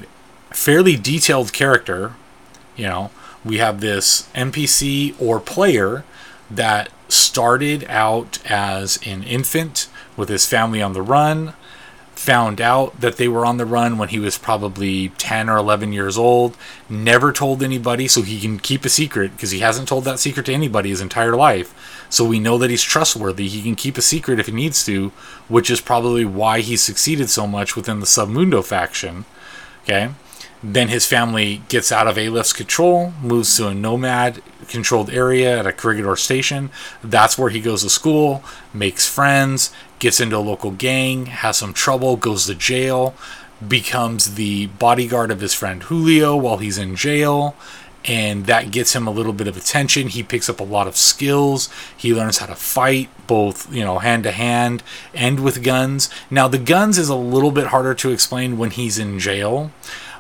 fairly 0.54 0.96
detailed 0.96 1.54
character. 1.54 2.14
You 2.76 2.88
know, 2.88 3.12
we 3.44 3.58
have 3.58 3.82
this 3.82 4.28
NPC 4.36 5.20
or 5.22 5.40
player 5.40 6.04
that 6.50 6.90
started 7.08 7.86
out 7.90 8.40
as 8.46 9.00
an 9.06 9.24
infant 9.24 9.88
with 10.16 10.30
his 10.30 10.46
family 10.46 10.82
on 10.82 10.94
the 10.94 11.02
run, 11.02 11.54
found 12.20 12.60
out 12.60 13.00
that 13.00 13.16
they 13.16 13.30
were 13.30 13.46
on 13.46 13.56
the 13.56 13.66
run 13.66 13.98
when 13.98 14.10
he 14.10 14.20
was 14.20 14.38
probably 14.38 15.08
10 15.08 15.50
or 15.50 15.56
11 15.56 15.94
years 15.94 16.18
old, 16.18 16.58
never 16.90 17.32
told 17.32 17.64
anybody 17.64 18.10
so 18.10 18.22
he 18.22 18.42
can 18.42 18.60
keep 18.60 18.84
a 18.84 18.90
secret 18.90 19.32
because 19.32 19.52
he 19.52 19.60
hasn't 19.60 19.88
told 19.88 20.04
that 20.04 20.20
secret 20.20 20.46
to 20.46 20.54
anybody 20.54 20.90
his 20.90 21.00
entire 21.00 21.38
life. 21.38 21.74
So 22.10 22.26
we 22.26 22.42
know 22.42 22.58
that 22.58 22.70
he's 22.70 22.84
trustworthy. 22.84 23.48
He 23.48 23.62
can 23.62 23.78
keep 23.78 23.98
a 23.98 24.02
secret 24.02 24.38
if 24.38 24.48
he 24.48 24.52
needs 24.52 24.86
to, 24.86 25.14
which 25.48 25.70
is 25.70 25.80
probably 25.80 26.26
why 26.26 26.60
he 26.60 26.76
succeeded 26.76 27.30
so 27.30 27.48
much 27.48 27.78
within 27.78 28.02
the 28.02 28.06
Submundo 28.06 28.66
faction. 28.66 29.24
Okay? 29.84 30.10
Then 30.62 30.90
his 30.90 31.06
family 31.06 31.62
gets 31.70 31.90
out 31.90 32.08
of 32.08 32.18
Aleph's 32.18 32.52
control, 32.52 33.14
moves 33.24 33.56
to 33.56 33.70
a 33.70 33.74
nomad 33.74 34.42
controlled 34.70 35.10
area 35.10 35.60
at 35.60 35.68
a 35.68 35.74
Corregidor 35.74 36.16
station. 36.16 36.70
That's 37.04 37.38
where 37.38 37.50
he 37.50 37.60
goes 37.60 37.84
to 37.84 37.90
school, 37.90 38.44
makes 38.74 39.08
friends, 39.08 39.72
gets 40.00 40.20
into 40.20 40.38
a 40.38 40.40
local 40.40 40.72
gang, 40.72 41.28
has 41.28 41.58
some 41.58 41.74
trouble, 41.74 42.16
goes 42.16 42.46
to 42.46 42.56
jail, 42.56 43.16
becomes 43.66 44.36
the 44.36 44.68
bodyguard 44.68 45.32
of 45.32 45.42
his 45.42 45.54
friend 45.54 45.84
Julio 45.84 46.36
while 46.36 46.58
he's 46.58 46.78
in 46.78 46.96
jail. 46.96 47.56
And 48.06 48.46
that 48.46 48.72
gets 48.72 48.96
him 48.96 49.08
a 49.08 49.12
little 49.12 49.34
bit 49.34 49.48
of 49.48 49.58
attention. 49.58 50.08
He 50.08 50.24
picks 50.24 50.50
up 50.50 50.62
a 50.62 50.64
lot 50.64 50.88
of 50.88 50.96
skills. 50.96 51.70
He 51.98 52.14
learns 52.14 52.38
how 52.38 52.46
to 52.46 52.56
fight, 52.56 53.10
both, 53.28 53.72
you 53.74 53.84
know, 53.84 54.00
hand 54.00 54.24
to 54.24 54.32
hand 54.32 54.84
and 55.14 55.42
with 55.42 55.64
guns. 55.64 56.10
Now, 56.32 56.48
the 56.48 56.58
guns 56.58 56.98
is 56.98 57.10
a 57.10 57.16
little 57.16 57.52
bit 57.52 57.68
harder 57.68 57.94
to 57.96 58.12
explain 58.12 58.58
when 58.58 58.72
he's 58.72 58.98
in 58.98 59.20
jail 59.20 59.72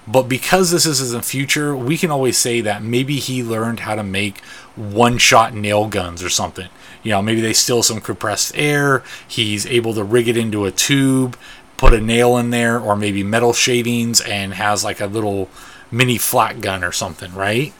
but 0.07 0.23
because 0.23 0.71
this 0.71 0.85
is 0.85 1.11
in 1.11 1.17
the 1.17 1.23
future, 1.23 1.75
we 1.75 1.97
can 1.97 2.11
always 2.11 2.37
say 2.37 2.61
that 2.61 2.81
maybe 2.83 3.17
he 3.17 3.43
learned 3.43 3.81
how 3.81 3.95
to 3.95 4.03
make 4.03 4.39
one 4.75 5.17
shot 5.17 5.53
nail 5.53 5.87
guns 5.87 6.23
or 6.23 6.29
something. 6.29 6.69
You 7.03 7.11
know, 7.11 7.21
maybe 7.21 7.41
they 7.41 7.53
steal 7.53 7.83
some 7.83 8.01
compressed 8.01 8.53
air. 8.55 9.03
He's 9.27 9.65
able 9.65 9.93
to 9.93 10.03
rig 10.03 10.27
it 10.27 10.37
into 10.37 10.65
a 10.65 10.71
tube, 10.71 11.37
put 11.77 11.93
a 11.93 12.01
nail 12.01 12.37
in 12.37 12.49
there, 12.49 12.79
or 12.79 12.95
maybe 12.95 13.23
metal 13.23 13.53
shavings, 13.53 14.19
and 14.21 14.53
has 14.55 14.83
like 14.83 14.99
a 14.99 15.05
little 15.05 15.49
mini 15.91 16.17
flat 16.17 16.61
gun 16.61 16.83
or 16.83 16.91
something, 16.91 17.33
right? 17.33 17.73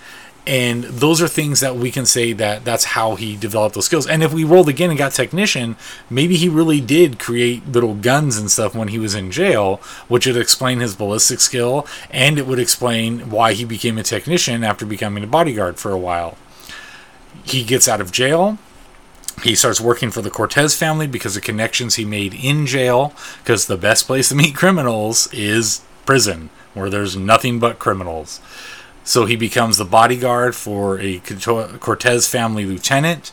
And 0.49 0.85
those 0.85 1.21
are 1.21 1.27
things 1.27 1.59
that 1.59 1.75
we 1.75 1.91
can 1.91 2.07
say 2.07 2.33
that 2.33 2.65
that's 2.65 2.83
how 2.83 3.13
he 3.13 3.37
developed 3.37 3.75
those 3.75 3.85
skills. 3.85 4.07
And 4.07 4.23
if 4.23 4.33
we 4.33 4.43
rolled 4.43 4.67
again 4.67 4.89
and 4.89 4.97
got 4.97 5.11
technician, 5.11 5.75
maybe 6.09 6.37
he 6.37 6.49
really 6.49 6.81
did 6.81 7.19
create 7.19 7.67
little 7.67 7.93
guns 7.93 8.35
and 8.35 8.49
stuff 8.49 8.73
when 8.73 8.87
he 8.87 8.97
was 8.97 9.13
in 9.13 9.29
jail, 9.29 9.75
which 10.07 10.25
would 10.25 10.35
explain 10.35 10.79
his 10.79 10.95
ballistic 10.95 11.39
skill 11.39 11.85
and 12.09 12.39
it 12.39 12.47
would 12.47 12.57
explain 12.57 13.29
why 13.29 13.53
he 13.53 13.63
became 13.63 13.99
a 13.99 14.03
technician 14.03 14.63
after 14.63 14.87
becoming 14.87 15.23
a 15.23 15.27
bodyguard 15.27 15.77
for 15.77 15.91
a 15.91 15.99
while. 15.99 16.35
He 17.43 17.63
gets 17.63 17.87
out 17.87 18.01
of 18.01 18.11
jail. 18.11 18.57
He 19.43 19.53
starts 19.53 19.79
working 19.79 20.09
for 20.09 20.23
the 20.23 20.31
Cortez 20.31 20.75
family 20.75 21.05
because 21.05 21.37
of 21.37 21.43
connections 21.43 21.93
he 21.93 22.05
made 22.05 22.33
in 22.33 22.65
jail. 22.65 23.13
Because 23.43 23.67
the 23.67 23.77
best 23.77 24.07
place 24.07 24.29
to 24.29 24.35
meet 24.35 24.55
criminals 24.55 25.31
is 25.31 25.81
prison, 26.07 26.49
where 26.73 26.89
there's 26.89 27.15
nothing 27.15 27.59
but 27.59 27.77
criminals. 27.77 28.41
So 29.10 29.26
he 29.26 29.36
becomes 29.36 29.78
the 29.78 29.86
bodyguard 29.86 30.55
for 30.55 30.99
a 30.99 31.18
Cortez 31.18 32.28
family 32.28 32.64
lieutenant, 32.64 33.32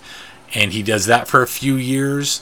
and 0.54 0.72
he 0.72 0.82
does 0.82 1.04
that 1.04 1.28
for 1.28 1.42
a 1.42 1.46
few 1.46 1.76
years. 1.76 2.40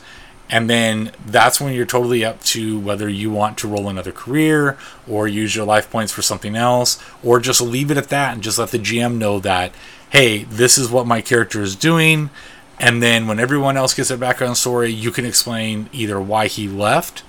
And 0.48 0.70
then 0.70 1.10
that's 1.26 1.60
when 1.60 1.74
you're 1.74 1.84
totally 1.84 2.24
up 2.24 2.44
to 2.44 2.78
whether 2.78 3.08
you 3.08 3.32
want 3.32 3.58
to 3.58 3.66
roll 3.66 3.88
another 3.88 4.12
career 4.12 4.78
or 5.08 5.26
use 5.26 5.56
your 5.56 5.64
life 5.64 5.90
points 5.90 6.12
for 6.12 6.22
something 6.22 6.54
else, 6.54 7.02
or 7.24 7.40
just 7.40 7.60
leave 7.60 7.90
it 7.90 7.96
at 7.96 8.08
that 8.10 8.34
and 8.34 8.40
just 8.40 8.56
let 8.56 8.70
the 8.70 8.78
GM 8.78 9.18
know 9.18 9.40
that, 9.40 9.72
hey, 10.10 10.44
this 10.44 10.78
is 10.78 10.88
what 10.88 11.04
my 11.04 11.20
character 11.20 11.60
is 11.60 11.74
doing. 11.74 12.30
And 12.78 13.02
then 13.02 13.26
when 13.26 13.40
everyone 13.40 13.76
else 13.76 13.94
gets 13.94 14.10
their 14.10 14.16
background 14.16 14.58
story, 14.58 14.92
you 14.92 15.10
can 15.10 15.24
explain 15.24 15.90
either 15.90 16.20
why 16.20 16.46
he 16.46 16.68
left 16.68 17.24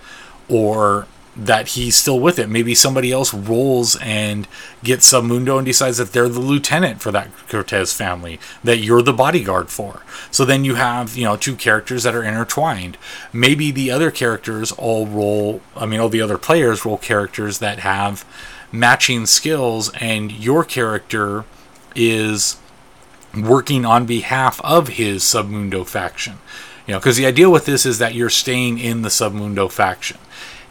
or 0.47 1.08
that 1.36 1.69
he's 1.69 1.95
still 1.95 2.19
with 2.19 2.39
it. 2.39 2.49
Maybe 2.49 2.73
somebody 2.73 3.11
else 3.11 3.33
rolls 3.33 3.97
and 4.01 4.47
gets 4.83 5.11
Submundo 5.11 5.57
and 5.57 5.65
decides 5.65 5.97
that 5.97 6.13
they're 6.13 6.29
the 6.29 6.39
lieutenant 6.39 7.01
for 7.01 7.11
that 7.11 7.29
Cortez 7.49 7.91
family, 7.91 8.39
that 8.63 8.77
you're 8.77 9.01
the 9.01 9.13
bodyguard 9.13 9.69
for. 9.69 10.03
So 10.31 10.45
then 10.45 10.63
you 10.63 10.75
have, 10.75 11.17
you 11.17 11.25
know, 11.25 11.36
two 11.36 11.55
characters 11.55 12.03
that 12.03 12.15
are 12.15 12.23
intertwined. 12.23 12.97
Maybe 13.33 13.71
the 13.71 13.91
other 13.91 14.11
characters 14.11 14.71
all 14.71 15.07
roll, 15.07 15.61
I 15.75 15.86
mean, 15.86 15.99
all 15.99 16.09
the 16.09 16.21
other 16.21 16.38
players 16.38 16.86
roll 16.86 16.97
characters 16.97 17.59
that 17.59 17.79
have 17.79 18.25
matching 18.71 19.25
skills, 19.25 19.91
and 19.95 20.31
your 20.31 20.63
character 20.63 21.45
is 21.95 22.57
working 23.38 23.86
on 23.86 24.05
behalf 24.05 24.61
of 24.63 24.89
his 24.89 25.23
Submundo 25.23 25.86
faction. 25.86 26.38
You 26.88 26.93
know, 26.93 26.99
because 26.99 27.17
the 27.17 27.25
idea 27.25 27.49
with 27.49 27.65
this 27.65 27.86
is 27.86 27.97
that 27.99 28.13
you're 28.13 28.29
staying 28.29 28.77
in 28.79 29.01
the 29.01 29.09
Submundo 29.09 29.71
faction 29.71 30.17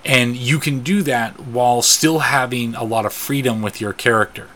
and 0.05 0.36
you 0.36 0.59
can 0.59 0.80
do 0.80 1.02
that 1.02 1.40
while 1.40 1.82
still 1.82 2.20
having 2.20 2.74
a 2.74 2.84
lot 2.84 3.07
of 3.07 3.12
freedom 3.12 3.62
with 3.62 3.80
your 3.80 3.92
character. 3.92 4.48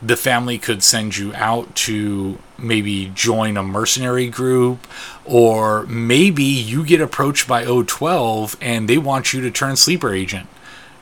The 0.00 0.16
family 0.16 0.58
could 0.58 0.82
send 0.82 1.16
you 1.16 1.32
out 1.34 1.74
to 1.76 2.38
maybe 2.58 3.10
join 3.14 3.56
a 3.56 3.62
mercenary 3.62 4.28
group, 4.28 4.86
or 5.24 5.84
maybe 5.86 6.44
you 6.44 6.84
get 6.84 7.00
approached 7.00 7.48
by 7.48 7.64
O12 7.64 8.56
and 8.60 8.88
they 8.88 8.98
want 8.98 9.32
you 9.32 9.40
to 9.42 9.50
turn 9.50 9.76
sleeper 9.76 10.12
agent. 10.12 10.48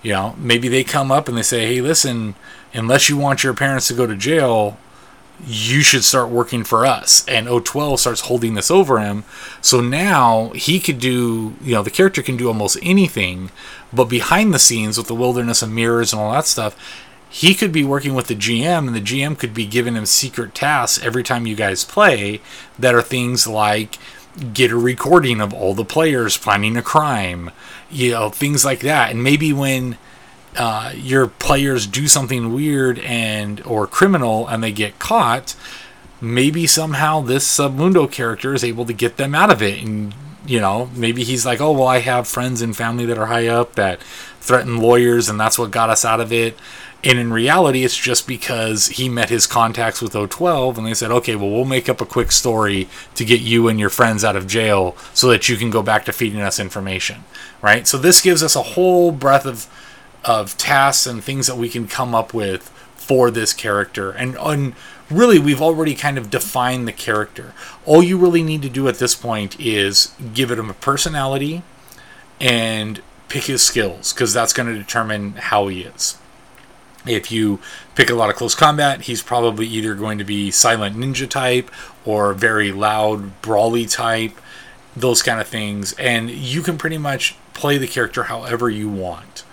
You 0.02 0.12
know, 0.12 0.34
maybe 0.38 0.68
they 0.68 0.84
come 0.84 1.12
up 1.12 1.28
and 1.28 1.36
they 1.36 1.42
say, 1.42 1.66
hey, 1.66 1.80
listen, 1.80 2.34
unless 2.74 3.08
you 3.08 3.16
want 3.16 3.44
your 3.44 3.54
parents 3.54 3.88
to 3.88 3.94
go 3.94 4.06
to 4.06 4.16
jail, 4.16 4.78
you 5.44 5.82
should 5.82 6.04
start 6.04 6.28
working 6.28 6.64
for 6.64 6.86
us. 6.86 7.26
And 7.26 7.46
O12 7.46 7.98
starts 7.98 8.22
holding 8.22 8.54
this 8.54 8.70
over 8.70 9.00
him. 9.00 9.24
So 9.60 9.80
now 9.80 10.50
he 10.50 10.78
could 10.78 10.98
do, 10.98 11.56
you 11.62 11.74
know, 11.74 11.82
the 11.82 11.90
character 11.90 12.22
can 12.22 12.36
do 12.36 12.48
almost 12.48 12.78
anything, 12.82 13.50
but 13.92 14.04
behind 14.04 14.54
the 14.54 14.58
scenes 14.58 14.96
with 14.96 15.08
the 15.08 15.14
wilderness 15.14 15.62
and 15.62 15.74
mirrors 15.74 16.12
and 16.12 16.22
all 16.22 16.32
that 16.32 16.46
stuff, 16.46 16.76
he 17.28 17.54
could 17.54 17.72
be 17.72 17.82
working 17.82 18.14
with 18.14 18.26
the 18.26 18.34
GM, 18.34 18.86
and 18.86 18.94
the 18.94 19.00
GM 19.00 19.38
could 19.38 19.54
be 19.54 19.64
giving 19.64 19.94
him 19.94 20.04
secret 20.04 20.54
tasks 20.54 21.02
every 21.02 21.22
time 21.22 21.46
you 21.46 21.56
guys 21.56 21.82
play 21.82 22.42
that 22.78 22.94
are 22.94 23.00
things 23.00 23.46
like 23.46 23.98
get 24.52 24.70
a 24.70 24.76
recording 24.76 25.40
of 25.40 25.54
all 25.54 25.72
the 25.72 25.84
players 25.84 26.36
planning 26.36 26.76
a 26.76 26.82
crime, 26.82 27.50
you 27.90 28.10
know, 28.10 28.28
things 28.28 28.66
like 28.66 28.80
that. 28.80 29.10
And 29.10 29.22
maybe 29.22 29.50
when 29.50 29.96
uh, 30.56 30.92
your 30.94 31.26
players 31.26 31.86
do 31.86 32.06
something 32.06 32.52
weird 32.52 32.98
and 33.00 33.60
or 33.64 33.86
criminal 33.86 34.46
and 34.46 34.62
they 34.62 34.72
get 34.72 34.98
caught, 34.98 35.54
maybe 36.20 36.66
somehow 36.66 37.20
this 37.20 37.46
Submundo 37.46 38.10
character 38.10 38.54
is 38.54 38.64
able 38.64 38.84
to 38.86 38.92
get 38.92 39.16
them 39.16 39.34
out 39.34 39.50
of 39.50 39.62
it. 39.62 39.82
And 39.82 40.14
you 40.44 40.60
know, 40.60 40.90
maybe 40.94 41.24
he's 41.24 41.46
like, 41.46 41.60
oh 41.60 41.72
well, 41.72 41.86
I 41.86 41.98
have 41.98 42.26
friends 42.26 42.62
and 42.62 42.76
family 42.76 43.06
that 43.06 43.18
are 43.18 43.26
high 43.26 43.46
up 43.46 43.74
that 43.76 44.02
threaten 44.40 44.78
lawyers, 44.78 45.28
and 45.28 45.38
that's 45.38 45.58
what 45.58 45.70
got 45.70 45.90
us 45.90 46.04
out 46.04 46.20
of 46.20 46.32
it. 46.32 46.58
And 47.04 47.18
in 47.18 47.32
reality, 47.32 47.84
it's 47.84 47.96
just 47.96 48.28
because 48.28 48.86
he 48.88 49.08
met 49.08 49.28
his 49.28 49.46
contacts 49.46 50.00
with 50.00 50.12
O12 50.12 50.78
and 50.78 50.86
they 50.86 50.94
said, 50.94 51.10
okay, 51.10 51.34
well, 51.34 51.50
we'll 51.50 51.64
make 51.64 51.88
up 51.88 52.00
a 52.00 52.06
quick 52.06 52.30
story 52.30 52.88
to 53.16 53.24
get 53.24 53.40
you 53.40 53.66
and 53.66 53.80
your 53.80 53.90
friends 53.90 54.22
out 54.22 54.36
of 54.36 54.46
jail 54.46 54.96
so 55.12 55.28
that 55.28 55.48
you 55.48 55.56
can 55.56 55.70
go 55.70 55.82
back 55.82 56.04
to 56.04 56.12
feeding 56.12 56.40
us 56.40 56.60
information, 56.60 57.24
right? 57.60 57.88
So 57.88 57.98
this 57.98 58.20
gives 58.20 58.40
us 58.40 58.54
a 58.54 58.62
whole 58.62 59.10
breadth 59.10 59.46
of 59.46 59.66
of 60.24 60.56
tasks 60.58 61.06
and 61.06 61.22
things 61.22 61.46
that 61.46 61.56
we 61.56 61.68
can 61.68 61.88
come 61.88 62.14
up 62.14 62.32
with 62.32 62.68
for 62.94 63.30
this 63.30 63.52
character. 63.52 64.12
And, 64.12 64.36
and 64.36 64.74
really, 65.10 65.38
we've 65.38 65.62
already 65.62 65.94
kind 65.94 66.18
of 66.18 66.30
defined 66.30 66.86
the 66.86 66.92
character. 66.92 67.54
All 67.84 68.02
you 68.02 68.16
really 68.16 68.42
need 68.42 68.62
to 68.62 68.68
do 68.68 68.88
at 68.88 68.98
this 68.98 69.14
point 69.14 69.58
is 69.60 70.14
give 70.34 70.50
it 70.50 70.58
a 70.58 70.74
personality 70.74 71.62
and 72.40 73.02
pick 73.28 73.44
his 73.44 73.62
skills 73.62 74.12
because 74.12 74.32
that's 74.32 74.52
going 74.52 74.68
to 74.68 74.78
determine 74.78 75.32
how 75.34 75.68
he 75.68 75.82
is. 75.82 76.18
If 77.06 77.32
you 77.32 77.58
pick 77.94 78.10
a 78.10 78.14
lot 78.14 78.30
of 78.30 78.36
close 78.36 78.54
combat, 78.54 79.02
he's 79.02 79.22
probably 79.22 79.66
either 79.66 79.94
going 79.94 80.18
to 80.18 80.24
be 80.24 80.50
silent 80.50 80.96
ninja 80.96 81.28
type 81.28 81.70
or 82.04 82.32
very 82.32 82.70
loud 82.70 83.40
brawly 83.42 83.86
type, 83.86 84.32
those 84.94 85.22
kind 85.22 85.40
of 85.40 85.48
things. 85.48 85.94
And 85.94 86.30
you 86.30 86.62
can 86.62 86.78
pretty 86.78 86.98
much 86.98 87.36
play 87.54 87.78
the 87.78 87.88
character 87.88 88.24
however 88.24 88.70
you 88.70 88.88
want. 88.88 89.44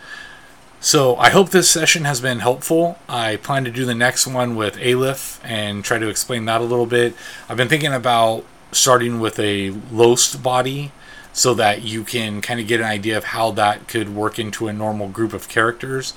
So 0.81 1.17
I 1.17 1.29
hope 1.29 1.49
this 1.49 1.69
session 1.69 2.05
has 2.05 2.21
been 2.21 2.39
helpful. 2.39 2.97
I 3.09 3.35
plan 3.35 3.65
to 3.65 3.71
do 3.71 3.83
the 3.83 3.93
next 3.93 4.25
one 4.25 4.55
with 4.55 4.77
Aleph 4.77 5.41
and 5.43 5.83
try 5.83 5.99
to 5.99 6.07
explain 6.07 6.45
that 6.45 6.61
a 6.61 6.63
little 6.63 6.85
bit. 6.85 7.15
I've 7.49 7.57
been 7.57 7.67
thinking 7.67 7.91
about 7.91 8.45
starting 8.71 9.19
with 9.19 9.37
a 9.39 9.71
Lhost 9.91 10.41
body 10.41 10.93
so 11.33 11.53
that 11.53 11.81
you 11.81 12.05
can 12.05 12.39
kind 12.39 12.61
of 12.61 12.67
get 12.67 12.79
an 12.79 12.85
idea 12.85 13.17
of 13.17 13.25
how 13.25 13.51
that 13.51 13.89
could 13.89 14.15
work 14.15 14.39
into 14.39 14.69
a 14.69 14.73
normal 14.73 15.09
group 15.09 15.33
of 15.33 15.49
characters. 15.49 16.13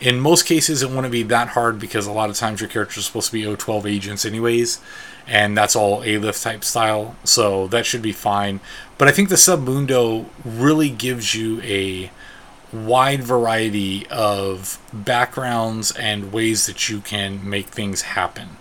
In 0.00 0.20
most 0.20 0.46
cases, 0.46 0.80
it 0.80 0.90
wouldn't 0.90 1.10
be 1.10 1.24
that 1.24 1.48
hard 1.48 1.80
because 1.80 2.06
a 2.06 2.12
lot 2.12 2.30
of 2.30 2.36
times 2.36 2.60
your 2.60 2.70
character 2.70 3.00
is 3.00 3.06
supposed 3.06 3.28
to 3.28 3.32
be 3.32 3.42
O12 3.42 3.84
agents, 3.90 4.24
anyways, 4.24 4.80
and 5.26 5.58
that's 5.58 5.74
all 5.74 6.04
Aleph 6.04 6.40
type 6.40 6.62
style, 6.62 7.16
so 7.24 7.66
that 7.68 7.84
should 7.84 8.02
be 8.02 8.12
fine. 8.12 8.60
But 8.96 9.08
I 9.08 9.10
think 9.10 9.28
the 9.28 9.34
Submundo 9.34 10.26
really 10.44 10.90
gives 10.90 11.34
you 11.34 11.60
a 11.62 12.10
wide 12.74 13.22
variety 13.22 14.06
of 14.08 14.78
backgrounds 14.92 15.92
and 15.92 16.32
ways 16.32 16.66
that 16.66 16.88
you 16.88 17.00
can 17.00 17.48
make 17.48 17.68
things 17.68 18.02
happen. 18.02 18.56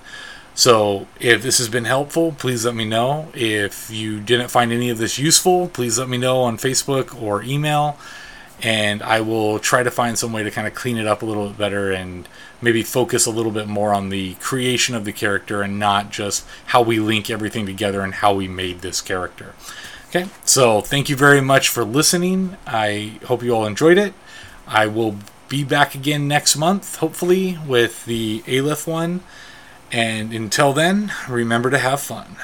So, 0.55 1.07
if 1.19 1.41
this 1.41 1.57
has 1.57 1.67
been 1.67 1.85
helpful, 1.85 2.31
please 2.31 2.63
let 2.63 2.75
me 2.75 2.85
know. 2.85 3.29
If 3.33 3.89
you 3.89 4.19
didn't 4.19 4.49
find 4.49 4.71
any 4.71 4.89
of 4.91 4.99
this 4.99 5.17
useful, 5.17 5.67
please 5.67 5.97
let 5.97 6.07
me 6.07 6.17
know 6.17 6.41
on 6.41 6.57
Facebook 6.57 7.19
or 7.19 7.41
email, 7.41 7.97
and 8.61 9.01
I 9.01 9.19
will 9.21 9.57
try 9.57 9.81
to 9.81 9.89
find 9.89 10.17
some 10.17 10.31
way 10.31 10.43
to 10.43 10.51
kind 10.51 10.67
of 10.67 10.75
clean 10.75 10.97
it 10.97 11.07
up 11.07 11.23
a 11.23 11.25
little 11.25 11.47
bit 11.47 11.57
better 11.57 11.91
and 11.91 12.29
maybe 12.61 12.83
focus 12.83 13.25
a 13.25 13.31
little 13.31 13.51
bit 13.51 13.67
more 13.67 13.95
on 13.95 14.09
the 14.09 14.35
creation 14.35 14.93
of 14.93 15.05
the 15.05 15.11
character 15.11 15.63
and 15.63 15.79
not 15.79 16.11
just 16.11 16.45
how 16.67 16.83
we 16.83 16.99
link 16.99 17.31
everything 17.31 17.65
together 17.65 18.01
and 18.01 18.15
how 18.15 18.33
we 18.33 18.47
made 18.47 18.81
this 18.81 19.01
character. 19.01 19.55
Okay, 20.15 20.29
so 20.45 20.79
thank 20.79 21.09
you 21.09 21.15
very 21.15 21.41
much 21.41 21.69
for 21.69 21.83
listening. 21.83 22.55
I 22.67 23.17
hope 23.25 23.41
you 23.41 23.49
all 23.49 23.65
enjoyed 23.65 23.97
it. 23.97 24.13
I 24.67 24.85
will 24.85 25.17
be 25.49 25.63
back 25.63 25.95
again 25.95 26.27
next 26.27 26.55
month, 26.55 26.97
hopefully, 26.97 27.57
with 27.65 28.05
the 28.05 28.43
Aleph 28.47 28.85
one. 28.85 29.21
And 29.91 30.31
until 30.31 30.71
then, 30.71 31.11
remember 31.27 31.71
to 31.71 31.79
have 31.79 31.99
fun. 31.99 32.35